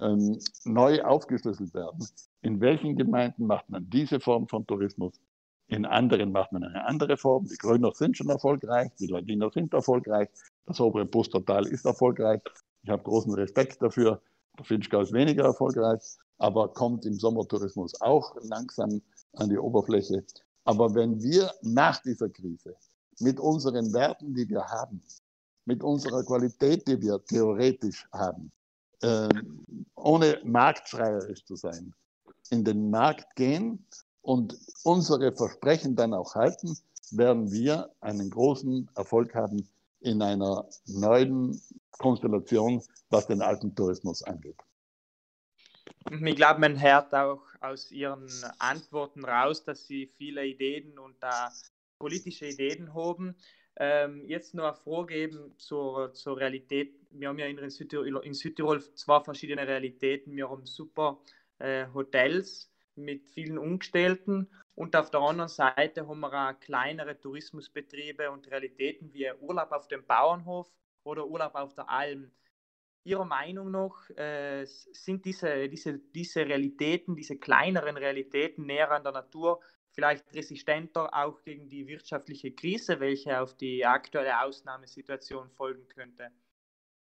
ähm, 0.00 0.38
neu 0.64 1.02
aufgeschlüsselt 1.02 1.74
werden. 1.74 2.06
In 2.42 2.60
welchen 2.60 2.94
Gemeinden 2.94 3.46
macht 3.46 3.68
man 3.70 3.88
diese 3.88 4.20
Form 4.20 4.46
von 4.46 4.66
Tourismus? 4.66 5.14
In 5.68 5.84
anderen 5.84 6.32
macht 6.32 6.52
man 6.52 6.64
eine 6.64 6.86
andere 6.86 7.16
Form. 7.16 7.46
Die 7.46 7.56
Grüner 7.56 7.92
sind 7.92 8.16
schon 8.16 8.28
erfolgreich, 8.28 8.90
die 9.00 9.06
Ladiner 9.06 9.50
sind 9.50 9.72
erfolgreich, 9.74 10.28
das 10.66 10.80
obere 10.80 11.06
Pustertal 11.06 11.66
ist 11.66 11.84
erfolgreich. 11.84 12.40
Ich 12.82 12.90
habe 12.90 13.02
großen 13.02 13.32
Respekt 13.34 13.82
dafür. 13.82 14.20
Der 14.58 14.64
Finchgau 14.64 15.00
ist 15.00 15.12
weniger 15.12 15.44
erfolgreich 15.44 16.00
aber 16.38 16.68
kommt 16.68 17.04
im 17.04 17.18
Sommertourismus 17.18 18.00
auch 18.00 18.36
langsam 18.42 19.02
an 19.34 19.48
die 19.48 19.58
Oberfläche. 19.58 20.24
Aber 20.64 20.94
wenn 20.94 21.22
wir 21.22 21.52
nach 21.62 22.00
dieser 22.02 22.28
Krise 22.28 22.74
mit 23.20 23.40
unseren 23.40 23.92
Werten, 23.92 24.34
die 24.34 24.48
wir 24.48 24.64
haben, 24.64 25.02
mit 25.64 25.82
unserer 25.82 26.24
Qualität, 26.24 26.86
die 26.88 27.00
wir 27.00 27.22
theoretisch 27.24 28.06
haben, 28.12 28.50
äh, 29.02 29.28
ohne 29.96 30.40
marktschreierisch 30.44 31.44
zu 31.44 31.56
sein, 31.56 31.94
in 32.50 32.64
den 32.64 32.90
Markt 32.90 33.36
gehen 33.36 33.84
und 34.22 34.58
unsere 34.84 35.32
Versprechen 35.32 35.94
dann 35.94 36.14
auch 36.14 36.34
halten, 36.34 36.76
werden 37.10 37.50
wir 37.50 37.90
einen 38.00 38.30
großen 38.30 38.88
Erfolg 38.94 39.34
haben 39.34 39.68
in 40.00 40.22
einer 40.22 40.66
neuen 40.86 41.60
Konstellation, 41.92 42.82
was 43.10 43.26
den 43.26 43.42
alten 43.42 43.74
Tourismus 43.74 44.22
angeht. 44.22 44.58
Ich 46.10 46.36
glaube, 46.36 46.60
man 46.60 46.80
hört 46.80 47.14
auch 47.14 47.42
aus 47.60 47.90
Ihren 47.90 48.28
Antworten 48.58 49.24
raus, 49.24 49.64
dass 49.64 49.86
Sie 49.86 50.06
viele 50.06 50.46
Ideen 50.46 50.98
und 50.98 51.22
da 51.22 51.50
politische 51.98 52.46
Ideen 52.46 52.94
haben. 52.94 53.36
Ähm, 53.76 54.24
jetzt 54.26 54.54
noch 54.54 54.64
eine 54.64 54.74
Frage 54.74 55.52
zur, 55.58 56.12
zur 56.12 56.36
Realität. 56.36 56.94
Wir 57.10 57.28
haben 57.28 57.38
ja 57.38 57.46
in 57.46 57.70
Südtirol, 57.70 58.24
in 58.24 58.34
Südtirol 58.34 58.82
zwei 58.94 59.20
verschiedene 59.20 59.66
Realitäten. 59.66 60.34
Wir 60.34 60.50
haben 60.50 60.66
super 60.66 61.20
äh, 61.58 61.86
Hotels 61.94 62.70
mit 62.96 63.28
vielen 63.28 63.58
Umgestellten 63.58 64.48
und 64.74 64.94
auf 64.96 65.10
der 65.10 65.20
anderen 65.20 65.48
Seite 65.48 66.06
haben 66.06 66.20
wir 66.20 66.32
auch 66.32 66.60
kleinere 66.60 67.18
Tourismusbetriebe 67.18 68.30
und 68.30 68.50
Realitäten 68.50 69.12
wie 69.12 69.30
Urlaub 69.40 69.72
auf 69.72 69.88
dem 69.88 70.04
Bauernhof 70.04 70.68
oder 71.04 71.26
Urlaub 71.26 71.54
auf 71.54 71.74
der 71.74 71.88
Alm. 71.88 72.30
Ihrer 73.08 73.24
Meinung 73.24 73.70
nach 73.70 74.10
äh, 74.10 74.64
sind 74.66 75.24
diese, 75.24 75.68
diese, 75.68 75.98
diese 75.98 76.40
Realitäten, 76.40 77.16
diese 77.16 77.38
kleineren 77.38 77.96
Realitäten 77.96 78.66
näher 78.66 78.90
an 78.90 79.02
der 79.02 79.12
Natur 79.12 79.60
vielleicht 79.92 80.32
resistenter 80.32 81.12
auch 81.12 81.42
gegen 81.42 81.68
die 81.68 81.88
wirtschaftliche 81.88 82.52
Krise, 82.52 83.00
welche 83.00 83.40
auf 83.40 83.56
die 83.56 83.84
aktuelle 83.84 84.40
Ausnahmesituation 84.42 85.50
folgen 85.50 85.88
könnte? 85.88 86.28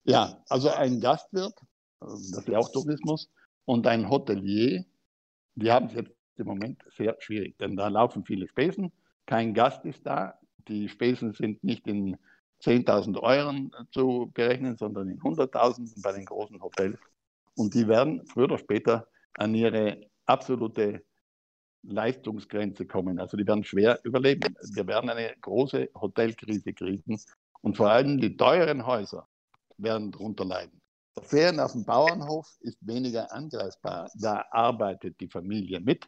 Ja, 0.03 0.43
also 0.49 0.69
ein 0.69 0.99
Gastwirt, 0.99 1.53
das 1.99 2.19
ist 2.19 2.47
ja 2.47 2.57
auch 2.57 2.69
Tourismus, 2.71 3.29
und 3.65 3.85
ein 3.87 4.09
Hotelier, 4.09 4.83
die 5.55 5.71
haben 5.71 5.85
es 5.85 5.93
jetzt 5.93 6.11
im 6.35 6.47
Moment 6.47 6.83
sehr 6.97 7.15
schwierig, 7.19 7.57
denn 7.59 7.77
da 7.77 7.87
laufen 7.87 8.25
viele 8.25 8.47
Spesen, 8.47 8.91
kein 9.25 9.53
Gast 9.53 9.85
ist 9.85 10.05
da, 10.05 10.39
die 10.67 10.89
Spesen 10.89 11.31
sind 11.31 11.63
nicht 11.63 11.87
in 11.87 12.17
10.000 12.61 13.19
Euro 13.19 13.87
zu 13.91 14.31
berechnen, 14.33 14.77
sondern 14.77 15.09
in 15.09 15.19
100.000 15.19 16.01
bei 16.01 16.11
den 16.11 16.25
großen 16.25 16.61
Hotels. 16.61 16.97
Und 17.55 17.73
die 17.73 17.87
werden 17.87 18.25
früher 18.25 18.45
oder 18.45 18.57
später 18.57 19.07
an 19.33 19.55
ihre 19.55 20.09
absolute 20.25 21.03
Leistungsgrenze 21.83 22.85
kommen. 22.85 23.19
Also 23.19 23.37
die 23.37 23.47
werden 23.47 23.63
schwer 23.63 23.99
überleben. 24.03 24.55
Wir 24.73 24.85
werden 24.87 25.09
eine 25.09 25.35
große 25.41 25.89
Hotelkrise 25.95 26.73
kriegen. 26.73 27.19
Und 27.61 27.77
vor 27.77 27.89
allem 27.89 28.19
die 28.19 28.37
teuren 28.37 28.85
Häuser 28.85 29.27
werden 29.77 30.11
darunter 30.11 30.45
leiden. 30.45 30.81
Ferien 31.23 31.59
auf 31.59 31.73
dem 31.73 31.83
Bauernhof 31.83 32.57
ist 32.61 32.77
weniger 32.85 33.31
angreifbar. 33.31 34.09
Da 34.15 34.45
arbeitet 34.51 35.19
die 35.19 35.27
Familie 35.27 35.79
mit. 35.79 36.07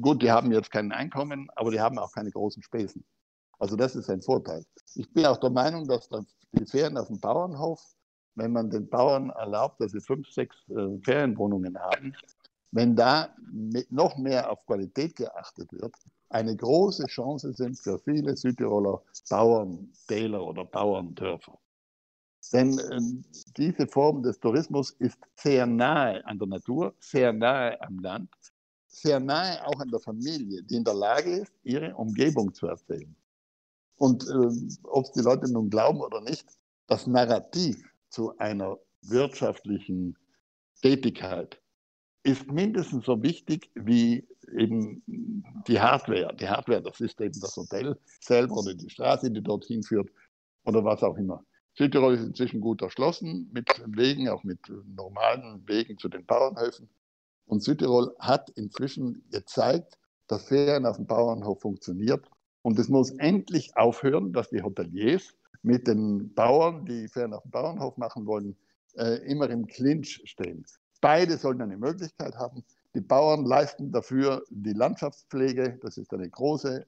Gut, 0.00 0.22
die 0.22 0.30
haben 0.30 0.52
jetzt 0.52 0.70
kein 0.70 0.92
Einkommen, 0.92 1.48
aber 1.54 1.70
die 1.70 1.80
haben 1.80 1.98
auch 1.98 2.12
keine 2.12 2.30
großen 2.30 2.62
Spesen. 2.62 3.04
Also 3.58 3.76
das 3.76 3.96
ist 3.96 4.08
ein 4.08 4.22
Vorteil. 4.22 4.64
Ich 4.94 5.12
bin 5.12 5.26
auch 5.26 5.38
der 5.38 5.50
Meinung, 5.50 5.86
dass 5.86 6.08
die 6.52 6.66
Ferien 6.66 6.96
auf 6.96 7.08
dem 7.08 7.20
Bauernhof, 7.20 7.80
wenn 8.36 8.52
man 8.52 8.70
den 8.70 8.88
Bauern 8.88 9.30
erlaubt, 9.30 9.80
dass 9.80 9.92
sie 9.92 10.00
fünf, 10.00 10.30
sechs 10.30 10.56
äh, 10.68 10.98
Ferienwohnungen 11.02 11.78
haben, 11.78 12.14
wenn 12.70 12.94
da 12.94 13.34
noch 13.90 14.16
mehr 14.16 14.50
auf 14.50 14.64
Qualität 14.66 15.16
geachtet 15.16 15.72
wird, 15.72 15.94
eine 16.28 16.54
große 16.54 17.06
Chance 17.06 17.52
sind 17.54 17.78
für 17.78 17.98
viele 17.98 18.36
Südtiroler 18.36 19.02
Bauerntäler 19.30 20.44
oder 20.44 20.64
Bauerndörfer. 20.64 21.58
Denn 22.52 22.78
äh, 22.78 23.00
diese 23.56 23.86
Form 23.86 24.22
des 24.22 24.38
Tourismus 24.38 24.92
ist 24.98 25.18
sehr 25.34 25.66
nahe 25.66 26.24
an 26.26 26.38
der 26.38 26.48
Natur, 26.48 26.94
sehr 27.00 27.32
nahe 27.32 27.80
am 27.80 27.98
Land, 27.98 28.30
sehr 28.86 29.20
nahe 29.20 29.66
auch 29.66 29.80
an 29.80 29.90
der 29.90 30.00
Familie, 30.00 30.62
die 30.62 30.76
in 30.76 30.84
der 30.84 30.94
Lage 30.94 31.30
ist, 31.40 31.52
ihre 31.64 31.94
Umgebung 31.94 32.52
zu 32.54 32.66
erzählen. 32.66 33.14
Und 33.98 34.24
äh, 34.28 34.78
ob 34.84 35.12
die 35.12 35.20
Leute 35.20 35.52
nun 35.52 35.70
glauben 35.70 36.00
oder 36.00 36.20
nicht, 36.20 36.46
das 36.86 37.06
Narrativ 37.06 37.82
zu 38.08 38.36
einer 38.38 38.78
wirtschaftlichen 39.02 40.16
Tätigkeit 40.80 41.60
ist 42.22 42.50
mindestens 42.50 43.06
so 43.06 43.22
wichtig 43.22 43.70
wie 43.74 44.26
eben 44.56 45.02
die 45.66 45.80
Hardware. 45.80 46.34
Die 46.36 46.48
Hardware, 46.48 46.82
das 46.82 47.00
ist 47.00 47.20
eben 47.20 47.38
das 47.40 47.56
Hotel 47.56 47.98
selber 48.20 48.56
oder 48.56 48.74
die 48.74 48.90
Straße, 48.90 49.30
die 49.30 49.42
dorthin 49.42 49.82
führt 49.82 50.10
oder 50.64 50.84
was 50.84 51.02
auch 51.02 51.16
immer. 51.16 51.44
Südtirol 51.74 52.14
ist 52.14 52.24
inzwischen 52.24 52.60
gut 52.60 52.82
erschlossen 52.82 53.48
mit 53.52 53.68
Wegen, 53.86 54.28
auch 54.28 54.42
mit 54.42 54.58
normalen 54.96 55.66
Wegen 55.66 55.96
zu 55.96 56.08
den 56.08 56.26
Bauernhöfen. 56.26 56.88
Und 57.46 57.62
Südtirol 57.62 58.14
hat 58.18 58.50
inzwischen 58.50 59.24
gezeigt, 59.30 59.96
dass 60.26 60.48
Ferien 60.48 60.86
auf 60.86 60.96
dem 60.96 61.06
Bauernhof 61.06 61.60
funktioniert. 61.60 62.28
Und 62.68 62.78
es 62.78 62.90
muss 62.90 63.12
endlich 63.12 63.74
aufhören, 63.78 64.34
dass 64.34 64.50
die 64.50 64.60
Hoteliers 64.62 65.32
mit 65.62 65.88
den 65.88 66.34
Bauern, 66.34 66.84
die 66.84 67.08
Ferien 67.08 67.32
auf 67.32 67.42
dem 67.44 67.50
Bauernhof 67.50 67.96
machen 67.96 68.26
wollen, 68.26 68.54
äh, 68.98 69.26
immer 69.26 69.48
im 69.48 69.66
Clinch 69.66 70.20
stehen. 70.26 70.66
Beide 71.00 71.38
sollen 71.38 71.62
eine 71.62 71.78
Möglichkeit 71.78 72.36
haben. 72.36 72.62
Die 72.94 73.00
Bauern 73.00 73.46
leisten 73.46 73.90
dafür 73.90 74.44
die 74.50 74.74
Landschaftspflege. 74.74 75.78
Das 75.80 75.96
ist 75.96 76.12
eine 76.12 76.28
große 76.28 76.84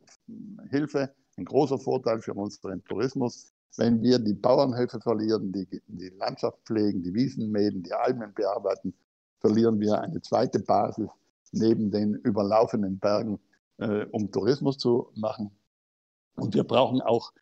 Hilfe, 0.68 1.14
ein 1.38 1.46
großer 1.46 1.78
Vorteil 1.78 2.20
für 2.20 2.34
unseren 2.34 2.84
Tourismus. 2.84 3.50
Wenn 3.78 4.02
wir 4.02 4.18
die 4.18 4.34
Bauernhöfe 4.34 5.00
verlieren, 5.00 5.50
die, 5.50 5.66
die 5.86 6.10
Landschaft 6.10 6.58
pflegen, 6.66 7.02
die 7.02 7.14
Wiesen 7.14 7.50
mähen, 7.50 7.82
die 7.82 7.94
Almen 7.94 8.34
bearbeiten, 8.34 8.92
verlieren 9.38 9.80
wir 9.80 9.98
eine 9.98 10.20
zweite 10.20 10.58
Basis 10.58 11.08
neben 11.52 11.90
den 11.90 12.16
überlaufenden 12.16 12.98
Bergen, 12.98 13.40
äh, 13.78 14.04
um 14.10 14.30
Tourismus 14.30 14.76
zu 14.76 15.10
machen. 15.14 15.50
Und 16.36 16.54
wir 16.54 16.64
brauchen 16.64 17.00
auch 17.00 17.32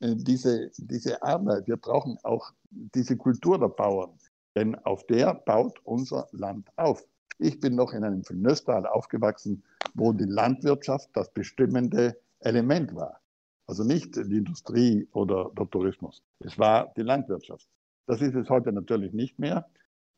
äh, 0.00 0.14
diese, 0.16 0.70
diese 0.76 1.22
Arbeit, 1.22 1.66
wir 1.66 1.76
brauchen 1.76 2.18
auch 2.22 2.52
diese 2.70 3.16
Kultur 3.16 3.58
der 3.58 3.68
Bauern, 3.68 4.18
denn 4.54 4.74
auf 4.84 5.06
der 5.06 5.34
baut 5.34 5.78
unser 5.84 6.28
Land 6.32 6.68
auf. 6.76 7.04
Ich 7.38 7.60
bin 7.60 7.74
noch 7.74 7.92
in 7.92 8.04
einem 8.04 8.22
Nöstal 8.30 8.86
aufgewachsen, 8.86 9.62
wo 9.94 10.12
die 10.12 10.24
Landwirtschaft 10.24 11.10
das 11.12 11.30
bestimmende 11.32 12.18
Element 12.40 12.94
war. 12.94 13.20
Also 13.66 13.84
nicht 13.84 14.16
die 14.16 14.38
Industrie 14.38 15.08
oder 15.12 15.50
der 15.58 15.68
Tourismus. 15.68 16.22
Es 16.38 16.58
war 16.58 16.92
die 16.96 17.02
Landwirtschaft. 17.02 17.68
Das 18.06 18.20
ist 18.20 18.34
es 18.34 18.48
heute 18.48 18.72
natürlich 18.72 19.12
nicht 19.12 19.38
mehr, 19.38 19.68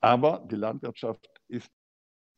aber 0.01 0.47
die 0.51 0.57
Landwirtschaft 0.57 1.29
ist 1.49 1.71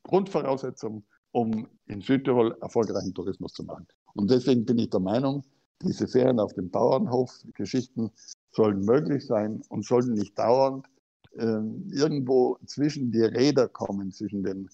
Grundvoraussetzung, 0.05 1.05
um 1.33 1.69
in 1.87 2.01
Südtirol 2.01 2.57
erfolgreichen 2.61 3.13
Tourismus 3.13 3.53
zu 3.53 3.65
machen. 3.65 3.87
Und 4.15 4.31
deswegen 4.31 4.65
bin 4.65 4.79
ich 4.79 4.91
der 4.91 5.01
Meinung, 5.01 5.45
diese 5.83 6.07
Ferien 6.07 6.41
auf 6.41 6.53
dem 6.55 6.71
Bauernhof, 6.71 7.31
Geschichten 7.55 8.11
sollen 8.53 8.81
möglich 8.85 9.27
sein 9.27 9.63
und 9.69 9.85
sollten 9.85 10.13
nicht 10.13 10.39
dauernd 10.39 10.87
äh, 11.33 11.61
irgendwo 11.93 12.59
zwischen 12.67 13.11
die 13.13 13.23
Räder 13.23 13.69
kommen, 13.69 14.13
zwischen 14.13 14.43
den 14.43 14.69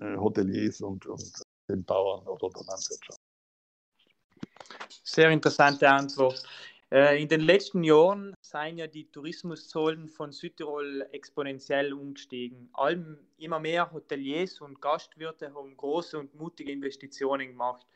äh, 0.00 0.16
Hoteliers 0.16 0.80
und, 0.80 1.06
und 1.06 1.32
den 1.68 1.84
Bauern 1.84 2.26
oder 2.26 2.48
der 2.50 2.64
Landwirtschaft. 2.66 3.20
Sehr 5.02 5.30
interessante 5.30 5.88
Antwort. 5.88 6.42
Äh, 6.90 7.20
in 7.20 7.28
den 7.28 7.40
letzten 7.40 7.84
Jahren 7.84 8.34
seien 8.40 8.78
ja 8.78 8.86
die 8.86 9.10
Tourismuszahlen 9.10 10.08
von 10.08 10.32
Südtirol 10.32 11.06
exponentiell 11.12 11.92
umgestiegen. 11.92 12.70
Allem 12.72 13.18
immer 13.36 13.60
mehr 13.60 13.90
Hoteliers 13.92 14.60
und 14.60 14.80
Gastwirte 14.80 15.52
haben 15.52 15.76
große 15.76 16.18
und 16.18 16.34
mutige 16.34 16.72
Investitionen 16.72 17.48
gemacht. 17.48 17.86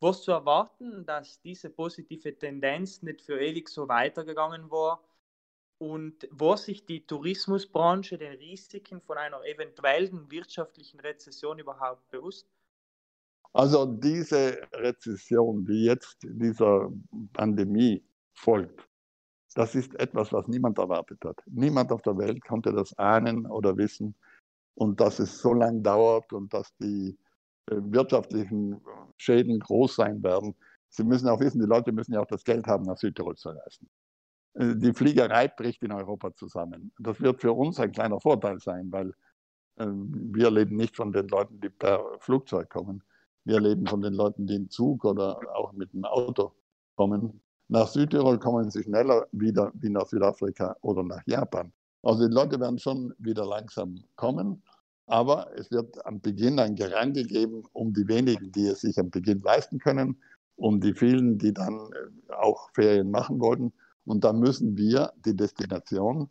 Was 0.00 0.22
zu 0.22 0.30
erwarten, 0.30 1.04
dass 1.06 1.40
diese 1.40 1.70
positive 1.70 2.38
Tendenz 2.38 3.02
nicht 3.02 3.22
für 3.22 3.40
ewig 3.40 3.68
so 3.68 3.88
weitergegangen 3.88 4.70
war 4.70 5.02
und 5.78 6.28
war 6.30 6.56
sich 6.56 6.86
die 6.86 7.04
Tourismusbranche 7.04 8.16
den 8.16 8.34
Risiken 8.34 9.00
von 9.00 9.18
einer 9.18 9.44
eventuellen 9.44 10.30
wirtschaftlichen 10.30 11.00
Rezession 11.00 11.58
überhaupt 11.58 12.08
bewusst? 12.10 12.48
Also 13.52 13.86
diese 13.86 14.60
Rezession, 14.74 15.64
die 15.64 15.84
jetzt 15.84 16.18
dieser 16.22 16.92
Pandemie 17.32 18.04
folgt, 18.34 18.88
das 19.54 19.74
ist 19.74 19.94
etwas, 19.98 20.32
was 20.32 20.46
niemand 20.46 20.78
erwartet 20.78 21.24
hat. 21.24 21.42
Niemand 21.46 21.90
auf 21.90 22.02
der 22.02 22.16
Welt 22.18 22.44
konnte 22.44 22.72
das 22.72 22.96
ahnen 22.98 23.46
oder 23.46 23.76
wissen. 23.76 24.14
Und 24.74 25.00
dass 25.00 25.18
es 25.18 25.38
so 25.40 25.54
lange 25.54 25.80
dauert 25.80 26.32
und 26.32 26.54
dass 26.54 26.72
die 26.76 27.18
wirtschaftlichen 27.70 28.80
Schäden 29.16 29.58
groß 29.58 29.96
sein 29.96 30.22
werden. 30.22 30.54
Sie 30.90 31.04
müssen 31.04 31.28
auch 31.28 31.40
wissen, 31.40 31.60
die 31.60 31.66
Leute 31.66 31.92
müssen 31.92 32.14
ja 32.14 32.20
auch 32.20 32.26
das 32.26 32.44
Geld 32.44 32.66
haben, 32.66 32.84
nach 32.84 32.96
Südtirol 32.96 33.36
zu 33.36 33.50
reisen. 33.50 33.88
Äh, 34.54 34.76
die 34.76 34.92
Fliegerei 34.92 35.48
bricht 35.48 35.82
in 35.82 35.92
Europa 35.92 36.34
zusammen. 36.34 36.92
Das 36.98 37.20
wird 37.20 37.40
für 37.40 37.52
uns 37.52 37.78
ein 37.78 37.92
kleiner 37.92 38.20
Vorteil 38.20 38.58
sein, 38.60 38.90
weil 38.90 39.10
äh, 39.76 39.86
wir 39.86 40.50
leben 40.50 40.76
nicht 40.76 40.96
von 40.96 41.12
den 41.12 41.28
Leuten, 41.28 41.60
die 41.60 41.70
per 41.70 42.02
Flugzeug 42.20 42.68
kommen. 42.70 43.02
Wir 43.44 43.60
leben 43.60 43.86
von 43.86 44.02
den 44.02 44.14
Leuten, 44.14 44.46
die 44.46 44.56
im 44.56 44.70
Zug 44.70 45.04
oder 45.04 45.38
auch 45.54 45.72
mit 45.72 45.92
dem 45.92 46.04
Auto 46.04 46.52
kommen. 46.96 47.40
Nach 47.68 47.86
Südtirol 47.86 48.38
kommen 48.38 48.70
sie 48.70 48.82
schneller 48.82 49.26
wieder 49.32 49.70
wie 49.74 49.90
nach 49.90 50.06
Südafrika 50.06 50.76
oder 50.80 51.02
nach 51.02 51.22
Japan. 51.26 51.72
Also 52.02 52.26
die 52.26 52.32
Leute 52.32 52.58
werden 52.60 52.78
schon 52.78 53.14
wieder 53.18 53.44
langsam 53.44 54.02
kommen, 54.16 54.62
aber 55.08 55.50
es 55.56 55.70
wird 55.70 56.04
am 56.06 56.20
Beginn 56.20 56.58
ein 56.58 56.76
Gerangel 56.76 57.26
geben 57.26 57.64
um 57.72 57.94
die 57.94 58.06
wenigen, 58.06 58.52
die 58.52 58.66
es 58.66 58.82
sich 58.82 58.98
am 58.98 59.10
Beginn 59.10 59.40
leisten 59.40 59.78
können, 59.78 60.22
um 60.56 60.80
die 60.80 60.94
vielen, 60.94 61.38
die 61.38 61.52
dann 61.52 61.74
äh, 61.74 62.32
auch 62.32 62.70
Ferien 62.74 63.10
machen 63.10 63.40
wollten. 63.40 63.72
Und 64.04 64.24
da 64.24 64.32
müssen 64.32 64.76
wir 64.76 65.12
die 65.24 65.34
Destination, 65.34 66.28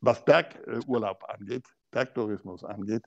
was 0.00 0.24
Bergurlaub 0.24 1.24
angeht, 1.28 1.66
Bergtourismus 1.90 2.64
angeht, 2.64 3.04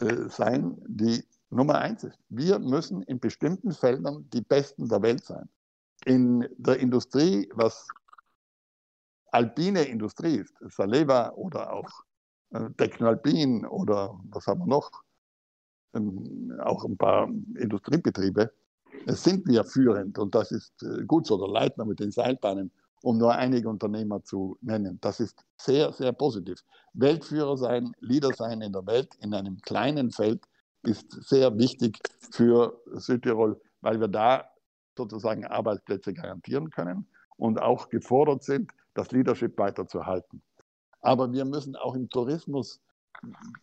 äh, 0.00 0.28
sein, 0.28 0.76
die 0.86 1.22
Nummer 1.50 1.78
eins 1.78 2.04
ist, 2.04 2.18
wir 2.30 2.58
müssen 2.58 3.02
in 3.02 3.20
bestimmten 3.20 3.72
Feldern 3.72 4.28
die 4.32 4.40
Besten 4.40 4.88
der 4.88 5.02
Welt 5.02 5.24
sein. 5.24 5.48
In 6.06 6.48
der 6.56 6.78
Industrie, 6.78 7.50
was 7.54 7.86
alpine 9.30 9.82
Industrie 9.82 10.36
ist, 10.36 10.54
Saleva 10.60 11.30
oder 11.30 11.72
auch 11.72 12.04
Technoalpin 12.76 13.66
oder 13.66 14.18
was 14.30 14.46
haben 14.46 14.60
wir 14.60 14.66
noch, 14.66 14.90
ähm, 15.94 16.52
auch 16.62 16.84
ein 16.84 16.96
paar 16.96 17.28
Industriebetriebe, 17.58 18.52
sind 19.06 19.46
wir 19.46 19.64
führend 19.64 20.18
und 20.18 20.34
das 20.34 20.52
ist 20.52 20.82
äh, 20.82 21.04
gut 21.04 21.26
so, 21.26 21.38
der 21.38 21.48
Leitner 21.48 21.84
mit 21.84 22.00
den 22.00 22.10
Seilbahnen, 22.10 22.70
um 23.02 23.18
nur 23.18 23.34
einige 23.34 23.68
Unternehmer 23.68 24.22
zu 24.22 24.56
nennen. 24.60 24.98
Das 25.00 25.18
ist 25.20 25.44
sehr, 25.56 25.92
sehr 25.92 26.12
positiv. 26.12 26.62
Weltführer 26.92 27.56
sein, 27.56 27.92
Leader 28.00 28.32
sein 28.34 28.60
in 28.60 28.72
der 28.72 28.86
Welt 28.86 29.14
in 29.20 29.34
einem 29.34 29.58
kleinen 29.62 30.10
Feld 30.10 30.44
ist 30.84 31.10
sehr 31.24 31.56
wichtig 31.58 31.98
für 32.30 32.80
Südtirol, 32.92 33.60
weil 33.80 34.00
wir 34.00 34.08
da 34.08 34.44
sozusagen 34.96 35.44
Arbeitsplätze 35.46 36.12
garantieren 36.12 36.70
können 36.70 37.06
und 37.36 37.60
auch 37.60 37.88
gefordert 37.88 38.42
sind, 38.42 38.70
das 38.94 39.10
Leadership 39.10 39.58
weiterzuhalten. 39.58 40.42
Aber 41.02 41.30
wir 41.32 41.44
müssen 41.44 41.76
auch 41.76 41.94
im 41.94 42.08
Tourismus, 42.08 42.80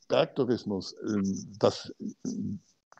Bergtourismus, 0.07 0.95
ähm, 1.07 1.55
das 1.57 1.93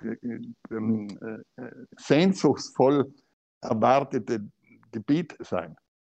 äh, 0.02 0.39
ähm, 0.71 1.43
äh, 1.58 1.71
sehnsuchtsvoll 1.97 3.13
erwartete 3.62 4.49
Gebiet 4.91 5.36
sein. 5.39 5.75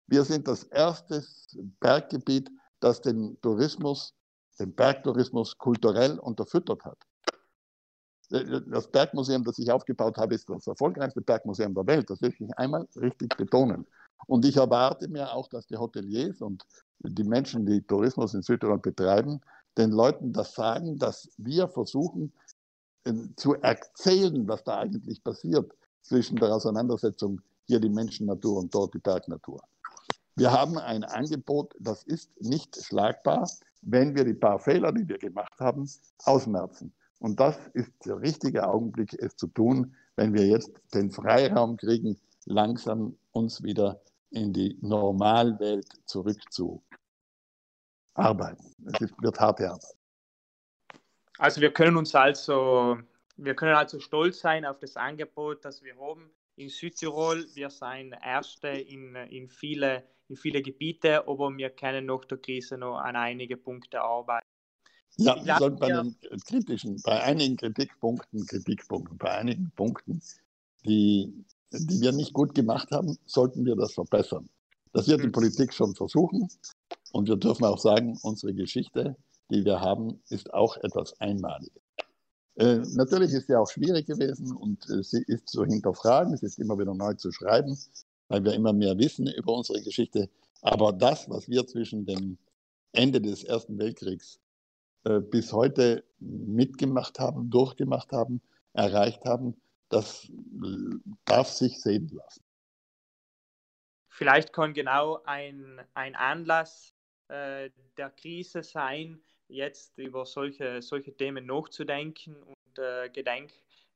Wir 0.08 0.24
sind 0.24 0.48
das 0.48 0.64
erste 0.66 1.24
Berggebiet, 1.80 2.50
das 2.80 3.02
den 3.02 3.40
Tourismus, 3.42 4.14
den 4.60 4.74
Bergtourismus 4.74 5.58
kulturell 5.58 6.20
unterfüttert 6.20 6.84
hat. 6.86 6.98
Das 8.30 8.90
Bergmuseum, 8.90 9.44
das 9.44 9.60
ich 9.60 9.72
aufgebaut 9.72 10.18
habe, 10.18 10.36
ist 10.36 10.50
das 10.50 10.68
erfolgreichste 10.68 11.22
Bergmuseum 11.22 11.74
der 11.74 11.86
Welt. 11.88 12.10
Das 12.10 12.22
will 12.22 12.34
ich 12.38 12.58
einmal 12.58 12.88
richtig 12.96 13.36
betonen. 13.36 13.86
Und 14.28 14.46
ich 14.46 14.58
erwarte 14.58 15.08
mir 15.08 15.34
auch, 15.34 15.48
dass 15.48 15.68
die 15.68 15.78
Hoteliers 15.78 16.42
und 16.42 16.66
die 17.00 17.24
Menschen, 17.24 17.66
die 17.66 17.82
Tourismus 17.82 18.34
in 18.34 18.42
Südtirol 18.42 18.80
betreiben, 18.80 19.42
den 19.78 19.92
Leuten 19.92 20.34
das 20.34 20.54
sagen, 20.54 20.98
dass 20.98 21.30
wir 21.38 21.68
versuchen 21.68 22.32
äh, 23.06 23.14
zu 23.36 23.56
erzählen, 23.56 24.48
was 24.48 24.64
da 24.64 24.80
eigentlich 24.80 25.24
passiert 25.24 25.72
zwischen 26.02 26.36
der 26.36 26.54
Auseinandersetzung 26.54 27.42
hier 27.68 27.80
die 27.80 27.90
Menschennatur 27.90 28.60
und 28.60 28.74
dort 28.74 28.94
die 28.94 29.00
Bergnatur. 29.00 29.62
Wir 30.36 30.52
haben 30.52 30.78
ein 30.78 31.04
Angebot, 31.04 31.74
das 31.80 32.04
ist 32.04 32.30
nicht 32.42 32.84
schlagbar, 32.84 33.50
wenn 33.82 34.16
wir 34.16 34.24
die 34.24 34.34
paar 34.34 34.60
Fehler, 34.60 34.92
die 34.92 35.08
wir 35.08 35.18
gemacht 35.18 35.60
haben, 35.60 35.90
ausmerzen. 36.26 36.94
Und 37.20 37.40
das 37.40 37.58
ist 37.74 37.92
der 38.06 38.20
richtige 38.20 38.68
Augenblick, 38.68 39.14
es 39.22 39.36
zu 39.36 39.48
tun, 39.48 39.94
wenn 40.16 40.34
wir 40.34 40.48
jetzt 40.48 40.72
den 40.94 41.12
Freiraum 41.12 41.78
kriegen, 41.78 42.18
langsam 42.46 43.16
uns 43.32 43.62
wieder 43.64 44.02
in 44.32 44.54
die 44.54 44.78
Normalwelt 44.82 45.88
zurückzuarbeiten. 46.06 48.74
Es 48.86 49.02
wird 49.22 49.40
harte 49.40 49.70
Arbeit. 49.70 49.96
Also 51.38 51.62
wir 51.62 51.72
können 51.72 51.98
uns 51.98 52.16
also, 52.16 52.98
wir 53.38 53.56
können 53.56 53.76
also 53.76 54.00
stolz 54.00 54.40
sein 54.40 54.66
auf 54.66 54.80
das 54.80 54.96
Angebot, 54.96 55.66
das 55.66 55.84
wir 55.84 55.96
haben 55.98 56.32
in 56.56 56.70
Südtirol. 56.70 57.46
Wir 57.54 57.70
sind 57.70 58.16
Erste 58.24 58.68
in, 58.68 59.16
in, 59.16 59.50
viele, 59.50 60.04
in 60.28 60.36
viele 60.36 60.62
Gebiete, 60.62 61.28
aber 61.28 61.56
wir 61.58 61.72
können 61.72 62.06
nach 62.06 62.26
der 62.26 62.38
Krise 62.38 62.78
noch 62.78 62.98
an 62.98 63.16
einige 63.16 63.58
Punkte 63.58 64.02
arbeiten. 64.02 64.46
Ja, 65.18 65.44
wir 65.44 65.58
sollten 65.58 65.80
bei 65.80 65.90
den 65.90 66.16
kritischen, 66.48 67.02
bei 67.04 67.22
einigen 67.22 67.58
Kritikpunkten, 67.58 68.46
Kritikpunkten, 68.46 69.18
bei 69.18 69.32
einigen 69.32 69.72
Punkten, 69.76 70.22
die 70.86 71.46
die 71.72 72.02
wir 72.02 72.12
nicht 72.12 72.34
gut 72.34 72.54
gemacht 72.54 72.92
haben, 72.92 73.18
sollten 73.26 73.66
wir 73.66 73.76
das 73.76 73.94
verbessern. 73.94 74.50
Das 74.94 75.08
wird 75.08 75.22
die 75.22 75.28
mhm. 75.28 75.34
Politik 75.34 75.74
schon 75.74 75.96
versuchen. 75.96 76.50
Und 77.12 77.28
wir 77.28 77.38
dürfen 77.38 77.66
auch 77.66 77.80
sagen, 77.80 78.18
unsere 78.24 78.54
Geschichte, 78.54 79.16
die 79.50 79.66
wir 79.66 79.80
haben, 79.80 80.22
ist 80.30 80.54
auch 80.54 80.78
etwas 80.78 81.20
Einmaliges. 81.20 81.82
Äh, 82.56 82.78
natürlich 82.94 83.32
ist 83.32 83.48
sie 83.48 83.56
auch 83.56 83.70
schwierig 83.70 84.08
gewesen 84.08 84.56
und 84.56 84.90
äh, 84.90 85.04
sie 85.04 85.24
ist 85.28 85.48
zu 85.48 85.64
hinterfragen, 85.64 86.36
sie 86.36 86.46
ist 86.46 86.60
immer 86.60 86.78
wieder 86.78 86.94
neu 86.94 87.14
zu 87.14 87.32
schreiben, 87.32 87.78
weil 88.28 88.44
wir 88.44 88.54
immer 88.54 88.74
mehr 88.74 88.98
wissen 88.98 89.28
über 89.28 89.54
unsere 89.54 89.82
Geschichte. 89.82 90.30
Aber 90.62 90.92
das, 90.92 91.30
was 91.30 91.48
wir 91.48 91.66
zwischen 91.66 92.06
dem 92.06 92.38
Ende 92.92 93.22
des 93.22 93.44
Ersten 93.44 93.80
Weltkriegs 93.80 94.40
äh, 95.06 95.20
bis 95.20 95.54
heute 95.54 96.04
mitgemacht 96.20 97.20
haben, 97.20 97.50
durchgemacht 97.50 98.12
haben, 98.12 98.42
erreicht 98.74 99.24
haben, 99.26 99.56
das 99.92 100.32
darf 101.26 101.50
sich 101.50 101.82
sehen 101.82 102.10
lassen. 102.10 102.44
Vielleicht 104.10 104.54
kann 104.54 104.74
genau 104.74 105.22
ein, 105.26 105.82
ein 105.94 106.16
Anlass 106.16 106.94
äh, 107.28 107.70
der 107.98 108.10
Krise 108.12 108.64
sein, 108.64 109.22
jetzt 109.48 109.98
über 109.98 110.26
solche, 110.26 110.82
solche 110.82 111.16
Themen 111.16 111.46
nachzudenken 111.46 112.36
und 112.44 112.80
äh, 112.80 113.10
Gedenk, 113.10 113.52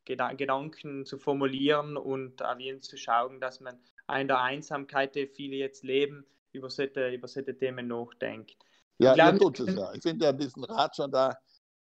Gedanken 0.05 1.05
zu 1.05 1.17
formulieren 1.17 1.97
und 1.97 2.43
auch 2.43 2.57
zu 2.81 2.97
schauen, 2.97 3.39
dass 3.39 3.59
man 3.59 3.79
in 4.19 4.27
der 4.27 4.41
Einsamkeit, 4.41 5.15
die 5.15 5.27
viele 5.27 5.55
jetzt 5.55 5.83
leben, 5.83 6.25
über 6.51 6.69
solche, 6.69 7.09
über 7.09 7.27
solche 7.27 7.57
Themen 7.57 7.87
nachdenkt. 7.87 8.55
Ja, 8.99 9.13
glaub, 9.13 9.33
ihr 9.33 9.39
tut 9.39 9.59
es 9.61 9.75
ja. 9.75 9.93
Ich 9.93 10.01
finde 10.01 10.25
ja 10.25 10.31
diesen 10.31 10.63
Rat 10.63 10.95
schon 10.95 11.11
da, 11.11 11.35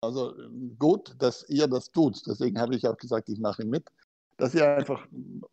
also 0.02 0.34
gut, 0.78 1.16
dass 1.18 1.48
ihr 1.50 1.68
das 1.68 1.92
tut. 1.92 2.22
Deswegen 2.26 2.60
habe 2.60 2.76
ich 2.76 2.88
auch 2.88 2.98
gesagt, 2.98 3.30
ich 3.30 3.40
mache 3.40 3.66
mit 3.66 3.90
dass 4.42 4.56
ihr 4.56 4.68
einfach 4.76 5.08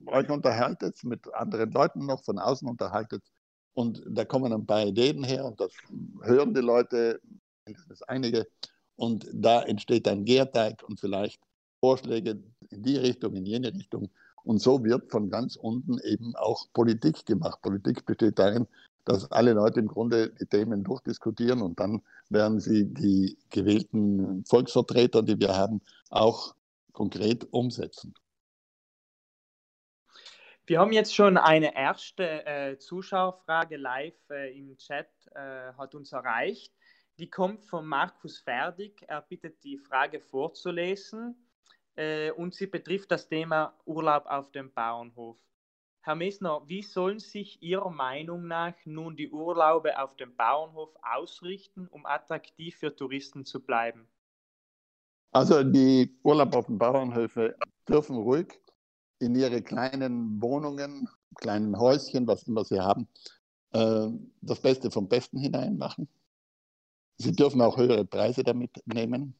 euch 0.06 0.30
unterhaltet, 0.30 1.04
mit 1.04 1.20
anderen 1.34 1.70
Leuten 1.72 2.06
noch 2.06 2.24
von 2.24 2.38
außen 2.38 2.66
unterhaltet. 2.66 3.22
Und 3.74 4.02
da 4.08 4.24
kommen 4.24 4.50
ein 4.50 4.64
paar 4.64 4.86
Ideen 4.86 5.24
her 5.24 5.44
und 5.44 5.60
das 5.60 5.72
hören 6.22 6.54
die 6.54 6.62
Leute, 6.62 7.20
mindestens 7.66 8.00
einige. 8.04 8.46
Und 8.96 9.26
da 9.30 9.60
entsteht 9.60 10.06
dann 10.06 10.24
Gärteig 10.24 10.82
und 10.88 10.98
vielleicht 10.98 11.38
Vorschläge 11.80 12.42
in 12.70 12.82
die 12.82 12.96
Richtung, 12.96 13.34
in 13.34 13.44
jene 13.44 13.74
Richtung. 13.74 14.08
Und 14.42 14.62
so 14.62 14.82
wird 14.82 15.10
von 15.10 15.28
ganz 15.28 15.56
unten 15.56 15.98
eben 15.98 16.34
auch 16.36 16.64
Politik 16.72 17.26
gemacht. 17.26 17.60
Politik 17.60 18.06
besteht 18.06 18.38
darin, 18.38 18.66
dass 19.04 19.30
alle 19.30 19.52
Leute 19.52 19.80
im 19.80 19.88
Grunde 19.88 20.30
die 20.30 20.46
Themen 20.46 20.82
durchdiskutieren 20.82 21.60
und 21.60 21.78
dann 21.78 22.00
werden 22.30 22.58
sie 22.58 22.86
die 22.86 23.36
gewählten 23.50 24.46
Volksvertreter, 24.46 25.22
die 25.22 25.38
wir 25.38 25.54
haben, 25.54 25.82
auch 26.08 26.54
konkret 26.94 27.46
umsetzen. 27.52 28.14
Wir 30.68 30.80
haben 30.80 30.92
jetzt 30.92 31.14
schon 31.14 31.38
eine 31.38 31.74
erste 31.74 32.44
äh, 32.44 32.78
Zuschauerfrage 32.78 33.78
live 33.78 34.28
äh, 34.28 34.54
im 34.54 34.76
Chat, 34.76 35.08
äh, 35.34 35.72
hat 35.72 35.94
uns 35.94 36.12
erreicht. 36.12 36.74
Die 37.18 37.30
kommt 37.30 37.64
von 37.64 37.86
Markus 37.86 38.38
Ferdig. 38.38 39.02
Er 39.08 39.22
bittet 39.22 39.64
die 39.64 39.78
Frage 39.78 40.20
vorzulesen 40.20 41.48
äh, 41.96 42.32
und 42.32 42.54
sie 42.54 42.66
betrifft 42.66 43.10
das 43.10 43.30
Thema 43.30 43.78
Urlaub 43.86 44.26
auf 44.26 44.52
dem 44.52 44.70
Bauernhof. 44.70 45.38
Herr 46.02 46.16
Messner, 46.16 46.60
wie 46.66 46.82
sollen 46.82 47.18
sich 47.18 47.62
Ihrer 47.62 47.88
Meinung 47.88 48.46
nach 48.46 48.74
nun 48.84 49.16
die 49.16 49.30
Urlaube 49.30 49.98
auf 49.98 50.16
dem 50.16 50.36
Bauernhof 50.36 50.94
ausrichten, 51.00 51.88
um 51.88 52.04
attraktiv 52.04 52.76
für 52.76 52.94
Touristen 52.94 53.46
zu 53.46 53.64
bleiben? 53.64 54.06
Also 55.30 55.62
die 55.62 56.14
Urlaub 56.22 56.54
auf 56.54 56.66
den 56.66 56.76
Bauernhöfen 56.76 57.54
dürfen 57.88 58.16
ruhig 58.16 58.60
in 59.18 59.34
ihre 59.34 59.62
kleinen 59.62 60.40
Wohnungen, 60.40 61.08
kleinen 61.36 61.78
Häuschen, 61.78 62.26
was 62.26 62.44
immer 62.44 62.64
sie 62.64 62.80
haben, 62.80 63.08
äh, 63.72 64.08
das 64.40 64.60
Beste 64.60 64.90
vom 64.90 65.08
Besten 65.08 65.38
hinein 65.38 65.76
machen. 65.76 66.08
Sie 67.18 67.32
dürfen 67.32 67.60
auch 67.60 67.76
höhere 67.76 68.04
Preise 68.04 68.44
damit 68.44 68.82
nehmen. 68.86 69.34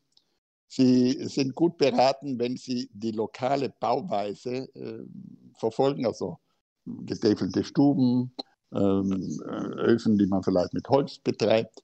Sie 0.67 1.13
sind 1.29 1.55
gut 1.55 1.79
beraten, 1.79 2.39
wenn 2.39 2.57
Sie 2.57 2.91
die 2.93 3.13
lokale 3.13 3.71
Bauweise 3.81 4.69
äh, 4.75 5.07
verfolgen, 5.55 6.05
also 6.05 6.39
getäfelte 6.85 7.65
Stuben, 7.65 8.35
ähm, 8.73 9.41
Öfen, 9.79 10.19
die 10.19 10.27
man 10.27 10.43
vielleicht 10.43 10.75
mit 10.75 10.89
Holz 10.89 11.19
betreibt. 11.19 11.83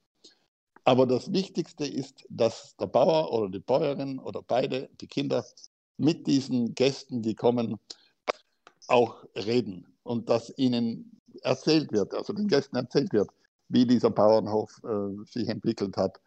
Aber 0.85 1.07
das 1.07 1.33
Wichtigste 1.33 1.87
ist, 1.87 2.27
dass 2.29 2.77
der 2.77 2.87
Bauer 2.87 3.33
oder 3.33 3.49
die 3.49 3.61
Bäuerin 3.61 4.19
oder 4.19 4.43
beide, 4.43 4.91
die 5.01 5.07
Kinder, 5.07 5.45
mit 5.97 6.27
diesen 6.27 6.75
Gästen, 6.75 7.23
die 7.23 7.35
kommen, 7.35 7.79
auch 8.89 9.25
reden 9.35 9.87
und 10.03 10.29
dass 10.29 10.53
ihnen 10.59 11.21
erzählt 11.43 11.91
wird, 11.93 12.15
also 12.15 12.33
den 12.33 12.49
Gästen 12.49 12.77
erzählt 12.77 13.13
wird, 13.13 13.31
wie 13.69 13.87
dieser 13.87 14.11
Bauernhof 14.11 14.81
äh, 14.85 15.25
sich 15.25 15.49
entwickelt 15.49 15.97
hat, 15.97 16.21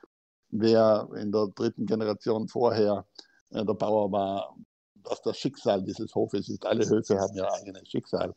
wer 0.49 1.07
in 1.15 1.31
der 1.31 1.47
dritten 1.55 1.85
Generation 1.85 2.47
vorher 2.47 3.05
äh, 3.51 3.63
der 3.63 3.73
Bauer 3.73 4.11
war, 4.11 4.57
was 5.03 5.21
das 5.21 5.37
Schicksal 5.37 5.83
dieses 5.83 6.13
Hofes 6.15 6.49
ist. 6.49 6.65
Alle 6.65 6.87
Höfe 6.89 7.19
haben 7.19 7.35
ja 7.35 7.51
eigenes 7.53 7.87
Schicksal. 7.87 8.33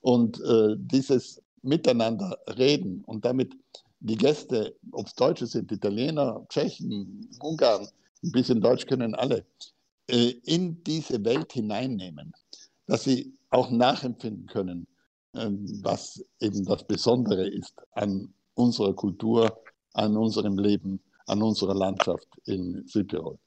Und 0.00 0.40
äh, 0.40 0.76
dieses 0.78 1.42
Miteinander 1.62 2.38
reden 2.56 3.02
und 3.04 3.24
damit 3.24 3.56
die 4.00 4.16
Gäste, 4.16 4.76
ob 4.92 5.06
es 5.06 5.14
Deutsche 5.14 5.46
sind, 5.46 5.72
Italiener, 5.72 6.44
Tschechen, 6.50 7.28
Ungarn, 7.40 7.88
ein 8.22 8.32
bisschen 8.32 8.60
Deutsch 8.60 8.86
können 8.86 9.14
alle, 9.14 9.44
äh, 10.08 10.30
in 10.44 10.82
diese 10.84 11.24
Welt 11.24 11.52
hineinnehmen, 11.52 12.32
dass 12.86 13.04
sie 13.04 13.36
auch 13.50 13.70
nachempfinden 13.70 14.46
können, 14.46 14.86
ähm, 15.34 15.80
was 15.82 16.24
eben 16.40 16.64
das 16.64 16.86
Besondere 16.86 17.48
ist 17.48 17.74
an 17.92 18.32
unserer 18.54 18.94
Kultur, 18.94 19.62
an 19.94 20.16
unserem 20.16 20.58
Leben, 20.58 21.00
an 21.26 21.42
unserer 21.42 21.74
Landschaft 21.74 22.28
in 22.44 22.86
Südtirol. 22.86 23.38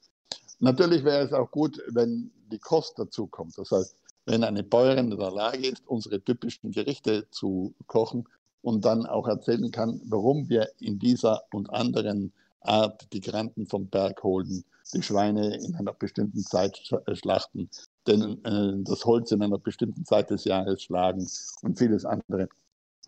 Natürlich 0.60 1.04
wäre 1.04 1.24
es 1.24 1.32
auch 1.32 1.50
gut, 1.50 1.80
wenn 1.88 2.30
die 2.50 2.58
Kost 2.58 2.98
dazu 2.98 3.26
kommt. 3.26 3.56
Das 3.56 3.70
heißt, 3.70 3.96
wenn 4.26 4.44
eine 4.44 4.62
Bäuerin 4.62 5.12
in 5.12 5.18
der 5.18 5.30
Lage 5.30 5.68
ist, 5.68 5.86
unsere 5.86 6.20
typischen 6.20 6.72
Gerichte 6.72 7.28
zu 7.30 7.74
kochen 7.86 8.28
und 8.62 8.84
dann 8.84 9.06
auch 9.06 9.28
erzählen 9.28 9.70
kann, 9.70 10.00
warum 10.04 10.48
wir 10.48 10.68
in 10.80 10.98
dieser 10.98 11.42
und 11.52 11.70
anderen 11.70 12.32
Art 12.60 13.12
die 13.12 13.20
Granten 13.20 13.66
vom 13.66 13.88
Berg 13.88 14.22
holen, 14.22 14.64
die 14.92 15.02
Schweine 15.02 15.56
in 15.56 15.74
einer 15.74 15.92
bestimmten 15.92 16.42
Zeit 16.42 16.80
äh, 17.06 17.14
schlachten, 17.14 17.68
denn 18.06 18.44
äh, 18.44 18.82
das 18.84 19.04
Holz 19.04 19.32
in 19.32 19.42
einer 19.42 19.58
bestimmten 19.58 20.04
Zeit 20.04 20.30
des 20.30 20.44
Jahres 20.44 20.82
schlagen 20.82 21.26
und 21.62 21.78
vieles 21.78 22.04
andere 22.04 22.48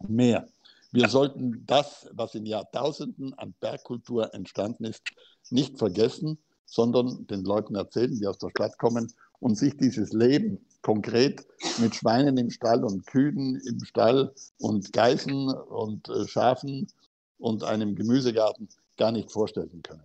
mehr. 0.07 0.47
Wir 0.93 1.09
sollten 1.09 1.65
das, 1.67 2.09
was 2.13 2.35
in 2.35 2.47
Jahrtausenden 2.47 3.33
an 3.35 3.55
Bergkultur 3.61 4.35
entstanden 4.35 4.85
ist, 4.85 5.03
nicht 5.51 5.79
vergessen, 5.79 6.39
sondern 6.67 7.27
den 7.27 7.45
Leuten 7.45 7.75
erzählen, 7.77 8.19
die 8.19 8.27
aus 8.27 8.39
der 8.39 8.51
Stadt 8.51 8.77
kommen 8.79 9.13
und 9.39 9.57
sich 9.57 9.77
dieses 9.77 10.13
Leben 10.13 10.59
konkret 10.83 11.47
mit 11.79 11.95
Schweinen 11.95 12.37
im 12.39 12.51
Stall 12.51 12.85
und 12.85 13.07
Kühen 13.07 13.61
im 13.67 13.85
Stall 13.85 14.33
und 14.59 14.93
Geißen 14.93 15.49
und 15.49 16.09
äh, 16.09 16.27
Schafen 16.27 16.89
und 17.39 17.65
einem 17.65 17.95
Gemüsegarten 17.95 18.69
gar 19.01 19.11
nicht 19.13 19.33
vorstellen 19.33 19.83
können. 19.83 20.05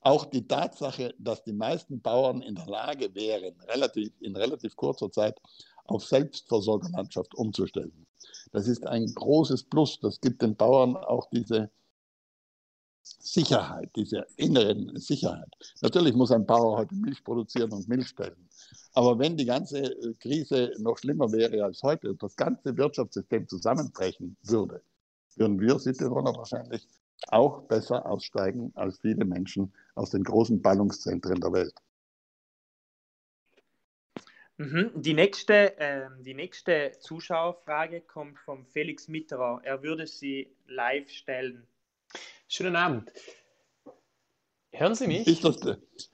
Auch 0.00 0.24
die 0.24 0.48
Tatsache, 0.48 1.14
dass 1.18 1.44
die 1.44 1.52
meisten 1.52 2.00
Bauern 2.00 2.42
in 2.42 2.54
der 2.56 2.66
Lage 2.66 3.14
wären, 3.14 3.60
relativ, 3.68 4.10
in 4.20 4.34
relativ 4.34 4.74
kurzer 4.74 5.12
Zeit 5.12 5.38
auf 5.84 6.04
Selbstversorgerlandschaft 6.04 7.34
umzustellen. 7.34 8.06
Das 8.50 8.66
ist 8.66 8.86
ein 8.86 9.06
großes 9.14 9.64
Plus. 9.64 10.00
Das 10.00 10.20
gibt 10.20 10.42
den 10.42 10.56
Bauern 10.56 10.96
auch 10.96 11.28
diese 11.30 11.70
Sicherheit, 13.02 13.90
diese 13.96 14.24
inneren 14.36 14.96
Sicherheit. 14.96 15.52
Natürlich 15.82 16.14
muss 16.14 16.30
ein 16.32 16.46
Bauer 16.46 16.78
heute 16.78 16.94
Milch 16.94 17.22
produzieren 17.22 17.72
und 17.72 17.88
Milch 17.88 18.08
stellen. 18.08 18.48
Aber 18.94 19.18
wenn 19.18 19.36
die 19.36 19.44
ganze 19.44 19.78
äh, 19.78 20.14
Krise 20.14 20.72
noch 20.78 20.98
schlimmer 20.98 21.30
wäre 21.32 21.64
als 21.64 21.82
heute 21.82 22.10
und 22.10 22.22
das 22.22 22.36
ganze 22.36 22.76
Wirtschaftssystem 22.76 23.46
zusammenbrechen 23.48 24.36
würde, 24.42 24.82
würden 25.36 25.60
wir 25.60 25.78
Südtiroler 25.78 26.36
wahrscheinlich 26.36 26.86
auch 27.28 27.62
besser 27.62 28.06
aussteigen 28.06 28.72
als 28.74 29.00
viele 29.00 29.24
Menschen 29.24 29.72
aus 29.94 30.10
den 30.10 30.24
großen 30.24 30.60
Ballungszentren 30.60 31.40
der 31.40 31.52
Welt. 31.52 31.74
Mhm. 34.58 34.90
Die 34.94 35.14
nächste, 35.14 35.76
äh, 35.78 36.08
die 36.20 36.34
nächste 36.34 36.92
Zuschauerfrage 37.00 38.00
kommt 38.00 38.38
von 38.38 38.64
Felix 38.66 39.08
Mitterer. 39.08 39.60
Er 39.64 39.82
würde 39.82 40.06
sie 40.06 40.54
live 40.66 41.10
stellen. 41.10 41.66
Schönen 42.48 42.76
Abend. 42.76 43.10
Hören 44.74 44.94
Sie 44.94 45.06
mich? 45.06 45.26
Ist 45.26 45.44
das, 45.44 45.56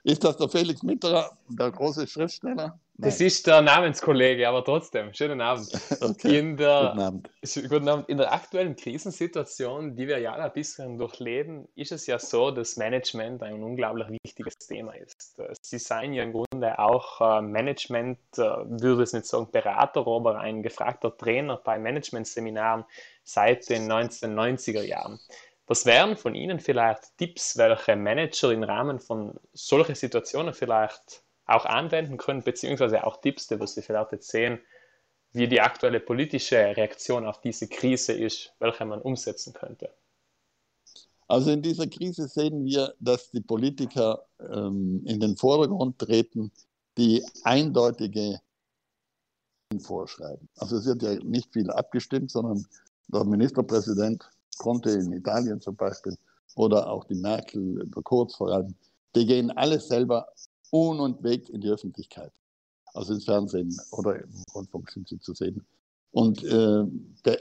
ist 0.02 0.24
das 0.24 0.36
der 0.36 0.48
Felix 0.48 0.82
Mitterer, 0.82 1.36
der 1.48 1.70
große 1.70 2.06
Schriftsteller? 2.06 2.80
Das 3.01 3.20
ist 3.20 3.46
der 3.46 3.62
Namenskollege, 3.62 4.49
aber 4.49 4.64
trotzdem, 4.64 5.14
schönen 5.14 5.40
Abend. 5.40 5.68
Okay. 6.01 6.38
In 6.38 6.57
der, 6.57 6.90
guten, 6.90 7.01
Abend. 7.01 7.30
guten 7.68 7.88
Abend. 7.88 8.09
In 8.09 8.18
der 8.18 8.32
aktuellen 8.32 8.74
Krisensituation, 8.74 9.94
die 9.94 10.09
wir 10.09 10.18
ja 10.18 10.34
ein 10.34 10.53
bisschen 10.53 10.99
durchleben, 10.99 11.68
ist 11.76 11.92
es 11.92 12.07
ja 12.07 12.18
so, 12.18 12.51
dass 12.51 12.76
Management 12.76 13.42
ein 13.42 13.62
unglaublich 13.62 14.09
wichtiges 14.24 14.59
Thema 14.59 14.92
ist. 14.96 15.40
Sie 15.62 15.78
seien 15.78 16.12
ja 16.12 16.24
im 16.24 16.32
Grunde 16.32 16.78
auch 16.78 17.20
äh, 17.20 17.42
Management, 17.42 18.18
äh, 18.36 18.40
würde 18.40 19.05
es 19.05 19.12
nicht 19.12 19.26
sagen 19.26 19.49
Berater, 19.53 20.01
aber 20.07 20.40
ein 20.40 20.62
gefragter 20.62 21.16
Trainer 21.16 21.57
bei 21.57 21.78
Managementseminaren 21.78 22.84
seit 23.22 23.68
den 23.68 23.90
1990er 23.90 24.82
Jahren. 24.82 25.20
Was 25.68 25.86
wären 25.86 26.16
von 26.16 26.34
Ihnen 26.34 26.59
vielleicht 26.59 27.16
Tipps, 27.16 27.57
welche 27.59 27.94
Manager 27.94 28.51
im 28.51 28.64
Rahmen 28.64 28.99
von 28.99 29.38
solchen 29.53 29.94
Situationen 29.94 30.55
vielleicht 30.55 31.22
auch 31.49 31.64
anwenden 31.64 32.16
können, 32.18 32.42
beziehungsweise 32.42 33.05
auch 33.05 33.20
Tipps, 33.20 33.49
die 33.49 33.59
Sie 33.66 33.82
vielleicht 33.82 34.12
jetzt 34.12 34.28
sehen, 34.28 34.61
wie 35.32 35.49
die 35.49 35.61
aktuelle 35.61 36.01
politische 36.01 36.57
Reaktion 36.57 37.26
auf 37.26 37.40
diese 37.40 37.68
Krise 37.68 38.12
ist, 38.12 38.53
welche 38.59 38.84
man 38.84 39.01
umsetzen 39.01 39.53
könnte? 39.53 39.90
Also 41.26 41.51
in 41.51 41.61
dieser 41.61 41.86
Krise 41.86 42.26
sehen 42.26 42.64
wir, 42.64 42.94
dass 43.01 43.30
die 43.30 43.42
Politiker 43.42 44.24
ähm, 44.40 45.03
in 45.07 45.20
den 45.20 45.36
Vordergrund 45.36 45.99
treten, 45.99 46.51
die 46.96 47.24
eindeutige 47.44 48.40
vorschreiben. 49.80 50.49
Also 50.57 50.78
es 50.78 50.86
wird 50.86 51.03
ja 51.03 51.14
nicht 51.22 51.53
viel 51.53 51.70
abgestimmt, 51.70 52.30
sondern 52.30 52.66
der 53.09 53.24
Ministerpräsident 53.24 54.28
konnte 54.57 54.90
in 54.90 55.12
Italien 55.12 55.61
zum 55.61 55.76
Beispiel 55.76 56.16
oder 56.57 56.90
auch 56.90 57.05
die 57.05 57.14
Merkel, 57.14 57.86
der 57.86 58.03
Kurz 58.03 58.36
vor 58.36 58.51
allem, 58.51 58.74
die 59.14 59.26
gehen 59.26 59.51
alles 59.51 59.88
selber 59.88 60.26
un- 60.73 61.01
und 61.01 61.23
weg 61.23 61.49
in 61.49 61.61
die 61.61 61.69
Öffentlichkeit. 61.69 62.33
Also 62.95 63.14
ins 63.14 63.25
Fernsehen 63.25 63.77
oder 63.93 64.23
im 64.23 64.43
Rundfunk 64.55 64.91
sind 64.91 65.09
sie 65.09 65.21
zu 65.21 65.35
sehen. 65.35 65.66
Und 66.11 66.43
äh, 66.43 66.85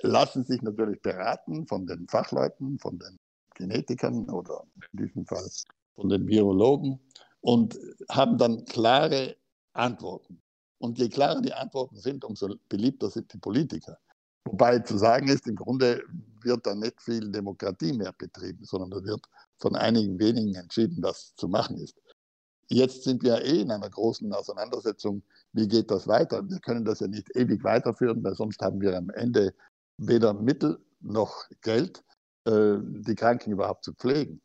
lassen 0.01 0.43
sich 0.43 0.61
natürlich 0.61 1.01
beraten 1.01 1.65
von 1.67 1.87
den 1.87 2.07
Fachleuten, 2.07 2.77
von 2.79 2.99
den 2.99 3.17
Genetikern 3.55 4.29
oder 4.29 4.63
in 4.91 5.05
diesem 5.05 5.25
Fall 5.25 5.47
von 5.95 6.09
den 6.09 6.27
Virologen 6.27 6.99
und 7.41 7.79
haben 8.09 8.37
dann 8.37 8.65
klare 8.65 9.35
Antworten. 9.73 10.41
Und 10.79 10.99
je 10.99 11.09
klarer 11.09 11.41
die 11.41 11.53
Antworten 11.53 11.97
sind, 11.97 12.23
umso 12.23 12.55
beliebter 12.69 13.09
sind 13.09 13.33
die 13.33 13.39
Politiker. 13.39 13.97
Wobei 14.45 14.79
zu 14.79 14.97
sagen 14.97 15.27
ist, 15.27 15.47
im 15.47 15.55
Grunde 15.55 16.03
wird 16.43 16.65
da 16.65 16.75
nicht 16.75 17.01
viel 17.01 17.31
Demokratie 17.31 17.93
mehr 17.93 18.13
betrieben, 18.13 18.63
sondern 18.63 18.91
da 18.91 19.03
wird 19.03 19.25
von 19.59 19.75
einigen 19.75 20.19
wenigen 20.19 20.55
entschieden, 20.55 21.01
was 21.01 21.33
zu 21.35 21.47
machen 21.47 21.77
ist. 21.79 21.99
Jetzt 22.69 23.03
sind 23.03 23.23
wir 23.23 23.43
eh 23.43 23.61
in 23.61 23.71
einer 23.71 23.89
großen 23.89 24.31
Auseinandersetzung. 24.33 25.23
Wie 25.53 25.67
geht 25.67 25.89
das 25.89 26.07
weiter? 26.07 26.47
Wir 26.49 26.59
können 26.59 26.83
das 26.83 26.99
ja 26.99 27.07
nicht 27.07 27.33
ewig 27.35 27.63
weiterführen, 27.63 28.23
weil 28.23 28.35
sonst 28.35 28.61
haben 28.61 28.81
wir 28.81 28.97
am 28.97 29.09
Ende 29.11 29.53
weder 29.97 30.33
Mittel 30.33 30.77
noch 30.99 31.45
Geld, 31.61 32.03
äh, 32.45 32.77
die 32.81 33.15
Kranken 33.15 33.51
überhaupt 33.51 33.85
zu 33.85 33.93
pflegen. 33.93 34.41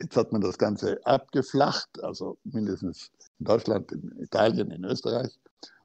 Jetzt 0.00 0.16
hat 0.16 0.32
man 0.32 0.40
das 0.40 0.56
Ganze 0.56 1.04
abgeflacht, 1.04 2.02
also 2.02 2.38
mindestens 2.44 3.10
in 3.38 3.46
Deutschland, 3.46 3.92
in 3.92 4.16
Italien, 4.20 4.70
in 4.70 4.84
Österreich. 4.84 5.38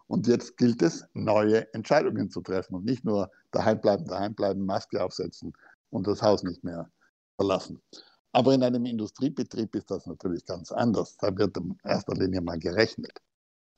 Und 0.07 0.27
jetzt 0.27 0.57
gilt 0.57 0.81
es, 0.81 1.05
neue 1.13 1.73
Entscheidungen 1.73 2.29
zu 2.29 2.41
treffen 2.41 2.75
und 2.75 2.85
nicht 2.85 3.03
nur 3.03 3.31
daheim 3.51 3.81
bleiben, 3.81 4.05
daheim 4.05 4.35
bleiben, 4.35 4.65
Maske 4.65 5.03
aufsetzen 5.03 5.53
und 5.89 6.07
das 6.07 6.21
Haus 6.21 6.43
nicht 6.43 6.63
mehr 6.63 6.89
verlassen. 7.35 7.81
Aber 8.34 8.53
in 8.53 8.63
einem 8.63 8.86
Industriebetrieb 8.86 9.75
ist 9.75 9.91
das 9.91 10.07
natürlich 10.07 10.43
ganz 10.45 10.71
anders. 10.71 11.17
Da 11.17 11.38
wird 11.38 11.55
in 11.55 11.77
erster 11.84 12.15
Linie 12.15 12.41
mal 12.41 12.57
gerechnet. 12.57 13.13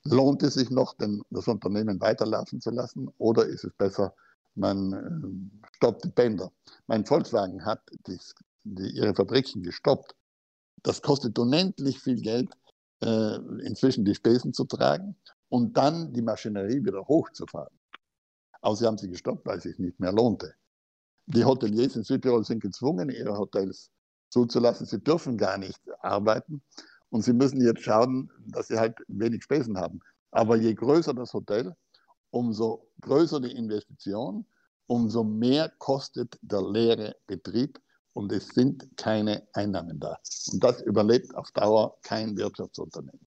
Lohnt 0.05 0.43
es 0.43 0.53
sich 0.53 0.69
noch, 0.69 0.93
denn 0.93 1.21
das 1.29 1.47
Unternehmen 1.47 1.99
weiterlaufen 1.99 2.61
zu 2.61 2.71
lassen 2.71 3.09
oder 3.17 3.45
ist 3.45 3.65
es 3.65 3.73
besser, 3.73 4.15
man 4.55 4.93
äh, 4.93 5.67
stoppt 5.75 6.05
die 6.05 6.09
Bänder? 6.09 6.51
Mein 6.87 7.05
Volkswagen 7.05 7.65
hat 7.65 7.81
die, 8.07 8.17
ihre 8.63 9.13
Fabriken 9.13 9.61
gestoppt. 9.61 10.15
Das 10.83 11.01
kostet 11.01 11.37
unendlich 11.37 11.99
viel 11.99 12.21
Geld, 12.21 12.49
äh, 13.03 13.35
inzwischen 13.65 14.05
die 14.05 14.15
Spesen 14.15 14.53
zu 14.53 14.63
tragen 14.63 15.17
und 15.49 15.75
dann 15.75 16.13
die 16.13 16.21
Maschinerie 16.21 16.85
wieder 16.85 17.05
hochzufahren. 17.05 17.77
Aber 18.61 18.75
sie 18.75 18.85
haben 18.85 18.97
sie 18.97 19.09
gestoppt, 19.09 19.45
weil 19.45 19.57
es 19.57 19.63
sich 19.63 19.79
nicht 19.79 19.99
mehr 19.99 20.13
lohnte. 20.13 20.53
Die 21.25 21.43
Hoteliers 21.43 21.97
in 21.97 22.03
Südtirol 22.03 22.45
sind 22.45 22.61
gezwungen, 22.61 23.09
ihre 23.09 23.37
Hotels 23.37 23.91
zuzulassen. 24.29 24.85
Sie 24.85 25.03
dürfen 25.03 25.37
gar 25.37 25.57
nicht 25.57 25.81
arbeiten 26.01 26.61
und 27.09 27.23
sie 27.23 27.33
müssen 27.33 27.61
jetzt 27.61 27.83
schauen, 27.83 28.29
dass 28.47 28.67
sie 28.67 28.77
halt 28.77 28.97
wenig 29.07 29.43
Spesen 29.43 29.77
haben. 29.77 29.99
Aber 30.31 30.55
je 30.55 30.73
größer 30.73 31.13
das 31.13 31.33
Hotel, 31.33 31.75
umso 32.31 32.91
größer 33.01 33.39
die 33.39 33.55
Investition, 33.55 34.45
umso 34.87 35.23
mehr 35.23 35.71
kostet 35.77 36.37
der 36.41 36.61
leere 36.61 37.15
Betrieb 37.27 37.79
und 38.13 38.31
es 38.31 38.47
sind 38.49 38.89
keine 38.97 39.47
Einnahmen 39.53 39.99
da. 39.99 40.17
Und 40.51 40.63
das 40.63 40.81
überlebt 40.81 41.35
auf 41.35 41.51
Dauer 41.51 41.97
kein 42.03 42.37
Wirtschaftsunternehmen. 42.37 43.25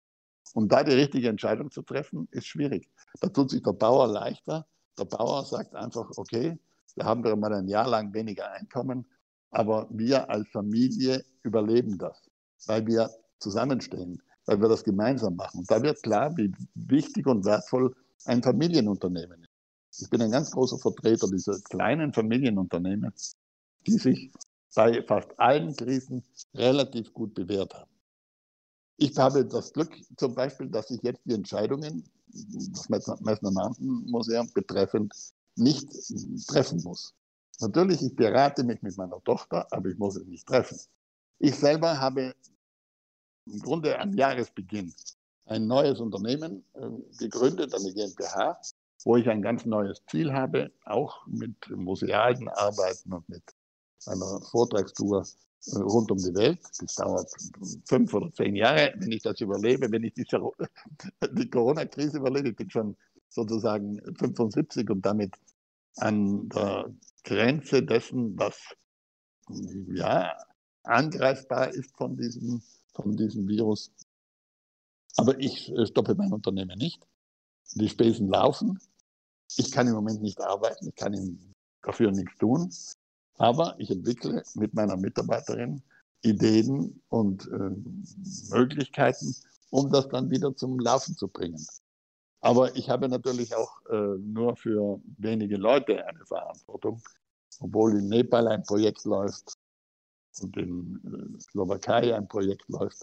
Und 0.55 0.73
da 0.73 0.83
die 0.83 0.95
richtige 0.95 1.29
Entscheidung 1.29 1.71
zu 1.71 1.83
treffen, 1.83 2.29
ist 2.31 2.47
schwierig. 2.47 2.89
Da 3.21 3.29
tut 3.29 3.51
sich 3.51 3.63
der 3.63 3.73
Bauer 3.73 4.09
leichter. 4.09 4.67
Der 4.99 5.05
Bauer 5.05 5.45
sagt 5.45 5.75
einfach, 5.75 6.11
okay, 6.17 6.59
wir 6.95 7.05
haben 7.05 7.23
wir 7.25 7.37
mal 7.37 7.53
ein 7.53 7.69
Jahr 7.69 7.89
lang 7.89 8.15
weniger 8.15 8.51
Einkommen, 8.53 9.07
aber 9.51 9.87
wir 9.91 10.29
als 10.31 10.49
Familie 10.49 11.25
überleben 11.43 11.99
das, 11.99 12.29
weil 12.67 12.87
wir 12.87 13.11
zusammenstehen, 13.39 14.23
weil 14.47 14.61
wir 14.61 14.69
das 14.69 14.85
gemeinsam 14.85 15.37
machen. 15.37 15.61
Und 15.61 15.71
da 15.71 15.83
wird 15.83 16.03
klar, 16.03 16.37
wie 16.37 16.53
wichtig 16.75 17.27
und 17.27 17.45
wertvoll 17.45 17.95
ein 18.25 18.43
Familienunternehmen 18.43 19.47
ist. 19.91 20.03
Ich 20.03 20.11
bin 20.11 20.21
ein 20.23 20.31
ganz 20.31 20.51
großer 20.51 20.79
Vertreter 20.79 21.29
dieser 21.29 21.59
kleinen 21.61 22.13
Familienunternehmen, 22.13 23.13
die 23.87 23.99
sich 23.99 24.31
bei 24.75 25.03
fast 25.03 25.39
allen 25.39 25.75
Krisen 25.75 26.23
relativ 26.55 27.15
gut 27.15 27.35
bewährt 27.35 27.73
haben. 27.75 27.91
Ich 28.99 29.17
habe 29.17 29.45
das 29.47 29.73
Glück 29.73 29.91
zum 30.17 30.35
Beispiel, 30.35 30.69
dass 30.69 30.91
ich 30.91 31.03
jetzt 31.03 31.21
die 31.25 31.33
Entscheidungen, 31.33 32.05
das 32.29 32.89
Messner 32.89 33.75
Museum 33.79 34.51
betreffend, 34.53 35.15
nicht 35.55 35.89
treffen 36.47 36.83
muss. 36.83 37.15
Natürlich, 37.61 38.03
ich 38.03 38.15
berate 38.15 38.65
mich 38.65 38.83
mit 38.83 38.97
meiner 38.97 39.23
Tochter, 39.25 39.67
aber 39.71 39.89
ich 39.89 39.99
muss 39.99 40.17
es 40.17 40.27
nicht 40.27 40.47
treffen. 40.47 40.79
Ich 41.39 41.57
selber 41.57 41.99
habe 42.01 42.35
im 43.47 43.59
Grunde 43.61 43.99
am 43.99 44.13
Jahresbeginn 44.13 44.93
ein 45.47 45.67
neues 45.67 46.01
Unternehmen 46.01 46.65
äh, 46.75 46.89
gegründet, 47.19 47.75
eine 47.75 47.93
GmbH, 47.93 48.59
wo 49.05 49.17
ich 49.17 49.29
ein 49.29 49.43
ganz 49.43 49.65
neues 49.65 50.03
Ziel 50.11 50.33
habe, 50.33 50.73
auch 50.85 51.27
mit 51.27 51.55
musealen 51.71 52.49
Arbeiten 52.49 53.13
und 53.13 53.29
mit 53.29 53.45
einer 54.07 54.41
Vortragstour 54.51 55.25
äh, 55.67 55.79
rund 55.79 56.11
um 56.11 56.19
die 56.19 56.35
Welt. 56.35 56.61
Das 56.81 56.95
dauert 56.97 57.31
fünf 57.85 58.13
oder 58.13 58.33
zehn 58.33 58.57
Jahre, 58.57 58.93
wenn 58.97 59.13
ich 59.13 59.23
das 59.23 59.41
überlebe, 59.41 59.91
wenn 59.91 60.05
ich 60.05 60.15
diese, 60.15 60.41
die 61.33 61.49
Corona-Krise 61.49 62.19
überlebe. 62.19 62.51
Ich 62.51 62.57
bin 62.57 62.71
schon 62.71 62.97
sozusagen 63.29 64.01
75 64.17 64.91
und 64.91 65.07
damit 65.07 65.35
an 65.97 66.49
der 66.49 66.93
Grenze 67.27 67.83
dessen, 67.83 68.39
was 68.39 68.57
ja, 69.93 70.33
angreifbar 70.85 71.75
ist 71.75 71.95
von 71.97 72.17
diesem, 72.17 72.63
von 72.95 73.17
diesem 73.17 73.47
Virus. 73.49 73.93
Aber 75.17 75.39
ich 75.41 75.71
äh, 75.73 75.87
stoppe 75.87 76.15
mein 76.15 76.33
Unternehmen 76.33 76.79
nicht. 76.79 77.05
Die 77.75 77.89
Spesen 77.89 78.29
laufen. 78.29 78.79
Ich 79.57 79.73
kann 79.73 79.89
im 79.89 79.95
Moment 79.95 80.23
nicht 80.23 80.41
arbeiten, 80.41 80.89
ich 80.89 80.95
kann 80.95 81.55
dafür 81.83 82.13
nichts 82.13 82.39
tun. 82.39 82.73
Aber 83.39 83.75
ich 83.79 83.91
entwickle 83.91 84.43
mit 84.55 84.75
meiner 84.75 84.97
Mitarbeiterin 84.97 85.83
Ideen 86.23 87.03
und 87.09 87.47
äh, 87.49 87.71
Möglichkeiten, 88.51 89.35
um 89.71 89.91
das 89.91 90.09
dann 90.09 90.31
wieder 90.31 90.55
zum 90.55 90.79
Laufen 90.79 91.17
zu 91.17 91.29
bringen. 91.29 91.65
Aber 92.47 92.77
ich 92.77 92.89
habe 92.89 93.09
natürlich 93.09 93.53
auch 93.57 93.85
äh, 93.91 94.19
nur 94.21 94.55
für 94.55 95.01
wenige 95.19 95.57
Leute 95.57 96.07
eine 96.07 96.25
Verantwortung, 96.25 97.03
obwohl 97.59 97.99
in 97.99 98.07
Nepal 98.09 98.47
ein 98.47 98.63
Projekt 98.63 99.05
läuft 99.05 99.55
und 100.41 100.57
in 100.57 101.01
äh, 101.05 101.41
Slowakei 101.41 102.15
ein 102.15 102.29
Projekt 102.29 102.69
läuft. 102.69 103.03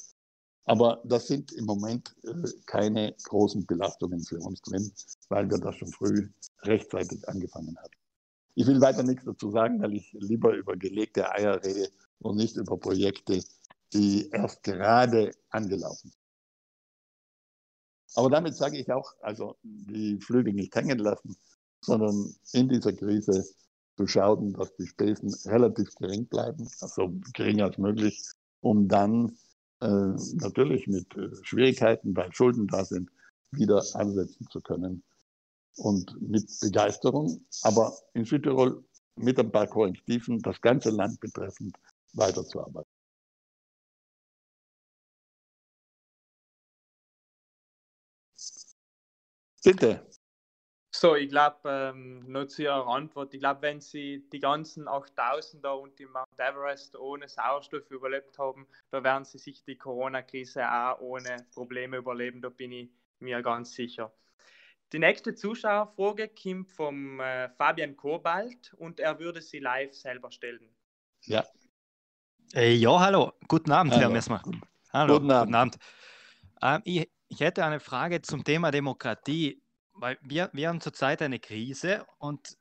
Aber 0.64 1.02
das 1.04 1.28
sind 1.28 1.52
im 1.52 1.66
Moment 1.66 2.16
äh, 2.24 2.48
keine 2.68 3.14
großen 3.26 3.66
Belastungen 3.66 4.24
für 4.24 4.40
uns 4.40 4.62
drin, 4.62 4.90
weil 5.28 5.50
wir 5.50 5.58
das 5.58 5.76
schon 5.76 5.92
früh 5.92 6.30
rechtzeitig 6.62 7.28
angefangen 7.28 7.76
haben. 7.78 7.92
Ich 8.56 8.66
will 8.66 8.80
weiter 8.80 9.04
nichts 9.04 9.26
dazu 9.26 9.52
sagen, 9.52 9.82
weil 9.82 9.96
ich 9.96 10.10
lieber 10.22 10.54
über 10.56 10.78
gelegte 10.78 11.30
Eier 11.30 11.62
rede 11.62 11.90
und 12.20 12.38
nicht 12.38 12.56
über 12.56 12.78
Projekte, 12.78 13.44
die 13.92 14.30
erst 14.30 14.64
gerade 14.64 15.34
angelaufen 15.50 16.12
sind. 16.12 16.23
Aber 18.16 18.30
damit 18.30 18.56
sage 18.56 18.78
ich 18.78 18.92
auch, 18.92 19.14
also 19.22 19.56
die 19.64 20.20
Flügel 20.20 20.54
nicht 20.54 20.76
hängen 20.76 21.00
lassen, 21.00 21.36
sondern 21.82 22.34
in 22.54 22.70
dieser 22.70 22.94
Krise 22.94 23.46
zu 23.98 24.08
schauen, 24.08 24.54
dass 24.54 24.76
die 24.76 24.88
Spesen 24.88 25.34
relativ 25.52 25.94
gering 25.96 26.26
bleiben, 26.26 26.68
also 26.80 27.14
gering 27.34 27.62
als 27.62 27.78
möglich, 27.78 28.22
um 28.62 28.88
dann 28.88 29.38
äh, 29.82 30.16
natürlich 30.36 30.88
mit 30.88 31.16
äh, 31.16 31.30
Schwierigkeiten, 31.44 32.16
weil 32.16 32.34
Schulden 32.34 32.68
da 32.68 32.86
sind, 32.86 33.10
wieder 33.52 33.84
ansetzen 33.94 34.48
zu 34.50 34.62
können. 34.62 35.04
Und 35.76 36.16
mit 36.22 36.48
Begeisterung, 36.62 37.44
aber 37.64 37.94
in 38.14 38.26
Südtirol 38.26 38.84
mit 39.16 39.40
ein 39.40 39.52
paar 39.52 39.68
Korrektiven 39.68 40.40
das 40.40 40.62
ganze 40.62 40.92
Land 40.92 41.20
betreffend 41.20 41.76
weiterzuarbeiten. 42.14 42.90
Bitte. 49.64 50.06
So, 50.96 51.16
ich 51.16 51.30
glaube, 51.30 51.58
ähm, 51.66 52.20
nur 52.32 52.48
zu 52.48 52.62
Ihrer 52.62 52.88
Antwort, 52.88 53.34
ich 53.34 53.40
glaube, 53.40 53.64
wenn 53.64 53.82
Sie 53.82 54.30
die 54.32 54.40
ganzen 54.40 54.88
8000er 54.88 55.72
und 55.72 55.98
die 55.98 56.06
Mount 56.06 56.38
Everest 56.38 56.96
ohne 56.96 57.28
Sauerstoff 57.28 57.90
überlebt 57.90 58.38
haben, 58.38 58.68
da 58.92 59.04
werden 59.04 59.26
Sie 59.26 59.40
sich 59.40 59.64
die 59.64 59.76
Corona-Krise 59.76 60.72
auch 60.72 61.00
ohne 61.00 61.48
Probleme 61.52 61.98
überleben, 61.98 62.42
da 62.42 62.50
bin 62.50 62.72
ich 62.72 62.92
mir 63.20 63.42
ganz 63.42 63.74
sicher. 63.74 64.14
Die 64.92 65.00
nächste 65.00 65.34
Zuschauerfrage 65.34 66.30
kommt 66.30 66.70
vom 66.70 67.20
äh, 67.20 67.50
Fabian 67.50 67.98
Kobalt 67.98 68.76
und 68.78 69.00
er 69.00 69.18
würde 69.18 69.42
sie 69.42 69.58
live 69.58 69.96
selber 69.96 70.32
stellen. 70.32 70.70
Ja. 71.24 71.44
Äh, 72.54 72.74
ja, 72.74 73.00
hallo. 73.00 73.34
Guten 73.48 73.72
Abend, 73.72 73.94
hallo. 73.94 74.04
Herr 74.04 74.10
Messmer. 74.12 74.44
Hallo, 74.92 75.16
guten 75.16 75.32
Abend. 75.32 75.48
Guten 75.48 75.56
Abend. 75.56 75.78
Ähm, 76.62 76.82
ich, 76.86 77.12
ich 77.34 77.40
hätte 77.40 77.66
eine 77.66 77.80
Frage 77.80 78.22
zum 78.22 78.44
Thema 78.44 78.70
Demokratie, 78.70 79.60
weil 79.94 80.18
wir, 80.22 80.52
wir 80.54 80.70
haben 80.70 80.82
zurzeit 80.82 81.20
eine 81.24 81.40
Krise 81.40 82.06
und 82.20 82.58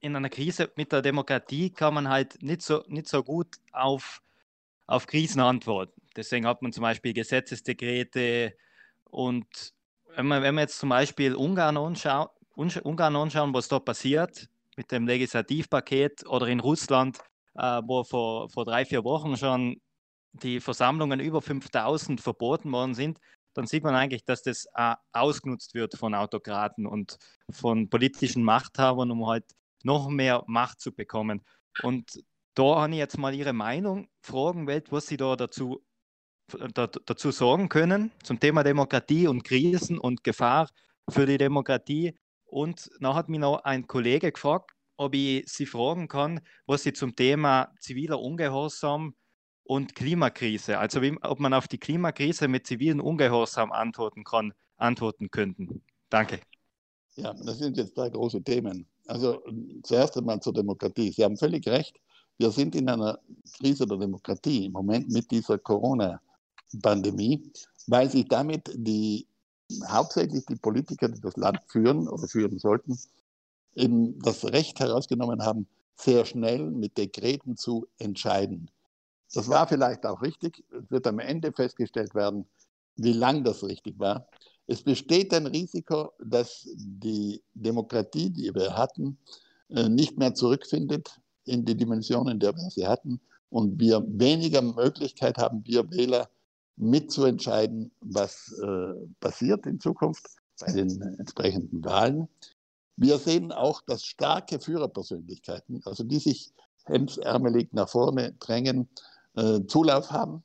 in 0.00 0.14
einer 0.14 0.28
Krise 0.28 0.70
mit 0.76 0.92
der 0.92 1.00
Demokratie 1.00 1.70
kann 1.70 1.94
man 1.94 2.08
halt 2.08 2.42
nicht 2.42 2.60
so, 2.60 2.84
nicht 2.86 3.08
so 3.08 3.22
gut 3.22 3.56
auf, 3.72 4.20
auf 4.86 5.06
Krisen 5.06 5.40
antworten. 5.40 6.02
Deswegen 6.16 6.46
hat 6.46 6.60
man 6.60 6.72
zum 6.72 6.82
Beispiel 6.82 7.14
Gesetzesdekrete 7.14 8.54
und 9.04 9.46
wenn 10.14 10.26
wir, 10.26 10.42
wenn 10.42 10.54
wir 10.54 10.62
jetzt 10.62 10.78
zum 10.78 10.90
Beispiel 10.90 11.34
Ungarn 11.34 11.78
anschauen, 11.78 12.28
Ungarn 12.56 13.16
anschauen, 13.16 13.54
was 13.54 13.68
da 13.68 13.78
passiert 13.78 14.50
mit 14.76 14.92
dem 14.92 15.06
Legislativpaket 15.06 16.26
oder 16.26 16.46
in 16.46 16.60
Russland, 16.60 17.18
äh, 17.54 17.80
wo 17.86 18.04
vor, 18.04 18.50
vor 18.50 18.66
drei, 18.66 18.84
vier 18.84 19.02
Wochen 19.04 19.38
schon 19.38 19.80
die 20.32 20.60
Versammlungen 20.60 21.20
über 21.20 21.40
5000 21.40 22.20
verboten 22.20 22.70
worden 22.70 22.94
sind, 22.94 23.18
dann 23.54 23.66
sieht 23.66 23.82
man 23.82 23.94
eigentlich, 23.94 24.24
dass 24.24 24.42
das 24.42 24.66
ausgenutzt 25.12 25.74
wird 25.74 25.96
von 25.96 26.14
Autokraten 26.14 26.86
und 26.86 27.18
von 27.50 27.88
politischen 27.88 28.42
Machthabern, 28.42 29.10
um 29.10 29.26
halt 29.26 29.44
noch 29.82 30.08
mehr 30.08 30.44
Macht 30.46 30.80
zu 30.80 30.92
bekommen. 30.92 31.42
Und 31.82 32.22
da 32.54 32.82
habe 32.82 32.92
ich 32.92 32.98
jetzt 32.98 33.18
mal 33.18 33.34
Ihre 33.34 33.52
Meinung 33.52 34.08
fragen 34.22 34.66
was 34.90 35.06
Sie 35.06 35.16
da 35.16 35.36
dazu, 35.36 35.84
da, 36.74 36.86
dazu 36.86 37.30
sagen 37.30 37.68
können 37.68 38.12
zum 38.22 38.40
Thema 38.40 38.62
Demokratie 38.62 39.26
und 39.26 39.44
Krisen 39.44 39.98
und 39.98 40.24
Gefahr 40.24 40.68
für 41.08 41.26
die 41.26 41.38
Demokratie. 41.38 42.16
Und 42.44 42.90
dann 43.00 43.14
hat 43.14 43.28
mich 43.28 43.40
noch 43.40 43.64
ein 43.64 43.86
Kollege 43.86 44.32
gefragt, 44.32 44.72
ob 44.96 45.14
ich 45.14 45.48
Sie 45.48 45.66
fragen 45.66 46.08
kann, 46.08 46.40
was 46.66 46.82
Sie 46.82 46.92
zum 46.92 47.16
Thema 47.16 47.72
ziviler 47.80 48.20
Ungehorsam 48.20 49.14
und 49.70 49.94
Klimakrise, 49.94 50.80
also 50.80 51.00
wie, 51.00 51.16
ob 51.22 51.38
man 51.38 51.54
auf 51.54 51.68
die 51.68 51.78
Klimakrise 51.78 52.48
mit 52.48 52.66
zivilen 52.66 53.00
Ungehorsam 53.00 53.70
antworten 53.70 54.24
kann, 54.24 54.52
antworten 54.76 55.30
könnten. 55.30 55.80
Danke. 56.08 56.40
Ja, 57.14 57.32
das 57.34 57.58
sind 57.58 57.76
jetzt 57.76 57.96
drei 57.96 58.10
große 58.10 58.42
Themen. 58.42 58.84
Also 59.06 59.40
zuerst 59.84 60.16
einmal 60.16 60.40
zur 60.40 60.54
Demokratie. 60.54 61.12
Sie 61.12 61.22
haben 61.22 61.36
völlig 61.36 61.68
recht. 61.68 62.00
Wir 62.36 62.50
sind 62.50 62.74
in 62.74 62.88
einer 62.88 63.20
Krise 63.58 63.86
der 63.86 63.98
Demokratie 63.98 64.64
im 64.64 64.72
Moment 64.72 65.08
mit 65.08 65.30
dieser 65.30 65.56
Corona-Pandemie, 65.56 67.40
weil 67.86 68.10
sich 68.10 68.26
damit 68.26 68.72
die 68.74 69.24
hauptsächlich 69.86 70.46
die 70.46 70.56
Politiker, 70.56 71.08
die 71.08 71.20
das 71.20 71.36
Land 71.36 71.60
führen 71.68 72.08
oder 72.08 72.26
führen 72.26 72.58
sollten, 72.58 72.98
eben 73.76 74.18
das 74.18 74.44
Recht 74.46 74.80
herausgenommen 74.80 75.44
haben, 75.44 75.68
sehr 75.94 76.24
schnell 76.24 76.68
mit 76.72 76.98
Dekreten 76.98 77.56
zu 77.56 77.86
entscheiden. 77.98 78.68
Das 79.32 79.48
war 79.48 79.66
vielleicht 79.68 80.04
auch 80.06 80.22
richtig. 80.22 80.64
Es 80.70 80.90
wird 80.90 81.06
am 81.06 81.18
Ende 81.18 81.52
festgestellt 81.52 82.14
werden, 82.14 82.46
wie 82.96 83.12
lang 83.12 83.44
das 83.44 83.62
richtig 83.62 83.98
war. 83.98 84.26
Es 84.66 84.82
besteht 84.82 85.32
ein 85.34 85.46
Risiko, 85.46 86.12
dass 86.18 86.68
die 86.74 87.42
Demokratie, 87.54 88.30
die 88.30 88.54
wir 88.54 88.76
hatten, 88.76 89.18
äh, 89.68 89.88
nicht 89.88 90.18
mehr 90.18 90.34
zurückfindet 90.34 91.20
in 91.44 91.64
die 91.64 91.76
Dimensionen, 91.76 92.34
in 92.34 92.40
der 92.40 92.54
wir 92.54 92.70
sie 92.70 92.86
hatten 92.86 93.20
und 93.50 93.78
wir 93.80 94.04
weniger 94.06 94.62
Möglichkeit 94.62 95.38
haben, 95.38 95.64
wir 95.64 95.90
Wähler 95.90 96.28
mitzuentscheiden, 96.76 97.90
was 98.00 98.52
äh, 98.62 99.06
passiert 99.20 99.66
in 99.66 99.80
Zukunft 99.80 100.26
bei 100.60 100.72
den 100.72 101.00
entsprechenden 101.18 101.84
Wahlen. 101.84 102.28
Wir 102.96 103.18
sehen 103.18 103.52
auch, 103.52 103.82
dass 103.82 104.04
starke 104.04 104.60
Führerpersönlichkeiten, 104.60 105.82
also 105.84 106.04
die 106.04 106.18
sich 106.18 106.52
hemsärmelig 106.84 107.72
nach 107.72 107.88
vorne 107.88 108.34
drängen, 108.38 108.88
äh, 109.36 109.60
Zulauf 109.66 110.10
haben. 110.10 110.42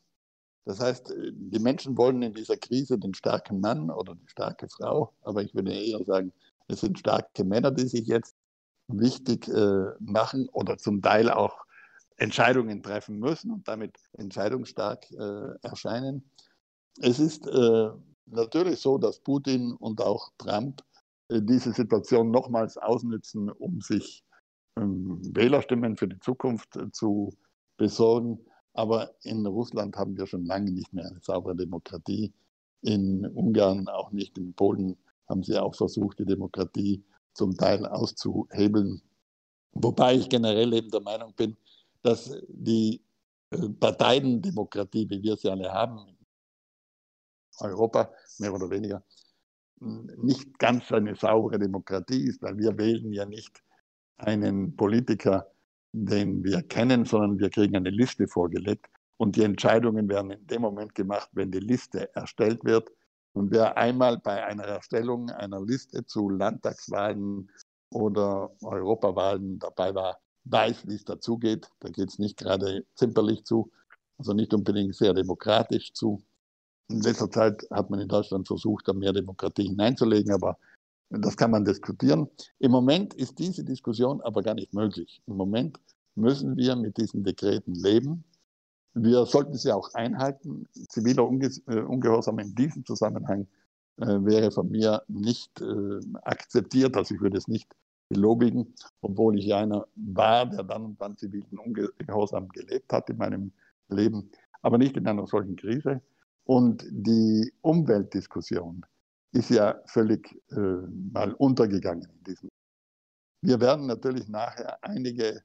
Das 0.66 0.80
heißt, 0.80 1.14
die 1.32 1.60
Menschen 1.60 1.96
wollen 1.98 2.22
in 2.24 2.34
dieser 2.34 2.58
Krise 2.58 2.98
den 2.98 3.14
starken 3.14 3.60
Mann 3.60 3.92
oder 3.92 4.16
die 4.16 4.28
starke 4.28 4.68
Frau, 4.68 5.14
aber 5.22 5.44
ich 5.44 5.54
würde 5.54 5.74
eher 5.74 6.04
sagen, 6.04 6.34
es 6.68 6.82
sind 6.82 6.98
starke 6.98 7.44
Männer, 7.44 7.70
die 7.70 7.88
sich 7.88 8.08
jetzt 8.08 8.36
wichtig 8.88 9.48
äh, 9.48 9.86
machen 10.00 10.50
oder 10.50 10.78
zum 10.78 11.02
Teil 11.02 11.30
auch 11.30 11.66
Entscheidungen 12.18 12.82
treffen 12.82 13.20
müssen 13.20 13.52
und 13.52 13.68
damit 13.68 13.98
entscheidungsstark 14.14 15.12
äh, 15.12 15.56
erscheinen. 15.62 16.30
Es 17.02 17.20
ist 17.20 17.46
äh, 17.48 17.90
natürlich 18.26 18.80
so, 18.80 18.98
dass 18.98 19.20
Putin 19.20 19.74
und 19.74 20.02
auch 20.02 20.32
Trump 20.38 20.82
äh, 21.30 21.42
diese 21.42 21.74
Situation 21.74 22.32
nochmals 22.32 22.78
ausnutzen, 22.78 23.50
um 23.52 23.82
sich 23.82 24.24
ähm, 24.78 25.20
Wählerstimmen 25.36 25.98
für 25.98 26.08
die 26.08 26.20
Zukunft 26.20 26.76
äh, 26.78 26.92
zu 26.92 27.34
besorgen. 27.78 28.40
Aber 28.76 29.16
in 29.24 29.46
Russland 29.46 29.96
haben 29.96 30.18
wir 30.18 30.28
schon 30.28 30.46
lange 30.46 30.72
nicht 30.72 30.94
mehr 30.94 31.06
eine 31.06 31.22
saubere 31.22 31.56
Demokratie. 31.56 32.34
In 32.82 33.26
Ungarn, 33.26 33.88
auch 33.88 34.12
nicht 34.12 34.38
in 34.38 34.54
Polen, 34.54 34.98
haben 35.30 35.44
sie 35.44 35.58
auch 35.58 35.74
versucht, 35.74 36.20
die 36.20 36.26
Demokratie 36.26 37.04
zum 37.34 37.56
Teil 37.56 37.86
auszuhebeln. 37.86 39.02
Wobei 39.72 40.16
ich 40.16 40.30
generell 40.30 40.74
eben 40.74 40.92
der 40.92 41.02
Meinung 41.02 41.34
bin, 41.36 41.56
dass 42.02 42.38
die 42.50 43.02
äh, 43.52 43.70
Parteiendemokratie, 43.70 45.10
wie 45.10 45.24
wir 45.24 45.38
sie 45.38 45.50
alle 45.50 45.72
haben, 45.72 46.08
in 46.10 46.18
Europa 47.60 48.12
mehr 48.40 48.54
oder 48.54 48.70
weniger, 48.70 49.04
nicht 49.80 50.60
ganz 50.60 50.92
eine 50.92 51.16
saubere 51.16 51.60
Demokratie 51.60 52.26
ist, 52.28 52.42
weil 52.42 52.58
wir 52.58 52.78
wählen 52.78 53.12
ja 53.14 53.26
nicht 53.26 53.64
einen 54.18 54.76
Politiker, 54.76 55.48
den 56.04 56.44
wir 56.44 56.62
kennen, 56.62 57.06
sondern 57.06 57.40
wir 57.40 57.50
kriegen 57.50 57.76
eine 57.76 57.90
Liste 57.90 58.28
vorgelegt 58.28 58.88
und 59.18 59.36
die 59.36 59.44
Entscheidungen 59.44 60.10
werden 60.10 60.32
in 60.32 60.48
dem 60.48 60.62
Moment 60.62 60.94
gemacht, 60.94 61.30
wenn 61.32 61.52
die 61.52 61.60
Liste 61.60 62.14
erstellt 62.16 62.64
wird. 62.66 62.92
Und 63.34 63.52
wer 63.52 63.78
einmal 63.78 64.18
bei 64.18 64.44
einer 64.46 64.64
Erstellung 64.64 65.30
einer 65.30 65.62
Liste 65.62 66.06
zu 66.06 66.30
Landtagswahlen 66.30 67.50
oder 67.92 68.52
Europawahlen 68.62 69.60
dabei 69.60 69.96
war, 69.96 70.20
weiß, 70.46 70.88
wie 70.88 70.96
es 70.96 71.06
dazugeht. 71.06 71.70
Da 71.80 71.90
geht 71.90 72.10
es 72.10 72.20
nicht 72.20 72.38
gerade 72.38 72.86
zimperlich 72.96 73.46
zu, 73.46 73.72
also 74.18 74.34
nicht 74.34 74.54
unbedingt 74.54 74.96
sehr 74.96 75.14
demokratisch 75.14 75.94
zu. 75.94 76.22
In 76.90 77.02
letzter 77.02 77.32
Zeit 77.32 77.66
hat 77.72 77.90
man 77.90 78.00
in 78.00 78.08
Deutschland 78.08 78.48
versucht, 78.48 78.88
da 78.88 78.94
mehr 78.94 79.14
Demokratie 79.14 79.68
hineinzulegen, 79.68 80.34
aber 80.34 80.58
Das 81.10 81.38
kann 81.38 81.52
man 81.52 81.66
diskutieren. 81.66 82.28
Im 82.60 82.72
Moment 82.72 83.14
ist 83.14 83.38
diese 83.40 83.64
Diskussion 83.64 84.22
aber 84.22 84.42
gar 84.42 84.56
nicht 84.56 84.74
möglich. 84.74 85.22
Im 85.28 85.38
Moment 85.38 85.80
müssen 86.16 86.58
wir 86.58 86.76
mit 86.76 86.98
diesen 86.98 87.24
Dekreten 87.24 87.76
leben. 87.76 88.24
Wir 88.94 89.26
sollten 89.26 89.56
sie 89.56 89.72
auch 89.72 89.94
einhalten. 89.94 90.68
Ziviler 90.90 91.28
Unge 91.28 91.52
äh, 91.68 91.82
Ungehorsam 91.82 92.40
in 92.40 92.56
diesem 92.56 92.86
Zusammenhang 92.86 93.48
äh, 93.98 94.06
wäre 94.06 94.52
von 94.52 94.70
mir 94.70 95.04
nicht 95.08 95.62
äh, 95.62 96.00
akzeptiert. 96.24 96.96
Also 96.96 97.16
ich 97.16 97.22
würde 97.22 97.38
es 97.38 97.48
nicht 97.48 97.76
belobigen, 98.10 98.74
obwohl 99.02 99.38
ich 99.38 99.54
einer 99.54 99.86
war, 99.96 100.46
der 100.46 100.64
dann 100.64 100.86
und 100.86 101.02
dann 101.02 101.18
zivilen 101.18 101.60
Ungehorsam 101.60 102.48
gelebt 102.50 102.92
hat 102.94 103.10
in 103.10 103.18
meinem 103.18 103.52
Leben, 103.90 104.32
aber 104.62 104.78
nicht 104.78 104.96
in 104.96 105.08
einer 105.08 105.28
solchen 105.28 105.56
Krise. 105.56 106.02
Und 106.46 106.86
die 106.90 107.52
Umweltdiskussion 107.62 108.86
ist 109.36 109.50
ja 109.50 109.76
völlig 109.86 110.34
äh, 110.52 110.60
mal 111.12 111.34
untergegangen 111.34 112.10
in 112.10 112.24
diesem. 112.24 112.50
Wir 113.42 113.60
werden 113.60 113.86
natürlich 113.86 114.30
nachher 114.30 114.82
einige 114.82 115.44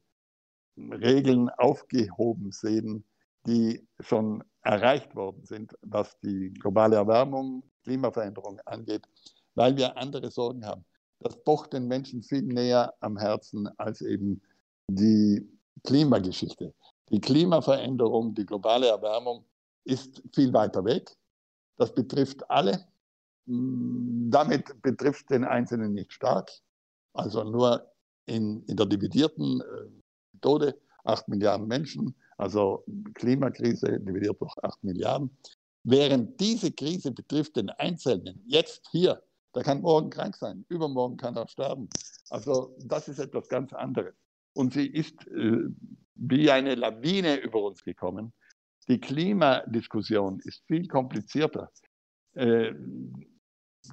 Regeln 0.77 1.51
aufgehoben 1.51 2.53
sehen, 2.53 3.05
die 3.47 3.87
schon 3.99 4.45
erreicht 4.63 5.17
worden 5.17 5.45
sind, 5.45 5.77
was 5.83 6.19
die 6.21 6.55
globale 6.55 6.97
Erwärmung, 6.97 7.65
Klimaveränderung 7.83 8.61
angeht, 8.65 9.07
weil 9.55 9.77
wir 9.77 9.97
andere 9.97 10.31
Sorgen 10.31 10.65
haben. 10.65 10.85
Das 11.19 11.43
pocht 11.43 11.73
den 11.73 11.89
Menschen 11.89 12.23
viel 12.23 12.43
näher 12.43 12.95
am 13.01 13.19
Herzen 13.19 13.69
als 13.79 14.03
eben 14.03 14.41
die 14.89 15.47
Klimageschichte. 15.83 16.73
Die 17.11 17.21
Klimaveränderung, 17.21 18.35
die 18.35 18.47
globale 18.47 18.87
Erwärmung 18.87 19.45
ist 19.85 20.23
viel 20.33 20.53
weiter 20.53 20.85
weg. 20.85 21.11
Das 21.77 21.93
betrifft 21.93 22.49
alle. 22.49 22.87
Damit 24.31 24.81
betrifft 24.83 25.31
den 25.31 25.45
Einzelnen 25.45 25.93
nicht 25.93 26.13
stark. 26.13 26.51
Also 27.13 27.43
nur 27.45 27.91
in, 28.27 28.63
in 28.67 28.77
der 28.77 28.87
dividierten 28.87 29.61
äh, 29.61 29.65
Methode 30.33 30.79
8 31.05 31.29
Milliarden 31.29 31.67
Menschen, 31.67 32.15
also 32.37 32.85
Klimakrise 33.15 33.99
dividiert 34.01 34.41
durch 34.41 34.57
8 34.63 34.85
Milliarden. 34.85 35.37
Während 35.83 36.39
diese 36.39 36.71
Krise 36.71 37.11
betrifft 37.11 37.57
den 37.57 37.71
Einzelnen, 37.71 38.43
jetzt 38.47 38.87
hier, 38.91 39.23
der 39.55 39.63
kann 39.63 39.81
morgen 39.81 40.11
krank 40.11 40.37
sein, 40.37 40.65
übermorgen 40.69 41.17
kann 41.17 41.37
er 41.37 41.49
sterben. 41.49 41.89
Also 42.29 42.77
das 42.85 43.09
ist 43.09 43.19
etwas 43.19 43.49
ganz 43.49 43.73
anderes. 43.73 44.15
Und 44.53 44.75
sie 44.75 44.87
ist 44.87 45.27
äh, 45.29 45.69
wie 46.15 46.51
eine 46.51 46.75
Lawine 46.75 47.37
über 47.37 47.63
uns 47.63 47.83
gekommen. 47.83 48.33
Die 48.89 49.01
Klimadiskussion 49.01 50.41
ist 50.45 50.63
viel 50.67 50.87
komplizierter. 50.87 51.71
Äh, 52.35 52.73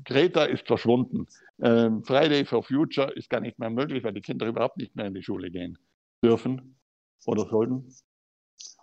Greta 0.05 0.45
ist 0.45 0.67
verschwunden. 0.67 1.27
Äh, 1.57 1.89
Friday 2.03 2.45
for 2.45 2.63
Future 2.63 3.11
ist 3.13 3.29
gar 3.29 3.41
nicht 3.41 3.59
mehr 3.59 3.69
möglich, 3.69 4.03
weil 4.03 4.13
die 4.13 4.21
Kinder 4.21 4.47
überhaupt 4.47 4.77
nicht 4.77 4.95
mehr 4.95 5.05
in 5.05 5.13
die 5.13 5.23
Schule 5.23 5.49
gehen 5.49 5.77
dürfen 6.23 6.77
oder 7.25 7.47
sollten. 7.47 7.93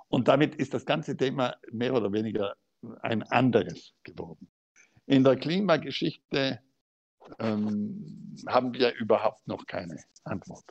Und 0.09 0.29
damit 0.29 0.55
ist 0.57 0.75
das 0.75 0.87
ganze 0.87 1.17
Thema 1.17 1.57
mehr 1.73 1.95
oder 1.95 2.13
weniger 2.13 2.55
ein 3.03 3.23
anderes 3.25 3.95
geworden. 4.03 4.49
In 5.07 5.25
der 5.25 5.37
Klimageschichte 5.37 6.61
ähm, 7.39 8.37
haben 8.47 8.73
wir 8.75 8.95
überhaupt 8.95 9.47
noch 9.47 9.67
keine 9.67 10.03
Antwort. 10.25 10.65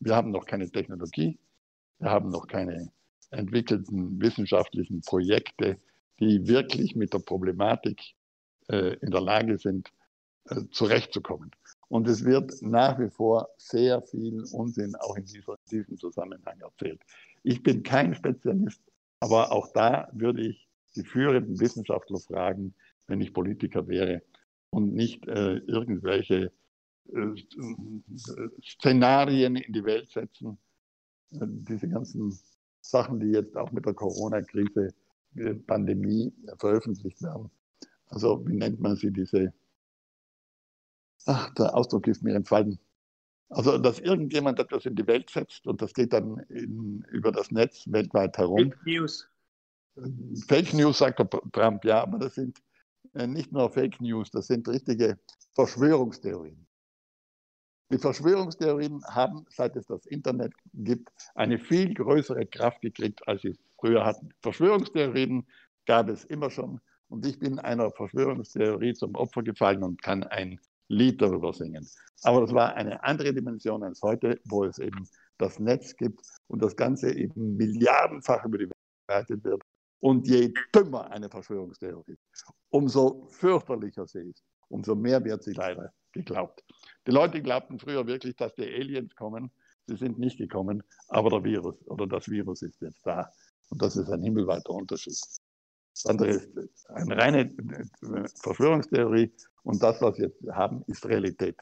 Wir 0.00 0.14
haben 0.16 0.30
noch 0.30 0.46
keine 0.46 0.70
Technologie, 0.70 1.38
wir 1.98 2.10
haben 2.10 2.30
noch 2.30 2.46
keine 2.46 2.92
entwickelten 3.30 4.20
wissenschaftlichen 4.20 5.00
Projekte, 5.02 5.78
die 6.20 6.46
wirklich 6.46 6.94
mit 6.94 7.12
der 7.14 7.20
Problematik 7.20 8.14
äh, 8.68 8.94
in 9.00 9.10
der 9.10 9.20
Lage 9.20 9.58
sind, 9.58 9.92
äh, 10.46 10.62
zurechtzukommen. 10.70 11.50
Und 11.88 12.08
es 12.08 12.24
wird 12.24 12.54
nach 12.62 12.98
wie 12.98 13.10
vor 13.10 13.48
sehr 13.58 14.02
viel 14.02 14.44
Unsinn 14.52 14.94
auch 14.96 15.16
in 15.16 15.24
dieser, 15.24 15.58
diesem 15.70 15.98
Zusammenhang 15.98 16.58
erzählt. 16.60 17.02
Ich 17.42 17.62
bin 17.62 17.82
kein 17.82 18.14
Spezialist, 18.14 18.80
aber 19.20 19.52
auch 19.52 19.72
da 19.72 20.08
würde 20.12 20.42
ich 20.42 20.68
die 20.96 21.04
führenden 21.04 21.60
Wissenschaftler 21.60 22.18
fragen, 22.18 22.74
wenn 23.06 23.20
ich 23.20 23.32
Politiker 23.32 23.86
wäre 23.88 24.22
und 24.70 24.94
nicht 24.94 25.28
äh, 25.28 25.56
irgendwelche 25.58 26.52
äh, 27.12 27.34
Szenarien 28.64 29.56
in 29.56 29.72
die 29.72 29.84
Welt 29.84 30.10
setzen. 30.10 30.58
Äh, 31.32 31.46
diese 31.46 31.88
ganzen 31.88 32.38
Sachen, 32.80 33.20
die 33.20 33.28
jetzt 33.28 33.56
auch 33.56 33.70
mit 33.70 33.86
der 33.86 33.94
Corona-Krise, 33.94 34.94
Pandemie 35.66 36.30
veröffentlicht 36.58 37.22
werden. 37.22 37.50
Also 38.12 38.46
wie 38.46 38.54
nennt 38.54 38.78
man 38.78 38.94
sie, 38.94 39.10
diese, 39.10 39.52
ach, 41.24 41.52
der 41.54 41.74
Ausdruck 41.74 42.06
ist 42.06 42.22
mir 42.22 42.34
entfallen. 42.34 42.78
Also, 43.48 43.78
dass 43.78 43.98
irgendjemand 43.98 44.58
etwas 44.58 44.86
in 44.86 44.94
die 44.94 45.06
Welt 45.06 45.30
setzt 45.30 45.66
und 45.66 45.82
das 45.82 45.92
geht 45.92 46.12
dann 46.12 46.38
in, 46.48 47.04
über 47.10 47.32
das 47.32 47.50
Netz 47.50 47.84
weltweit 47.86 48.36
herum. 48.38 48.70
Fake 48.70 48.86
News. 48.86 49.28
Fake 50.46 50.72
News, 50.72 50.98
sagt 50.98 51.22
Trump, 51.52 51.84
ja, 51.84 52.02
aber 52.02 52.18
das 52.18 52.34
sind 52.34 52.62
äh, 53.14 53.26
nicht 53.26 53.52
nur 53.52 53.70
Fake 53.70 54.00
News, 54.00 54.30
das 54.30 54.46
sind 54.46 54.68
richtige 54.68 55.18
Verschwörungstheorien. 55.54 56.66
Die 57.90 57.98
Verschwörungstheorien 57.98 59.04
haben, 59.04 59.44
seit 59.50 59.76
es 59.76 59.86
das 59.86 60.06
Internet 60.06 60.54
gibt, 60.72 61.10
eine 61.34 61.58
viel 61.58 61.92
größere 61.92 62.46
Kraft 62.46 62.80
gekriegt, 62.80 63.26
als 63.28 63.42
sie 63.42 63.58
früher 63.78 64.04
hatten. 64.04 64.30
Verschwörungstheorien 64.40 65.46
gab 65.84 66.08
es 66.08 66.24
immer 66.24 66.50
schon. 66.50 66.80
Und 67.12 67.26
ich 67.26 67.38
bin 67.38 67.58
einer 67.58 67.90
Verschwörungstheorie 67.90 68.94
zum 68.94 69.14
Opfer 69.16 69.42
gefallen 69.42 69.82
und 69.82 70.02
kann 70.02 70.22
ein 70.22 70.58
Lied 70.88 71.20
darüber 71.20 71.52
singen. 71.52 71.86
Aber 72.22 72.40
das 72.40 72.54
war 72.54 72.74
eine 72.74 73.04
andere 73.04 73.34
Dimension 73.34 73.82
als 73.82 74.00
heute, 74.00 74.40
wo 74.46 74.64
es 74.64 74.78
eben 74.78 75.06
das 75.36 75.58
Netz 75.58 75.94
gibt 75.94 76.22
und 76.46 76.62
das 76.62 76.74
Ganze 76.74 77.12
eben 77.12 77.58
milliardenfach 77.58 78.42
über 78.46 78.56
die 78.56 78.64
Welt 78.64 78.72
verbreitet 79.06 79.44
wird 79.44 79.62
und 80.00 80.26
je 80.26 80.54
dümmer 80.74 81.10
eine 81.10 81.28
Verschwörungstheorie, 81.28 82.16
umso 82.70 83.26
fürchterlicher 83.26 84.06
sie 84.06 84.30
ist, 84.30 84.42
umso 84.70 84.94
mehr 84.94 85.22
wird 85.22 85.42
sie 85.42 85.52
leider 85.52 85.92
geglaubt. 86.12 86.64
Die 87.06 87.10
Leute 87.10 87.42
glaubten 87.42 87.78
früher 87.78 88.06
wirklich, 88.06 88.36
dass 88.36 88.54
die 88.54 88.64
Aliens 88.64 89.14
kommen. 89.16 89.50
Sie 89.86 89.96
sind 89.96 90.18
nicht 90.18 90.38
gekommen, 90.38 90.82
aber 91.08 91.28
der 91.28 91.44
Virus 91.44 91.76
oder 91.88 92.06
das 92.06 92.30
Virus 92.30 92.62
ist 92.62 92.80
jetzt 92.80 93.06
da. 93.06 93.30
Und 93.68 93.82
das 93.82 93.96
ist 93.96 94.08
ein 94.08 94.22
himmelweiter 94.22 94.70
Unterschied. 94.70 95.18
Das 95.94 96.06
andere 96.06 96.30
ist 96.30 96.90
eine 96.90 97.16
reine 97.16 97.40
äh, 97.42 98.28
Verschwörungstheorie 98.40 99.32
und 99.62 99.82
das, 99.82 100.00
was 100.00 100.18
wir 100.18 100.26
jetzt 100.26 100.42
haben, 100.52 100.82
ist 100.86 101.04
Realität. 101.06 101.56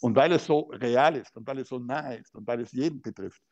Und 0.00 0.16
weil 0.16 0.32
es 0.32 0.46
so 0.46 0.70
real 0.72 1.16
ist 1.16 1.36
und 1.36 1.46
weil 1.46 1.58
es 1.58 1.68
so 1.68 1.78
nahe 1.78 2.18
ist 2.18 2.34
und 2.34 2.46
weil 2.46 2.60
es 2.60 2.72
jeden 2.72 3.02
betrifft, 3.02 3.42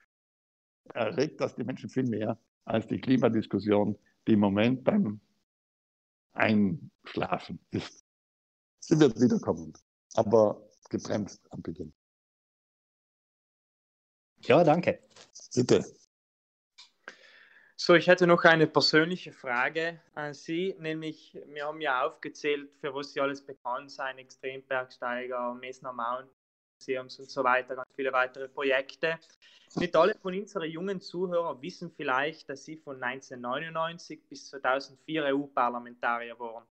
erregt 0.95 1.41
das 1.41 1.55
die 1.55 1.65
Menschen 1.65 1.91
viel 1.91 2.05
mehr 2.05 2.39
als 2.65 2.87
die 2.87 3.01
Klimadiskussion, 3.01 3.99
die 4.27 4.33
im 4.33 4.41
Moment 4.41 4.85
beim 4.85 5.21
Einschlafen 6.33 7.59
ist. 7.71 8.05
Sie 8.81 8.99
wird 8.99 9.21
wiederkommen, 9.21 9.73
aber 10.15 10.63
gebremst 10.89 11.41
am 11.51 11.61
Beginn. 11.63 11.93
Ja, 14.43 14.63
danke. 14.63 15.03
Bitte. 15.55 15.85
So, 17.81 17.95
ich 17.95 18.09
hätte 18.09 18.27
noch 18.27 18.43
eine 18.43 18.67
persönliche 18.67 19.33
Frage 19.33 20.01
an 20.17 20.35
Sie, 20.35 20.75
nämlich 20.81 21.39
wir 21.47 21.65
haben 21.65 21.81
ja 21.81 22.05
aufgezählt, 22.05 22.75
für 22.81 22.93
was 22.93 23.13
Sie 23.13 23.21
alles 23.21 23.41
bekannt 23.41 23.93
sind, 23.93 24.19
Extrembergsteiger, 24.19 25.55
Mesner 25.55 25.93
Mountain 25.93 26.29
Museums 26.81 27.21
und 27.21 27.31
so 27.31 27.45
weiter, 27.45 27.77
ganz 27.77 27.89
viele 27.95 28.13
weitere 28.13 28.49
Projekte. 28.49 29.17
Nicht 29.77 29.95
alle 29.95 30.17
von 30.17 30.35
unseren 30.35 30.69
jungen 30.69 31.01
Zuhörern 31.01 31.63
wissen 31.63 31.93
vielleicht, 31.93 32.49
dass 32.49 32.65
Sie 32.65 32.77
von 32.77 33.01
1999 33.01 34.23
bis 34.29 34.49
2004 34.49 35.27
EU-Parlamentarier 35.27 36.37
waren. 36.41 36.65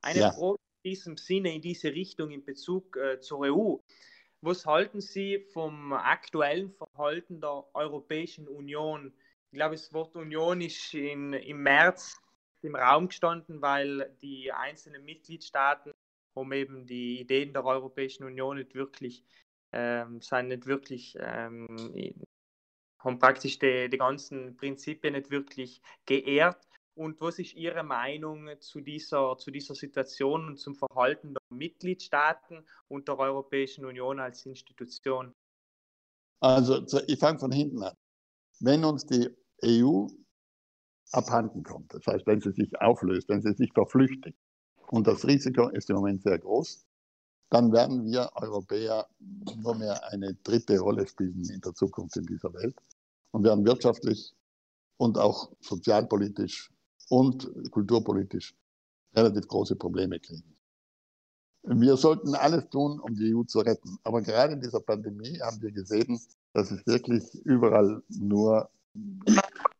Eine 0.00 0.20
ja. 0.20 0.32
Frage 0.32 0.58
in 0.82 0.90
diesem 0.92 1.16
Sinne, 1.18 1.54
in 1.54 1.60
diese 1.60 1.92
Richtung 1.92 2.30
in 2.30 2.42
Bezug 2.42 2.96
äh, 2.96 3.20
zur 3.20 3.40
EU. 3.40 3.76
Was 4.40 4.64
halten 4.64 5.02
Sie 5.02 5.40
vom 5.52 5.92
aktuellen 5.92 6.72
Verhalten 6.72 7.38
der 7.42 7.66
Europäischen 7.74 8.48
Union? 8.48 9.12
Ich 9.50 9.56
glaube, 9.56 9.76
das 9.76 9.92
Wort 9.92 10.14
Union 10.16 10.60
ist 10.60 10.92
in, 10.94 11.32
im 11.32 11.62
März 11.62 12.20
im 12.62 12.74
Raum 12.74 13.08
gestanden, 13.08 13.62
weil 13.62 14.16
die 14.20 14.52
einzelnen 14.52 15.04
Mitgliedstaaten 15.04 15.92
um 16.38 16.52
eben 16.52 16.86
die 16.86 17.20
Ideen 17.20 17.52
der 17.52 17.64
Europäischen 17.64 18.24
Union 18.24 18.58
nicht 18.58 18.74
wirklich, 18.74 19.24
ähm, 19.72 20.20
sind 20.20 20.48
nicht 20.48 20.66
wirklich, 20.66 21.16
ähm, 21.20 21.66
haben 23.00 23.18
praktisch 23.18 23.58
die, 23.58 23.88
die 23.88 23.98
ganzen 23.98 24.56
Prinzipien 24.56 25.14
nicht 25.14 25.30
wirklich 25.30 25.82
geehrt. 26.06 26.66
Und 26.94 27.20
was 27.20 27.38
ist 27.38 27.54
Ihre 27.54 27.84
Meinung 27.84 28.48
zu 28.60 28.80
dieser, 28.80 29.36
zu 29.38 29.50
dieser 29.50 29.74
Situation 29.74 30.46
und 30.46 30.56
zum 30.58 30.74
Verhalten 30.74 31.34
der 31.34 31.42
Mitgliedstaaten 31.56 32.66
und 32.88 33.06
der 33.06 33.18
Europäischen 33.18 33.84
Union 33.84 34.18
als 34.18 34.46
Institution? 34.46 35.32
Also, 36.40 36.84
ich 37.06 37.18
fange 37.18 37.38
von 37.38 37.52
hinten 37.52 37.82
an. 37.82 37.94
Wenn 38.60 38.84
uns 38.84 39.06
die 39.06 39.28
EU 39.64 40.06
abhanden 41.12 41.62
kommt, 41.62 41.94
das 41.94 42.06
heißt, 42.06 42.26
wenn 42.26 42.40
sie 42.40 42.52
sich 42.52 42.80
auflöst, 42.80 43.28
wenn 43.28 43.42
sie 43.42 43.54
sich 43.54 43.72
verflüchtigt, 43.72 44.38
und 44.90 45.06
das 45.06 45.26
Risiko 45.26 45.68
ist 45.68 45.90
im 45.90 45.96
Moment 45.96 46.22
sehr 46.22 46.38
groß, 46.38 46.86
dann 47.50 47.72
werden 47.72 48.04
wir 48.04 48.30
Europäer 48.34 49.06
nur 49.56 49.74
mehr 49.74 50.02
eine 50.12 50.34
dritte 50.34 50.78
Rolle 50.78 51.06
spielen 51.06 51.44
in 51.48 51.60
der 51.60 51.74
Zukunft 51.74 52.16
in 52.16 52.26
dieser 52.26 52.52
Welt 52.54 52.76
und 53.32 53.44
werden 53.44 53.64
wirtschaftlich 53.64 54.34
und 54.96 55.18
auch 55.18 55.52
sozialpolitisch 55.60 56.72
und 57.08 57.50
kulturpolitisch 57.70 58.54
relativ 59.14 59.46
große 59.48 59.76
Probleme 59.76 60.20
kriegen. 60.20 60.56
Wir 61.62 61.96
sollten 61.96 62.34
alles 62.34 62.68
tun, 62.70 63.00
um 63.00 63.14
die 63.14 63.34
EU 63.34 63.42
zu 63.44 63.60
retten. 63.60 63.98
Aber 64.02 64.22
gerade 64.22 64.54
in 64.54 64.60
dieser 64.60 64.80
Pandemie 64.80 65.38
haben 65.40 65.60
wir 65.60 65.72
gesehen, 65.72 66.20
dass 66.52 66.70
es 66.70 66.86
wirklich 66.86 67.34
überall 67.44 68.02
nur 68.08 68.70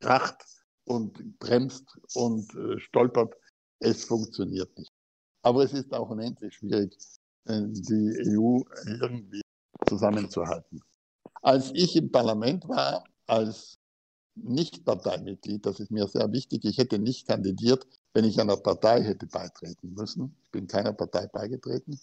kracht 0.00 0.44
und 0.84 1.38
bremst 1.38 1.98
und 2.14 2.54
äh, 2.54 2.78
stolpert. 2.78 3.34
Es 3.80 4.04
funktioniert 4.04 4.76
nicht. 4.76 4.92
Aber 5.42 5.62
es 5.62 5.72
ist 5.72 5.92
auch 5.92 6.10
unendlich 6.10 6.54
schwierig, 6.54 6.96
äh, 7.46 7.62
die 7.68 8.36
EU 8.36 8.60
irgendwie 8.86 9.42
zusammenzuhalten. 9.86 10.80
Als 11.42 11.70
ich 11.74 11.94
im 11.96 12.10
Parlament 12.10 12.68
war, 12.68 13.04
als 13.26 13.78
Nicht-Parteimitglied, 14.34 15.64
das 15.64 15.80
ist 15.80 15.90
mir 15.90 16.06
sehr 16.08 16.30
wichtig, 16.32 16.64
ich 16.64 16.78
hätte 16.78 16.98
nicht 16.98 17.26
kandidiert, 17.28 17.86
wenn 18.14 18.24
ich 18.24 18.40
einer 18.40 18.56
Partei 18.56 19.02
hätte 19.02 19.26
beitreten 19.26 19.94
müssen. 19.94 20.36
Ich 20.42 20.50
bin 20.50 20.66
keiner 20.66 20.92
Partei 20.92 21.26
beigetreten 21.26 22.00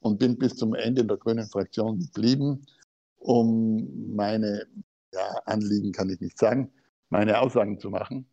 und 0.00 0.18
bin 0.18 0.36
bis 0.36 0.56
zum 0.56 0.74
Ende 0.74 1.04
der 1.04 1.16
grünen 1.16 1.48
Fraktion 1.48 1.98
geblieben, 1.98 2.66
um 3.22 4.14
meine 4.14 4.66
ja, 5.12 5.28
Anliegen, 5.44 5.92
kann 5.92 6.10
ich 6.10 6.20
nicht 6.20 6.38
sagen, 6.38 6.72
meine 7.10 7.40
Aussagen 7.40 7.78
zu 7.78 7.90
machen 7.90 8.28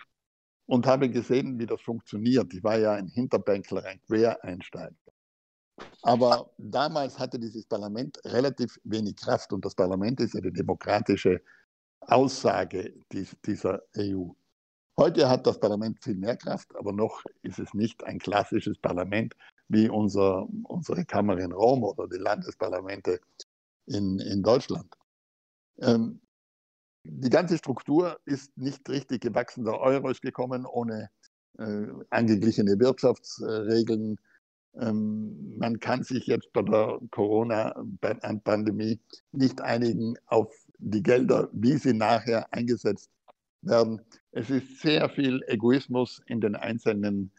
und 0.65 0.85
habe 0.85 1.09
gesehen, 1.09 1.59
wie 1.59 1.65
das 1.65 1.81
funktioniert. 1.81 2.53
Ich 2.53 2.63
war 2.63 2.77
ja 2.77 2.93
ein 2.93 3.07
Hinterbänkler, 3.07 3.85
ein 3.85 4.01
Quereinsteiger. 4.01 4.95
Aber 6.01 6.51
damals 6.57 7.17
hatte 7.17 7.39
dieses 7.39 7.65
Parlament 7.65 8.19
relativ 8.25 8.79
wenig 8.83 9.15
Kraft 9.17 9.53
und 9.53 9.63
das 9.63 9.75
Parlament 9.75 10.19
ist 10.19 10.35
eine 10.35 10.51
demokratische 10.51 11.41
Aussage 12.01 12.93
dieser 13.45 13.81
EU. 13.97 14.29
Heute 14.97 15.29
hat 15.29 15.47
das 15.47 15.59
Parlament 15.59 16.03
viel 16.03 16.15
mehr 16.15 16.35
Kraft, 16.35 16.75
aber 16.75 16.91
noch 16.91 17.23
ist 17.41 17.59
es 17.59 17.73
nicht 17.73 18.03
ein 18.03 18.19
klassisches 18.19 18.77
Parlament 18.77 19.35
wie 19.69 19.87
unser, 19.87 20.47
unsere 20.63 21.05
Kammer 21.05 21.37
in 21.37 21.51
Rom 21.51 21.83
oder 21.83 22.07
die 22.07 22.17
Landesparlamente 22.17 23.21
in, 23.89 24.19
in 24.19 24.43
Deutschland. 24.43 24.87
Ähm, 25.81 26.21
die 27.03 27.29
ganze 27.29 27.57
Struktur 27.57 28.19
ist 28.25 28.55
nicht 28.57 28.87
richtig 28.89 29.21
gewachsen. 29.21 29.65
Der 29.65 29.79
Euro 29.79 30.09
ist 30.09 30.21
gekommen 30.21 30.65
ohne 30.65 31.09
äh, 31.57 31.87
angeglichene 32.09 32.79
Wirtschaftsregeln. 32.79 34.17
Ähm, 34.75 35.57
man 35.57 35.79
kann 35.79 36.03
sich 36.03 36.27
jetzt 36.27 36.51
bei 36.53 36.61
der 36.61 36.99
Corona-Pandemie 37.11 38.99
nicht 39.31 39.61
einigen 39.61 40.15
auf 40.27 40.53
die 40.77 41.03
Gelder, 41.03 41.49
wie 41.51 41.77
sie 41.77 41.93
nachher 41.93 42.51
eingesetzt 42.53 43.09
werden. 43.61 44.01
Es 44.31 44.49
ist 44.49 44.81
sehr 44.81 45.09
viel 45.09 45.41
Egoismus 45.47 46.21
in 46.27 46.39
den 46.39 46.55
einzelnen 46.55 47.31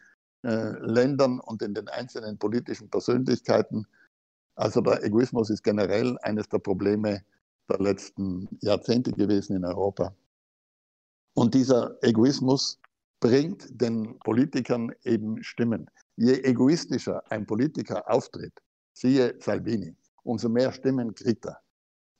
äh, 0.43 0.77
Ländern 0.79 1.39
und 1.39 1.61
in 1.61 1.73
den 1.73 1.87
einzelnen 1.87 2.37
politischen 2.37 2.89
Persönlichkeiten. 2.89 3.87
Also 4.61 4.79
der 4.79 5.03
Egoismus 5.03 5.49
ist 5.49 5.63
generell 5.63 6.19
eines 6.21 6.47
der 6.47 6.59
Probleme 6.59 7.23
der 7.67 7.79
letzten 7.79 8.47
Jahrzehnte 8.61 9.11
gewesen 9.11 9.55
in 9.55 9.65
Europa. 9.65 10.15
Und 11.33 11.55
dieser 11.55 11.97
Egoismus 12.03 12.79
bringt 13.19 13.81
den 13.81 14.19
Politikern 14.19 14.91
eben 15.03 15.41
Stimmen. 15.41 15.89
Je 16.15 16.43
egoistischer 16.43 17.23
ein 17.31 17.47
Politiker 17.47 18.07
auftritt, 18.07 18.53
siehe 18.93 19.33
Salvini, 19.39 19.95
umso 20.21 20.47
mehr 20.47 20.71
Stimmen 20.71 21.15
kriegt 21.15 21.47
er. 21.47 21.57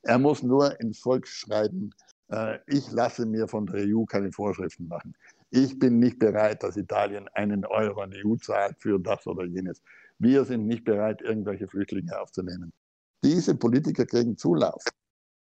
Er 0.02 0.18
muss 0.18 0.42
nur 0.42 0.80
ins 0.80 0.98
Volk 0.98 1.28
schreiben, 1.28 1.90
äh, 2.32 2.58
ich 2.66 2.90
lasse 2.90 3.24
mir 3.24 3.46
von 3.46 3.66
der 3.66 3.84
EU 3.86 4.04
keine 4.04 4.32
Vorschriften 4.32 4.88
machen. 4.88 5.14
Ich 5.50 5.78
bin 5.78 6.00
nicht 6.00 6.18
bereit, 6.18 6.64
dass 6.64 6.76
Italien 6.76 7.28
einen 7.34 7.64
Euro 7.66 8.00
an 8.00 8.10
die 8.10 8.26
EU 8.26 8.34
zahlt 8.34 8.74
für 8.80 8.98
das 8.98 9.24
oder 9.28 9.44
jenes. 9.44 9.80
Wir 10.22 10.44
sind 10.44 10.68
nicht 10.68 10.84
bereit, 10.84 11.20
irgendwelche 11.20 11.66
Flüchtlinge 11.66 12.16
aufzunehmen. 12.20 12.72
Diese 13.24 13.56
Politiker 13.56 14.06
kriegen 14.06 14.36
Zulauf. 14.36 14.84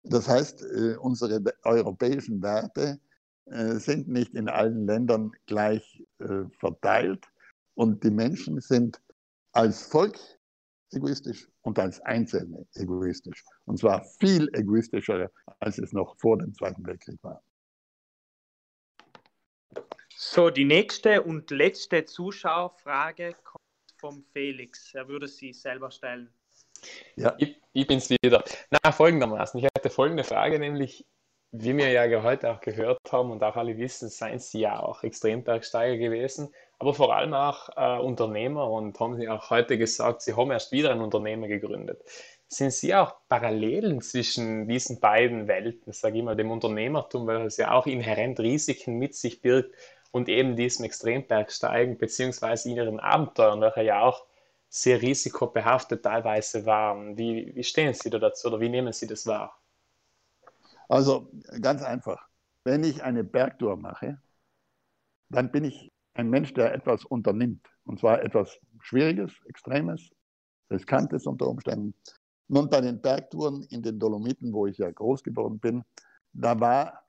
Das 0.03 0.27
heißt, 0.27 0.63
äh, 0.63 0.95
unsere 0.97 1.39
europäischen 1.63 2.41
Werte 2.41 2.99
äh, 3.45 3.75
sind 3.75 4.07
nicht 4.07 4.33
in 4.33 4.49
allen 4.49 4.87
Ländern 4.87 5.31
gleich 5.45 6.03
verteilt 6.59 7.25
und 7.73 8.03
die 8.03 8.11
Menschen 8.11 8.61
sind 8.61 9.01
als 9.53 9.83
Volk 9.83 10.19
egoistisch 10.91 11.49
und 11.61 11.79
als 11.79 11.99
Einzelne 12.01 12.67
egoistisch. 12.75 13.43
Und 13.65 13.77
zwar 13.77 14.03
viel 14.19 14.49
egoistischer, 14.53 15.31
als 15.59 15.77
es 15.77 15.93
noch 15.93 16.17
vor 16.19 16.37
dem 16.37 16.53
Zweiten 16.53 16.85
Weltkrieg 16.85 17.17
war. 17.23 17.43
So, 20.15 20.49
die 20.49 20.65
nächste 20.65 21.23
und 21.23 21.49
letzte 21.49 22.05
Zuschauerfrage 22.05 23.35
kommt 23.43 23.61
vom 24.01 24.25
Felix. 24.33 24.93
Er 24.93 25.07
würde 25.07 25.27
sie 25.27 25.53
selber 25.53 25.89
stellen. 25.89 26.29
Ja. 27.15 27.33
Ich, 27.37 27.55
ich 27.71 27.87
bin's 27.87 28.09
wieder. 28.09 28.43
Na, 28.69 28.91
folgendermaßen. 28.91 29.59
Ich 29.59 29.65
hatte 29.65 29.89
folgende 29.89 30.25
Frage, 30.25 30.59
nämlich, 30.59 31.05
wie 31.51 31.77
wir 31.77 31.89
ja 31.89 32.23
heute 32.23 32.51
auch 32.51 32.59
gehört 32.59 32.99
haben 33.11 33.31
und 33.31 33.43
auch 33.43 33.55
alle 33.55 33.77
wissen, 33.77 34.09
seien 34.09 34.39
Sie 34.39 34.61
ja 34.61 34.79
auch 34.79 35.03
Extrembergsteiger 35.03 35.97
gewesen 35.97 36.49
aber 36.81 36.95
vor 36.95 37.15
allem 37.15 37.35
auch 37.35 37.69
äh, 37.77 37.99
Unternehmer 37.99 38.67
und 38.67 38.99
haben 38.99 39.15
Sie 39.15 39.29
auch 39.29 39.51
heute 39.51 39.77
gesagt, 39.77 40.23
Sie 40.23 40.33
haben 40.33 40.49
erst 40.49 40.71
wieder 40.71 40.91
ein 40.91 41.01
Unternehmen 41.01 41.47
gegründet. 41.47 42.01
Sind 42.47 42.73
Sie 42.73 42.95
auch 42.95 43.17
Parallelen 43.29 44.01
zwischen 44.01 44.67
diesen 44.67 44.99
beiden 44.99 45.47
Welten, 45.47 45.93
sage 45.93 46.17
ich 46.17 46.23
mal, 46.23 46.35
dem 46.35 46.49
Unternehmertum, 46.49 47.27
weil 47.27 47.45
es 47.45 47.57
ja 47.57 47.71
auch 47.71 47.85
inhärent 47.85 48.39
Risiken 48.39 48.97
mit 48.97 49.13
sich 49.13 49.41
birgt 49.41 49.75
und 50.11 50.29
eben 50.29 50.55
diesem 50.55 50.85
Extrembergsteigen 50.85 51.97
beziehungsweise 51.97 52.69
Ihren 52.69 52.99
Abenteuern, 52.99 53.61
welche 53.61 53.83
ja 53.83 54.01
auch 54.01 54.25
sehr 54.69 55.01
risikobehaftet 55.01 56.03
teilweise 56.03 56.65
waren. 56.65 57.17
Wie, 57.17 57.53
wie 57.55 57.63
stehen 57.63 57.93
Sie 57.93 58.09
da 58.09 58.19
dazu 58.19 58.47
oder 58.47 58.59
wie 58.59 58.69
nehmen 58.69 58.93
Sie 58.93 59.07
das 59.07 59.25
wahr? 59.25 59.57
Also 60.87 61.31
ganz 61.61 61.81
einfach. 61.81 62.27
Wenn 62.63 62.83
ich 62.83 63.03
eine 63.03 63.23
Bergtour 63.23 63.77
mache, 63.77 64.21
dann 65.29 65.51
bin 65.51 65.63
ich 65.63 65.91
ein 66.13 66.29
Mensch, 66.29 66.53
der 66.53 66.73
etwas 66.73 67.05
unternimmt. 67.05 67.67
Und 67.85 67.99
zwar 67.99 68.21
etwas 68.21 68.59
Schwieriges, 68.81 69.33
Extremes, 69.45 70.09
Riskantes 70.69 71.25
unter 71.25 71.47
Umständen. 71.47 71.93
Nun 72.47 72.69
bei 72.69 72.81
den 72.81 73.01
Bergtouren 73.01 73.63
in 73.69 73.81
den 73.81 73.99
Dolomiten, 73.99 74.53
wo 74.53 74.67
ich 74.67 74.77
ja 74.77 74.91
groß 74.91 75.23
geworden 75.23 75.59
bin, 75.59 75.83
da 76.33 76.59
war 76.59 77.03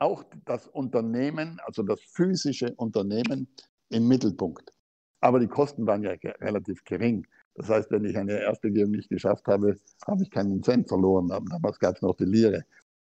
auch 0.00 0.24
das 0.46 0.66
Unternehmen, 0.66 1.60
also 1.64 1.82
das 1.82 2.00
physische 2.00 2.74
Unternehmen 2.76 3.48
im 3.90 4.08
Mittelpunkt. 4.08 4.72
Aber 5.20 5.38
die 5.38 5.48
Kosten 5.48 5.86
waren 5.86 6.02
ja 6.02 6.12
relativ 6.40 6.82
gering. 6.84 7.26
Das 7.54 7.68
heißt, 7.68 7.90
wenn 7.90 8.04
ich 8.04 8.16
eine 8.16 8.40
Erstbegehung 8.40 8.92
nicht 8.92 9.10
geschafft 9.10 9.46
habe, 9.46 9.78
habe 10.06 10.22
ich 10.22 10.30
keinen 10.30 10.62
Cent 10.62 10.88
verloren. 10.88 11.28
Damals 11.28 11.78
gab 11.78 11.96
es 11.96 12.02
noch 12.02 12.16
die 12.16 12.24
Lire. 12.24 12.64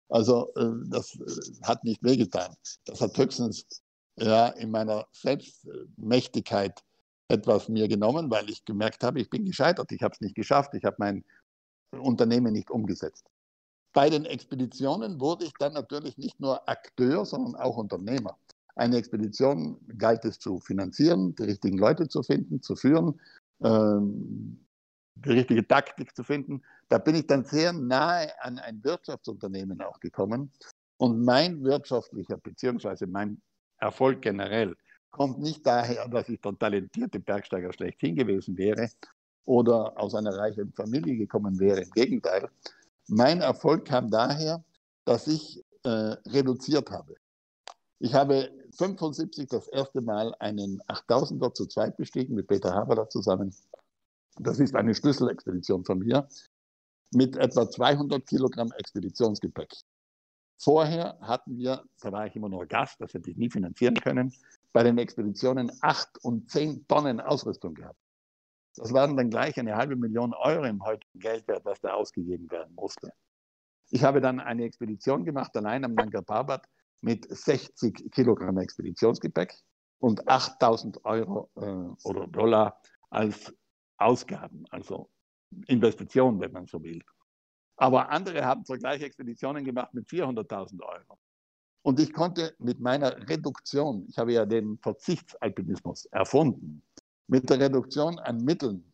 Also 0.09 0.53
äh, 0.55 0.71
das 0.91 1.19
äh, 1.19 1.65
hat 1.67 1.83
nicht 1.83 2.03
wehgetan. 2.05 2.55
Das 2.85 3.01
hat 3.01 3.17
höchstens 3.19 3.67
ja, 4.17 4.49
in 4.49 4.71
meiner 4.71 5.07
Selbstmächtigkeit 5.13 6.85
etwas 7.29 7.69
mir 7.69 7.89
genommen, 7.89 8.31
weil 8.31 8.49
ich 8.49 8.65
gemerkt 8.65 9.03
habe, 9.03 9.21
ich 9.21 9.31
bin 9.31 9.45
gescheitert, 9.45 9.91
ich 9.91 10.03
habe 10.03 10.13
es 10.13 10.21
nicht 10.21 10.37
geschafft, 10.37 10.75
ich 10.75 10.85
habe 10.85 10.97
mein 10.99 11.25
Unternehmen 11.91 12.53
nicht 12.53 12.71
umgesetzt. 12.71 13.27
Bei 13.95 14.11
den 14.11 14.25
Expeditionen 14.25 15.21
wurde 15.21 15.45
ich 15.45 15.53
dann 15.59 15.73
natürlich 15.73 16.19
nicht 16.19 16.39
nur 16.41 16.69
Akteur, 16.69 17.25
sondern 17.25 17.55
auch 17.55 17.77
Unternehmer. 17.77 18.37
Eine 18.75 18.97
Expedition 18.97 19.79
galt 19.97 20.25
es 20.25 20.41
zu 20.41 20.59
finanzieren, 20.59 21.35
die 21.37 21.45
richtigen 21.45 21.79
Leute 21.79 22.09
zu 22.09 22.25
finden, 22.25 22.61
zu 22.61 22.75
führen, 22.75 23.21
ähm, 23.63 24.59
die 25.15 25.31
richtige 25.31 25.67
Taktik 25.67 26.15
zu 26.17 26.25
finden. 26.25 26.61
Da 26.89 26.99
bin 26.99 27.15
ich 27.15 27.29
dann 27.29 27.45
sehr 27.45 27.73
nahe 27.73 28.33
an 28.43 28.59
ein 28.59 28.83
Wirtschaftsunternehmen 28.83 29.81
auch 29.81 30.01
gekommen. 30.01 30.51
Und 30.97 31.25
mein 31.25 31.63
wirtschaftlicher 31.63 32.37
beziehungsweise 32.37 33.07
mein 33.07 33.41
Erfolg 33.79 34.23
generell 34.23 34.75
kommt 35.13 35.39
nicht 35.39 35.65
daher, 35.65 36.09
dass 36.09 36.29
ich 36.29 36.41
der 36.41 36.59
talentierte 36.59 37.21
Bergsteiger 37.21 37.73
schlechthin 37.73 38.17
gewesen 38.17 38.57
wäre 38.57 38.91
oder 39.45 39.97
aus 39.97 40.17
einer 40.17 40.37
reichen 40.37 40.73
Familie 40.73 41.17
gekommen 41.17 41.61
wäre. 41.61 41.83
Im 41.83 41.91
Gegenteil, 41.93 42.49
mein 43.09 43.41
Erfolg 43.41 43.85
kam 43.87 44.11
daher, 44.11 44.65
dass 45.05 45.27
ich 45.27 45.63
äh, 45.85 45.89
reduziert 45.89 46.91
habe. 46.91 47.15
Ich 47.99 48.15
habe 48.15 48.51
75 48.77 49.49
das 49.49 49.69
erste 49.69 50.01
Mal 50.01 50.35
einen 50.39 50.81
8000er 50.83 51.55
zu 51.55 51.67
zweit 51.67 51.97
bestiegen 51.97 52.35
mit 52.35 52.49
Peter 52.49 52.75
Haberer 52.75 53.09
zusammen. 53.09 53.55
Das 54.39 54.59
ist 54.59 54.75
eine 54.75 54.95
Schlüsselexpedition 54.95 55.85
von 55.85 56.01
mir 56.01 56.29
mit 57.13 57.37
etwa 57.37 57.71
200 57.71 58.27
Kilogramm 58.27 58.73
Expeditionsgepäck. 58.73 59.73
Vorher 60.59 61.19
hatten 61.21 61.57
wir, 61.57 61.85
da 62.01 62.13
war 62.13 62.27
ich 62.27 62.37
immer 62.37 62.49
nur 62.49 62.67
Gast, 62.67 63.01
das 63.01 63.15
hätte 63.15 63.31
ich 63.31 63.37
nie 63.37 63.51
finanzieren 63.51 63.95
können, 63.95 64.33
bei 64.73 64.83
den 64.83 64.99
Expeditionen 64.99 65.71
acht 65.81 66.23
und 66.25 66.51
zehn 66.51 66.87
Tonnen 66.89 67.21
Ausrüstung 67.21 67.75
gehabt. 67.75 67.99
Das 68.77 68.93
waren 68.93 69.16
dann 69.16 69.31
gleich 69.31 69.59
eine 69.59 69.77
halbe 69.77 69.97
Million 69.97 70.35
Euro 70.35 70.64
im 70.64 70.85
heutigen 70.85 71.20
Geldwert, 71.20 71.64
was 71.64 71.81
da 71.81 71.95
ausgegeben 71.95 72.51
werden 72.51 72.75
musste. 72.75 73.12
Ich 73.91 74.03
habe 74.03 74.20
dann 74.20 74.41
eine 74.41 74.64
Expedition 74.64 75.25
gemacht, 75.25 75.57
allein 75.57 75.85
am 75.85 75.95
Nanga 75.95 76.20
Parbat, 76.22 76.66
mit 77.01 77.27
60 77.29 78.11
Kilogramm 78.11 78.59
Expeditionsgepäck 78.59 79.55
und 79.99 80.27
8000 80.27 81.05
Euro 81.05 81.51
äh, 81.57 82.09
oder 82.09 82.27
Dollar 82.27 82.81
als 83.11 83.55
Ausgaben, 83.99 84.64
also 84.70 85.11
Investitionen, 85.66 86.41
wenn 86.41 86.53
man 86.53 86.66
so 86.66 86.83
will. 86.83 87.03
Aber 87.77 88.09
andere 88.09 88.45
haben 88.45 88.64
zur 88.64 88.79
gleichen 88.79 89.05
Expeditionen 89.05 89.64
gemacht 89.64 89.93
mit 89.95 90.09
400.000 90.09 90.81
Euro. 90.83 91.18
Und 91.83 92.01
ich 92.01 92.12
konnte 92.12 92.55
mit 92.59 92.81
meiner 92.81 93.29
Reduktion, 93.29 94.07
ich 94.09 94.16
habe 94.18 94.33
ja 94.33 94.47
den 94.47 94.79
Verzichtsalpinismus 94.79 96.07
erfunden, 96.07 96.83
mit 97.27 97.49
der 97.49 97.61
Reduktion 97.61 98.18
an 98.18 98.45
Mitteln 98.45 98.85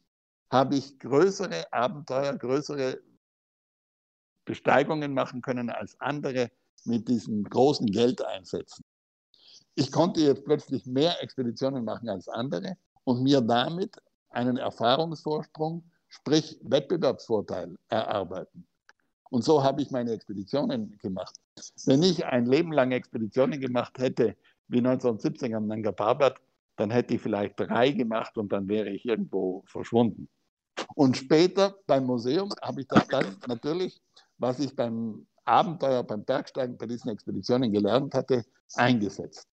habe 0.50 0.76
ich 0.76 0.98
größere 0.98 1.72
Abenteuer, 1.72 2.36
größere 2.36 3.00
Besteigungen 4.44 5.14
machen 5.14 5.42
können 5.42 5.70
als 5.70 6.00
andere 6.00 6.50
mit 6.84 7.08
diesem 7.08 7.44
großen 7.44 7.86
Geld 7.86 8.24
einsetzen. 8.24 8.84
Ich 9.74 9.92
konnte 9.92 10.20
jetzt 10.20 10.44
plötzlich 10.44 10.86
mehr 10.86 11.22
Expeditionen 11.22 11.84
machen 11.84 12.08
als 12.08 12.28
andere 12.28 12.76
und 13.04 13.22
mir 13.22 13.40
damit 13.40 13.96
einen 14.30 14.56
Erfahrungsvorsprung, 14.56 15.84
sprich 16.08 16.58
Wettbewerbsvorteil 16.62 17.76
erarbeiten. 17.88 18.66
Und 19.30 19.44
so 19.44 19.62
habe 19.62 19.82
ich 19.82 19.90
meine 19.92 20.12
Expeditionen 20.12 20.98
gemacht. 20.98 21.36
Wenn 21.86 22.02
ich 22.02 22.24
ein 22.24 22.46
Leben 22.46 22.72
lang 22.72 22.90
Expeditionen 22.90 23.60
gemacht 23.60 23.98
hätte, 23.98 24.36
wie 24.66 24.78
1917 24.78 25.54
am 25.54 25.68
Nanga 25.68 25.92
Parbat, 25.92 26.40
dann 26.80 26.90
hätte 26.90 27.14
ich 27.14 27.20
vielleicht 27.20 27.60
drei 27.60 27.90
gemacht 27.90 28.38
und 28.38 28.50
dann 28.52 28.66
wäre 28.66 28.88
ich 28.88 29.04
irgendwo 29.04 29.62
verschwunden. 29.66 30.28
Und 30.94 31.14
später 31.14 31.76
beim 31.86 32.06
Museum 32.06 32.50
habe 32.62 32.80
ich 32.80 32.88
das 32.88 33.06
dann 33.08 33.36
natürlich, 33.46 34.00
was 34.38 34.58
ich 34.60 34.74
beim 34.74 35.26
Abenteuer, 35.44 36.02
beim 36.02 36.24
Bergsteigen, 36.24 36.78
bei 36.78 36.86
diesen 36.86 37.10
Expeditionen 37.10 37.70
gelernt 37.70 38.14
hatte, 38.14 38.44
eingesetzt. 38.76 39.46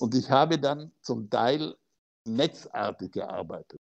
Und 0.00 0.14
ich 0.14 0.30
habe 0.30 0.58
dann 0.58 0.92
zum 1.00 1.30
Teil 1.30 1.74
netzartig 2.26 3.12
gearbeitet. 3.12 3.80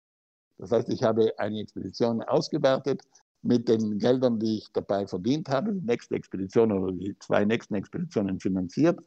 Das 0.57 0.71
heißt, 0.71 0.89
ich 0.89 1.03
habe 1.03 1.31
eine 1.37 1.59
Expedition 1.59 2.23
ausgewertet 2.23 3.03
mit 3.43 3.67
den 3.69 3.99
Geldern, 3.99 4.39
die 4.39 4.57
ich 4.57 4.67
dabei 4.73 5.05
verdient 5.05 5.47
habe, 5.49 5.73
die 5.73 5.85
nächste 5.85 6.15
Expedition 6.15 6.71
oder 6.71 6.91
die 6.91 7.15
zwei 7.19 7.45
nächsten 7.45 7.75
Expeditionen 7.75 8.39
finanziert. 8.39 8.99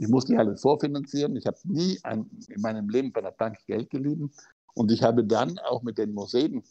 Ich 0.00 0.08
musste 0.08 0.38
alles 0.38 0.62
vorfinanzieren. 0.62 1.36
Ich 1.36 1.46
habe 1.46 1.58
nie 1.64 2.00
ein, 2.04 2.30
in 2.48 2.62
meinem 2.62 2.88
Leben 2.88 3.12
bei 3.12 3.20
der 3.20 3.32
Bank 3.32 3.58
Geld 3.66 3.90
geliehen. 3.90 4.32
Und 4.72 4.90
ich 4.90 5.02
habe 5.02 5.24
dann 5.24 5.58
auch 5.58 5.82
mit 5.82 5.98
den 5.98 6.14
Museen 6.14 6.62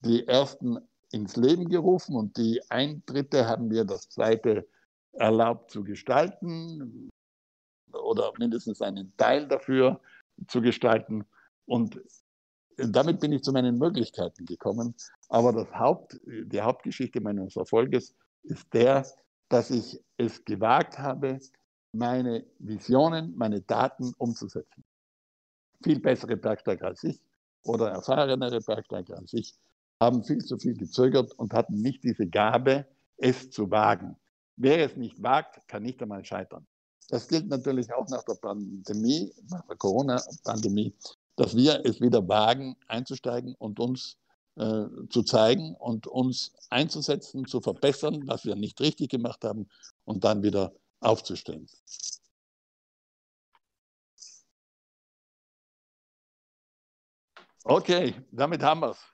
die 0.00 0.26
ersten 0.26 0.78
ins 1.12 1.36
Leben 1.36 1.68
gerufen 1.68 2.16
und 2.16 2.36
die 2.38 2.62
Eintritte 2.70 3.46
haben 3.46 3.70
wir 3.70 3.84
das 3.84 4.08
zweite 4.08 4.66
erlaubt 5.12 5.70
zu 5.70 5.84
gestalten 5.84 7.10
oder 7.92 8.32
mindestens 8.38 8.80
einen 8.80 9.14
Teil 9.18 9.48
dafür 9.48 10.00
zu 10.46 10.62
gestalten. 10.62 11.26
Und 11.66 12.00
damit 12.76 13.20
bin 13.20 13.32
ich 13.32 13.42
zu 13.42 13.52
meinen 13.52 13.76
Möglichkeiten 13.76 14.46
gekommen. 14.46 14.94
Aber 15.28 15.52
das 15.52 15.70
Haupt, 15.74 16.18
die 16.24 16.60
Hauptgeschichte 16.60 17.20
meines 17.20 17.56
Erfolges 17.56 18.14
ist 18.44 18.72
der, 18.72 19.06
dass 19.50 19.70
ich 19.70 20.02
es 20.16 20.42
gewagt 20.44 20.98
habe, 20.98 21.38
meine 21.92 22.44
Visionen, 22.58 23.36
meine 23.36 23.60
Daten 23.60 24.12
umzusetzen. 24.18 24.84
Viel 25.82 26.00
bessere 26.00 26.36
Bergsteiger 26.36 26.86
als 26.86 27.04
ich 27.04 27.20
oder 27.62 27.90
erfahrenere 27.90 28.60
Bergsteiger 28.60 29.16
als 29.18 29.32
ich 29.32 29.54
haben 30.00 30.22
viel 30.22 30.44
zu 30.44 30.58
viel 30.58 30.76
gezögert 30.76 31.32
und 31.34 31.52
hatten 31.52 31.80
nicht 31.80 32.04
diese 32.04 32.26
Gabe, 32.26 32.86
es 33.16 33.50
zu 33.50 33.70
wagen. 33.70 34.16
Wer 34.56 34.84
es 34.84 34.96
nicht 34.96 35.20
wagt, 35.22 35.66
kann 35.66 35.82
nicht 35.82 36.00
einmal 36.00 36.24
scheitern. 36.24 36.66
Das 37.08 37.26
gilt 37.26 37.48
natürlich 37.48 37.92
auch 37.92 38.08
nach 38.08 38.22
der 38.22 38.34
Pandemie, 38.34 39.32
nach 39.48 39.66
der 39.66 39.76
Corona-Pandemie 39.76 40.94
dass 41.38 41.56
wir 41.56 41.80
es 41.84 42.00
wieder 42.00 42.28
wagen, 42.28 42.76
einzusteigen 42.88 43.54
und 43.54 43.78
uns 43.78 44.18
äh, 44.56 44.84
zu 45.08 45.22
zeigen 45.22 45.74
und 45.76 46.08
uns 46.08 46.52
einzusetzen, 46.68 47.46
zu 47.46 47.60
verbessern, 47.60 48.24
was 48.26 48.44
wir 48.44 48.56
nicht 48.56 48.80
richtig 48.80 49.10
gemacht 49.10 49.44
haben 49.44 49.68
und 50.04 50.24
dann 50.24 50.42
wieder 50.42 50.72
aufzustehen. 51.00 51.68
Okay, 57.64 58.14
damit 58.30 58.62
haben 58.62 58.80
wir 58.80 58.90
es. 58.90 59.04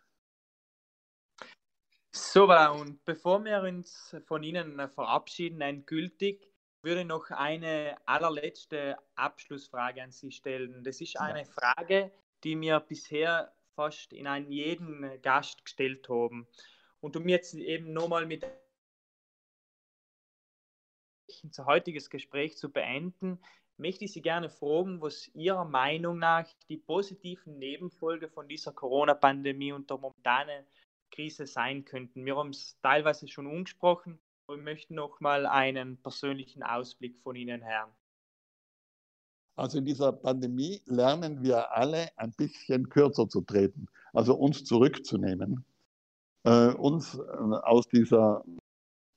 So, 2.13 2.45
und 2.45 3.05
bevor 3.05 3.45
wir 3.45 3.63
uns 3.63 4.15
von 4.27 4.45
Ihnen 4.45 4.89
verabschieden, 4.89 5.61
endgültig, 5.61 6.49
würde 6.83 7.05
noch 7.05 7.31
eine 7.31 7.97
allerletzte 8.07 8.97
Abschlussfrage 9.17 10.03
an 10.03 10.13
Sie 10.13 10.31
stellen. 10.31 10.85
Das 10.85 11.01
ist 11.01 11.19
eine 11.19 11.45
Frage, 11.47 12.13
die 12.45 12.55
mir 12.55 12.79
bisher 12.79 13.53
fast 13.75 14.13
in 14.13 14.27
einen 14.27 14.53
jeden 14.53 15.21
Gast 15.23 15.65
gestellt 15.65 16.09
haben. 16.09 16.47
Und 17.01 17.17
um 17.17 17.29
jetzt 17.29 17.55
eben 17.55 17.93
nochmal 17.93 18.27
mit 18.27 18.47
unser 21.45 21.67
heutiges 21.67 22.11
Gespräch 22.11 22.57
zu 22.57 22.71
beenden, 22.71 23.39
möchte 23.77 24.05
ich 24.05 24.13
Sie 24.13 24.23
gerne 24.23 24.51
fragen, 24.51 25.01
was 25.01 25.29
Ihrer 25.35 25.65
Meinung 25.65 26.19
nach 26.19 26.47
die 26.69 26.79
positiven 26.79 27.59
Nebenfolge 27.59 28.29
von 28.29 28.49
dieser 28.49 28.73
Corona-Pandemie 28.73 29.73
und 29.73 29.91
der 29.91 29.99
momentanen 29.99 30.65
Krise 31.11 31.47
sein 31.47 31.85
könnten. 31.85 32.25
Wir 32.25 32.37
haben 32.37 32.51
es 32.51 32.79
teilweise 32.81 33.29
schon 33.29 33.47
angesprochen, 33.47 34.19
und 34.47 34.63
möchte 34.63 34.95
noch 34.95 35.21
mal 35.21 35.47
einen 35.47 35.97
persönlichen 36.03 36.63
Ausblick 36.63 37.19
von 37.21 37.37
Ihnen 37.37 37.65
hören. 37.65 37.91
Also 39.57 39.79
in 39.79 39.85
dieser 39.85 40.13
Pandemie 40.13 40.83
lernen 40.87 41.43
wir 41.43 41.73
alle 41.73 42.09
ein 42.19 42.33
bisschen 42.33 42.89
kürzer 42.89 43.29
zu 43.29 43.41
treten, 43.43 43.87
also 44.13 44.35
uns 44.35 44.65
zurückzunehmen, 44.65 45.65
äh, 46.43 46.73
uns 46.75 47.15
äh, 47.15 47.21
aus 47.21 47.87
dieser 47.89 48.45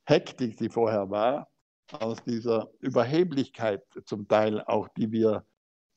Hektik, 0.05 0.57
die 0.57 0.69
vorher 0.69 1.09
war, 1.09 1.49
aus 1.93 2.23
dieser 2.23 2.69
Überheblichkeit 2.79 3.83
zum 4.05 4.27
Teil 4.27 4.61
auch, 4.61 4.87
die 4.89 5.11
wir 5.11 5.45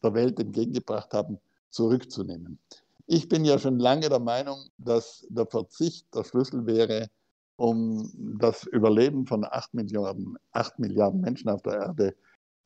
der 0.02 0.14
Welt 0.14 0.38
entgegengebracht 0.38 1.12
haben, 1.12 1.38
zurückzunehmen. 1.70 2.58
Ich 3.06 3.28
bin 3.28 3.44
ja 3.44 3.58
schon 3.58 3.78
lange 3.78 4.08
der 4.08 4.20
Meinung, 4.20 4.70
dass 4.78 5.26
der 5.28 5.46
Verzicht 5.46 6.14
der 6.14 6.24
Schlüssel 6.24 6.66
wäre 6.66 7.10
um 7.56 8.10
das 8.38 8.64
Überleben 8.64 9.26
von 9.26 9.44
acht 9.44 9.74
Milliarden, 9.74 10.38
acht 10.52 10.78
Milliarden 10.78 11.20
Menschen 11.20 11.50
auf 11.50 11.60
der 11.60 11.74
Erde 11.74 12.16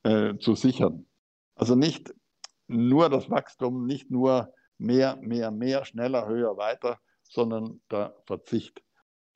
äh, 0.05 0.39
zu 0.39 0.55
sichern. 0.55 1.07
Also 1.57 1.75
nicht 1.75 2.15
nur 2.69 3.09
das 3.11 3.29
Wachstum, 3.29 3.87
nicht 3.87 4.11
nur 4.11 4.53
mehr, 4.79 5.17
mehr, 5.21 5.51
mehr, 5.51 5.85
schneller, 5.85 6.29
höher, 6.29 6.57
weiter, 6.57 7.01
sondern 7.25 7.81
der 7.91 8.15
Verzicht. 8.27 8.83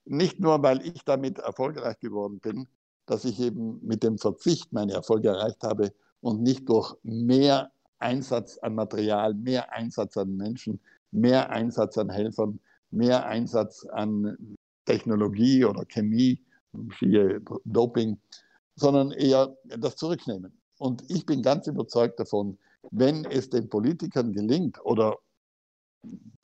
Nicht 0.04 0.38
nur, 0.38 0.62
weil 0.62 0.86
ich 0.86 1.04
damit 1.04 1.40
erfolgreich 1.40 1.98
geworden 1.98 2.38
bin, 2.38 2.68
dass 3.08 3.24
ich 3.24 3.40
eben 3.40 3.80
mit 3.84 4.02
dem 4.02 4.18
Verzicht 4.18 4.72
meine 4.72 4.92
Erfolge 4.92 5.28
erreicht 5.28 5.62
habe 5.62 5.92
und 6.20 6.42
nicht 6.42 6.68
durch 6.68 6.94
mehr 7.02 7.70
Einsatz 7.98 8.58
an 8.58 8.74
Material, 8.74 9.34
mehr 9.34 9.72
Einsatz 9.72 10.16
an 10.16 10.36
Menschen, 10.36 10.80
mehr 11.10 11.50
Einsatz 11.50 11.98
an 11.98 12.10
Helfern, 12.10 12.60
mehr 12.90 13.26
Einsatz 13.26 13.86
an 13.86 14.56
Technologie 14.84 15.64
oder 15.64 15.84
Chemie, 15.84 16.44
siehe 16.98 17.40
Doping, 17.64 18.18
sondern 18.76 19.10
eher 19.10 19.56
das 19.64 19.96
Zurücknehmen. 19.96 20.52
Und 20.78 21.02
ich 21.10 21.26
bin 21.26 21.42
ganz 21.42 21.66
überzeugt 21.66 22.20
davon, 22.20 22.58
wenn 22.90 23.24
es 23.24 23.50
den 23.50 23.68
Politikern 23.68 24.32
gelingt, 24.32 24.78
oder 24.84 25.16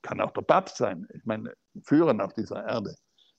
kann 0.03 0.21
auch 0.21 0.33
der 0.33 0.43
Papst 0.43 0.79
sein, 0.79 1.07
ich 1.15 1.25
meine, 1.25 1.55
Führern 1.83 2.21
auf 2.21 2.33
dieser 2.35 2.65
Erde, 2.67 2.97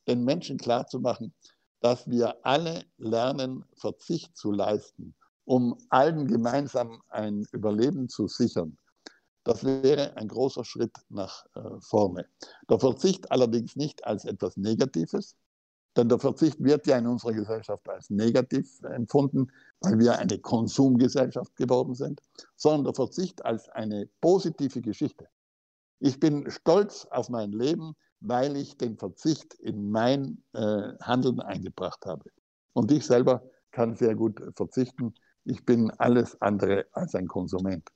den 0.07 0.23
Menschen 0.23 0.57
klarzumachen, 0.57 1.33
dass 1.81 2.09
wir 2.09 2.45
alle 2.45 2.85
lernen, 2.97 3.65
Verzicht 3.75 4.35
zu 4.37 4.51
leisten, 4.51 5.15
um 5.45 5.77
allen 5.89 6.27
gemeinsam 6.27 7.01
ein 7.09 7.45
Überleben 7.51 8.09
zu 8.09 8.27
sichern, 8.27 8.77
das 9.45 9.63
wäre 9.63 10.17
ein 10.17 10.27
großer 10.27 10.65
Schritt 10.65 10.95
nach 11.09 11.45
äh, 11.55 11.79
vorne. 11.79 12.25
Der 12.67 12.79
Verzicht 12.79 13.31
allerdings 13.31 13.75
nicht 13.75 14.03
als 14.03 14.25
etwas 14.25 14.57
Negatives, 14.57 15.35
denn 15.95 16.09
der 16.09 16.19
Verzicht 16.19 16.61
wird 16.61 16.87
ja 16.87 16.97
in 16.97 17.07
unserer 17.07 17.33
Gesellschaft 17.33 17.87
als 17.87 18.09
negativ 18.09 18.81
empfunden, 18.81 19.51
weil 19.81 19.99
wir 19.99 20.17
eine 20.17 20.39
Konsumgesellschaft 20.39 21.55
geworden 21.55 21.93
sind, 21.93 22.21
sondern 22.55 22.85
der 22.85 22.95
Verzicht 22.95 23.45
als 23.45 23.69
eine 23.69 24.09
positive 24.19 24.81
Geschichte. 24.81 25.27
Ich 25.99 26.19
bin 26.19 26.49
stolz 26.49 27.05
auf 27.11 27.29
mein 27.29 27.51
Leben, 27.51 27.95
weil 28.19 28.55
ich 28.57 28.77
den 28.77 28.97
Verzicht 28.97 29.53
in 29.55 29.91
mein 29.91 30.43
äh, 30.53 30.93
Handeln 31.01 31.39
eingebracht 31.39 32.05
habe. 32.05 32.29
Und 32.73 32.91
ich 32.91 33.05
selber 33.05 33.43
kann 33.71 33.95
sehr 33.95 34.15
gut 34.15 34.41
verzichten. 34.55 35.13
Ich 35.43 35.65
bin 35.65 35.91
alles 35.91 36.41
andere 36.41 36.87
als 36.91 37.13
ein 37.15 37.27
Konsument. 37.27 37.89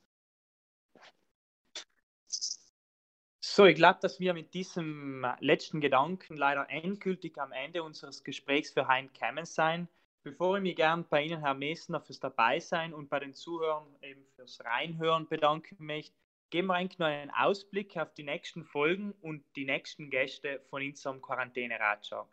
So, 3.60 3.66
ich 3.66 3.76
glaube, 3.76 4.00
dass 4.02 4.20
wir 4.20 4.34
mit 4.34 4.54
diesem 4.54 5.26
letzten 5.40 5.82
Gedanken 5.82 6.38
leider 6.38 6.70
endgültig 6.70 7.38
am 7.38 7.52
Ende 7.52 7.84
unseres 7.84 8.24
Gesprächs 8.24 8.72
für 8.72 8.88
Hein 8.88 9.12
kämen 9.12 9.46
sein. 9.46 9.90
Bevor 10.24 10.58
ich 10.58 10.64
mich 10.64 10.76
gern 10.76 11.06
bei 11.10 11.24
Ihnen, 11.24 11.40
Herr 11.40 11.56
Messner, 11.56 12.00
fürs 12.00 12.20
Dabeisein 12.20 12.94
und 12.94 13.10
bei 13.10 13.20
den 13.20 13.34
Zuhörern 13.34 13.88
eben 14.02 14.26
fürs 14.36 14.64
Reinhören 14.64 15.28
bedanken 15.28 15.78
möchte, 15.86 16.16
geben 16.50 16.68
wir 16.68 16.76
eigentlich 16.76 17.00
nur 17.00 17.08
einen 17.08 17.32
Ausblick 17.32 17.96
auf 17.98 18.14
die 18.14 18.24
nächsten 18.24 18.64
Folgen 18.64 19.14
und 19.22 19.44
die 19.56 19.66
nächsten 19.66 20.10
Gäste 20.10 20.62
von 20.70 20.82
unserem 20.82 21.22
Quarantäne-Ratschau. 21.22 22.28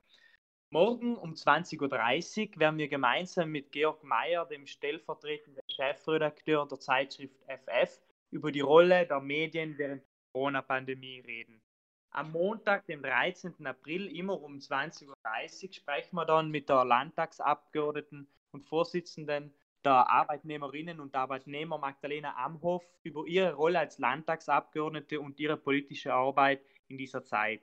Morgen 0.71 1.17
um 1.17 1.35
20.30 1.35 2.55
Uhr 2.55 2.61
werden 2.61 2.79
wir 2.79 2.89
gemeinsam 2.89 3.51
mit 3.51 3.71
Georg 3.71 4.03
Mayer, 4.03 4.47
dem 4.47 4.67
stellvertretenden 4.67 5.63
Chefredakteur 5.69 6.67
der 6.67 6.81
Zeitschrift 6.81 7.37
FF, 7.47 8.01
über 8.31 8.51
die 8.51 8.61
Rolle 8.61 9.07
der 9.07 9.21
Medien 9.21 9.79
während 9.79 10.03
der 10.03 10.11
Corona-Pandemie 10.33 11.21
reden. 11.21 11.63
Am 12.11 12.33
Montag, 12.33 12.87
dem 12.87 13.03
13. 13.03 13.67
April, 13.67 14.07
immer 14.17 14.43
um 14.43 14.57
20.30 14.57 15.07
Uhr, 15.09 15.73
sprechen 15.73 16.17
wir 16.17 16.25
dann 16.25 16.51
mit 16.51 16.69
der 16.69 16.85
Landtagsabgeordneten 16.85 18.27
und 18.53 18.67
Vorsitzenden 18.67 19.55
der 19.87 20.11
Arbeitnehmerinnen 20.11 20.99
und 20.99 21.15
Arbeitnehmer 21.15 21.79
Magdalena 21.79 22.35
Amhoff 22.37 22.85
über 23.05 23.25
ihre 23.27 23.55
Rolle 23.55 23.79
als 23.79 23.99
Landtagsabgeordnete 23.99 25.21
und 25.21 25.39
ihre 25.39 25.57
politische 25.57 26.13
Arbeit 26.13 26.61
in 26.89 26.99
dieser 26.99 27.25
Zeit. 27.25 27.61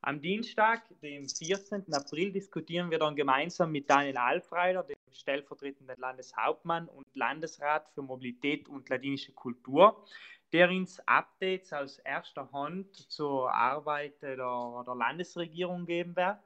Am 0.00 0.20
Dienstag, 0.20 0.82
dem 1.02 1.28
14. 1.28 1.92
April, 1.92 2.30
diskutieren 2.30 2.92
wir 2.92 3.00
dann 3.00 3.16
gemeinsam 3.16 3.72
mit 3.72 3.90
Daniel 3.90 4.16
Alfreider, 4.16 4.84
dem 4.84 4.96
stellvertretenden 5.10 5.96
Landeshauptmann 5.98 6.88
und 6.88 7.04
Landesrat 7.14 7.88
für 7.90 8.02
Mobilität 8.02 8.68
und 8.68 8.88
ladinische 8.88 9.32
Kultur, 9.32 10.04
der 10.52 10.68
uns 10.68 11.00
Updates 11.08 11.72
aus 11.72 11.98
erster 11.98 12.48
Hand 12.52 12.94
zur 13.10 13.52
Arbeit 13.52 14.22
der, 14.22 14.36
der 14.36 14.94
Landesregierung 14.94 15.84
geben 15.84 16.14
wird. 16.14 16.38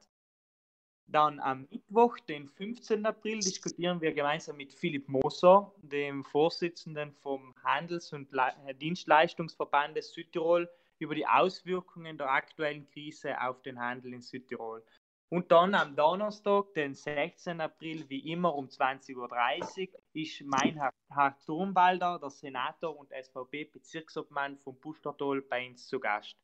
Dann 1.12 1.40
am 1.40 1.66
Mittwoch, 1.70 2.18
den 2.20 2.46
15. 2.46 3.04
April, 3.04 3.40
diskutieren 3.40 4.00
wir 4.00 4.12
gemeinsam 4.12 4.56
mit 4.56 4.72
Philipp 4.72 5.08
Moser, 5.08 5.72
dem 5.82 6.22
Vorsitzenden 6.22 7.12
vom 7.14 7.52
Handels- 7.64 8.12
und 8.12 8.28
Dienstleistungsverband 8.80 10.00
Südtirol, 10.04 10.70
über 11.00 11.16
die 11.16 11.26
Auswirkungen 11.26 12.16
der 12.16 12.30
aktuellen 12.30 12.86
Krise 12.90 13.40
auf 13.40 13.60
den 13.62 13.80
Handel 13.80 14.14
in 14.14 14.20
Südtirol. 14.20 14.84
Und 15.30 15.50
dann 15.50 15.74
am 15.74 15.96
Donnerstag, 15.96 16.74
den 16.74 16.94
16. 16.94 17.60
April, 17.60 18.08
wie 18.08 18.32
immer 18.32 18.54
um 18.54 18.66
20.30 18.66 19.16
Uhr, 19.16 20.00
ist 20.12 20.42
Meinhard 20.42 20.94
Turmwalder, 21.44 22.20
der 22.20 22.30
Senator 22.30 22.96
und 22.96 23.10
SVP-Bezirksobmann 23.10 24.58
von 24.58 24.78
Pustertal, 24.78 25.40
bei 25.42 25.68
uns 25.68 25.88
zu 25.88 25.98
Gast. 25.98 26.36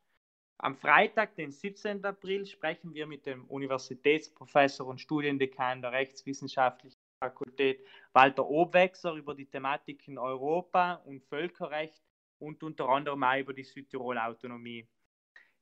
Am 0.58 0.74
Freitag, 0.74 1.36
den 1.36 1.52
17. 1.52 2.02
April, 2.04 2.46
sprechen 2.46 2.94
wir 2.94 3.06
mit 3.06 3.26
dem 3.26 3.44
Universitätsprofessor 3.44 4.86
und 4.86 5.00
Studiendekan 5.00 5.82
der 5.82 5.92
Rechtswissenschaftlichen 5.92 6.98
Fakultät 7.18 7.84
Walter 8.14 8.48
Obwechser 8.48 9.12
über 9.12 9.34
die 9.34 9.44
Thematiken 9.44 10.16
Europa 10.16 10.94
und 11.04 11.22
Völkerrecht 11.24 12.02
und 12.38 12.62
unter 12.62 12.88
anderem 12.88 13.22
auch 13.22 13.36
über 13.38 13.52
die 13.52 13.64
Südtirol-Autonomie. 13.64 14.88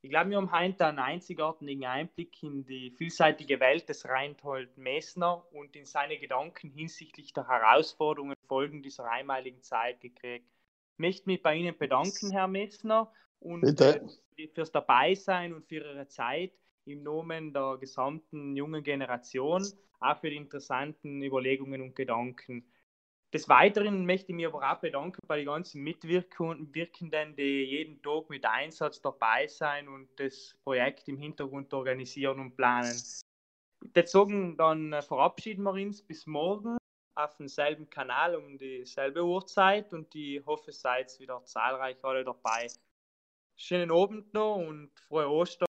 Ich 0.01 0.11
glaube, 0.11 0.31
wir 0.31 0.37
haben 0.37 0.53
heute 0.53 0.87
einen 0.87 0.99
einzigartigen 1.01 1.87
Einblick 1.87 2.41
in 2.43 2.65
die 2.65 2.93
vielseitige 2.93 3.59
Welt 3.59 3.89
des 3.89 4.07
Reinhold 4.07 4.77
Messner 4.77 5.45
und 5.53 5.75
in 5.75 5.87
seine 5.87 6.19
Gedanken 6.19 6.71
hinsichtlich 6.71 7.33
der 7.33 7.49
Herausforderungen 7.49 8.37
und 8.39 8.47
Folgen 8.47 8.83
dieser 8.83 9.11
einmaligen 9.11 9.63
Zeit 9.63 10.01
gekriegt. 10.01 10.47
Ich 10.95 10.99
möchte 10.99 11.29
mich 11.29 11.43
bei 11.43 11.57
Ihnen 11.57 11.77
bedanken, 11.77 12.31
Herr 12.31 12.47
Messner, 12.47 13.13
und 13.41 13.63
Bitte. 13.63 14.07
Äh, 14.37 14.49
fürs 14.49 14.71
Dabeisein 14.71 15.53
und 15.53 15.67
für 15.67 15.77
Ihre 15.77 16.07
Zeit 16.09 16.53
im 16.87 17.03
Namen 17.03 17.53
der 17.53 17.79
gesamten 17.81 18.57
jungen 18.57 18.83
Generation, 18.83 19.67
auch 20.01 20.21
für 20.21 20.31
die 20.31 20.37
interessanten 20.37 21.23
Überlegungen 21.23 21.83
und 21.83 21.97
Gedanken. 21.97 22.65
Des 23.33 23.49
Weiteren 23.49 24.07
möchte 24.07 24.31
ich 24.31 24.37
mich 24.37 24.47
aber 24.47 24.71
auch 24.71 24.79
bedanken 24.79 25.19
bei 25.27 25.39
den 25.39 25.47
ganzen 25.47 25.83
Mitwirkenden, 25.83 27.35
die 27.35 27.65
jeden 27.65 28.01
Tag 28.01 28.31
mit 28.31 28.45
Einsatz 28.47 29.01
dabei 29.01 29.49
sein 29.49 29.89
und 29.89 30.09
das 30.17 30.57
Projekt 30.63 31.09
im 31.09 31.19
Hintergrund 31.19 31.75
organisieren 31.75 32.39
und 32.39 32.57
planen. 32.57 32.95
Sagen, 34.05 34.57
dann 34.57 34.93
äh, 34.93 35.03
verabschieden 35.03 35.65
wir 35.65 35.73
uns 35.73 36.01
bis 36.01 36.27
morgen 36.27 36.77
auf 37.15 37.37
demselben 37.37 37.89
Kanal 37.89 38.35
um 38.37 38.59
dieselbe 38.59 39.25
Uhrzeit 39.25 39.93
und 39.93 40.15
ich 40.15 40.45
hoffe, 40.47 40.73
seid 40.73 41.19
wieder 41.19 41.45
zahlreich 41.45 42.03
alle 42.03 42.25
dabei. 42.25 42.67
Schönen 43.57 43.93
Abend 43.93 44.35
noch 44.35 44.57
und 44.57 44.91
frohe 44.99 45.29
Ostern. 45.29 45.63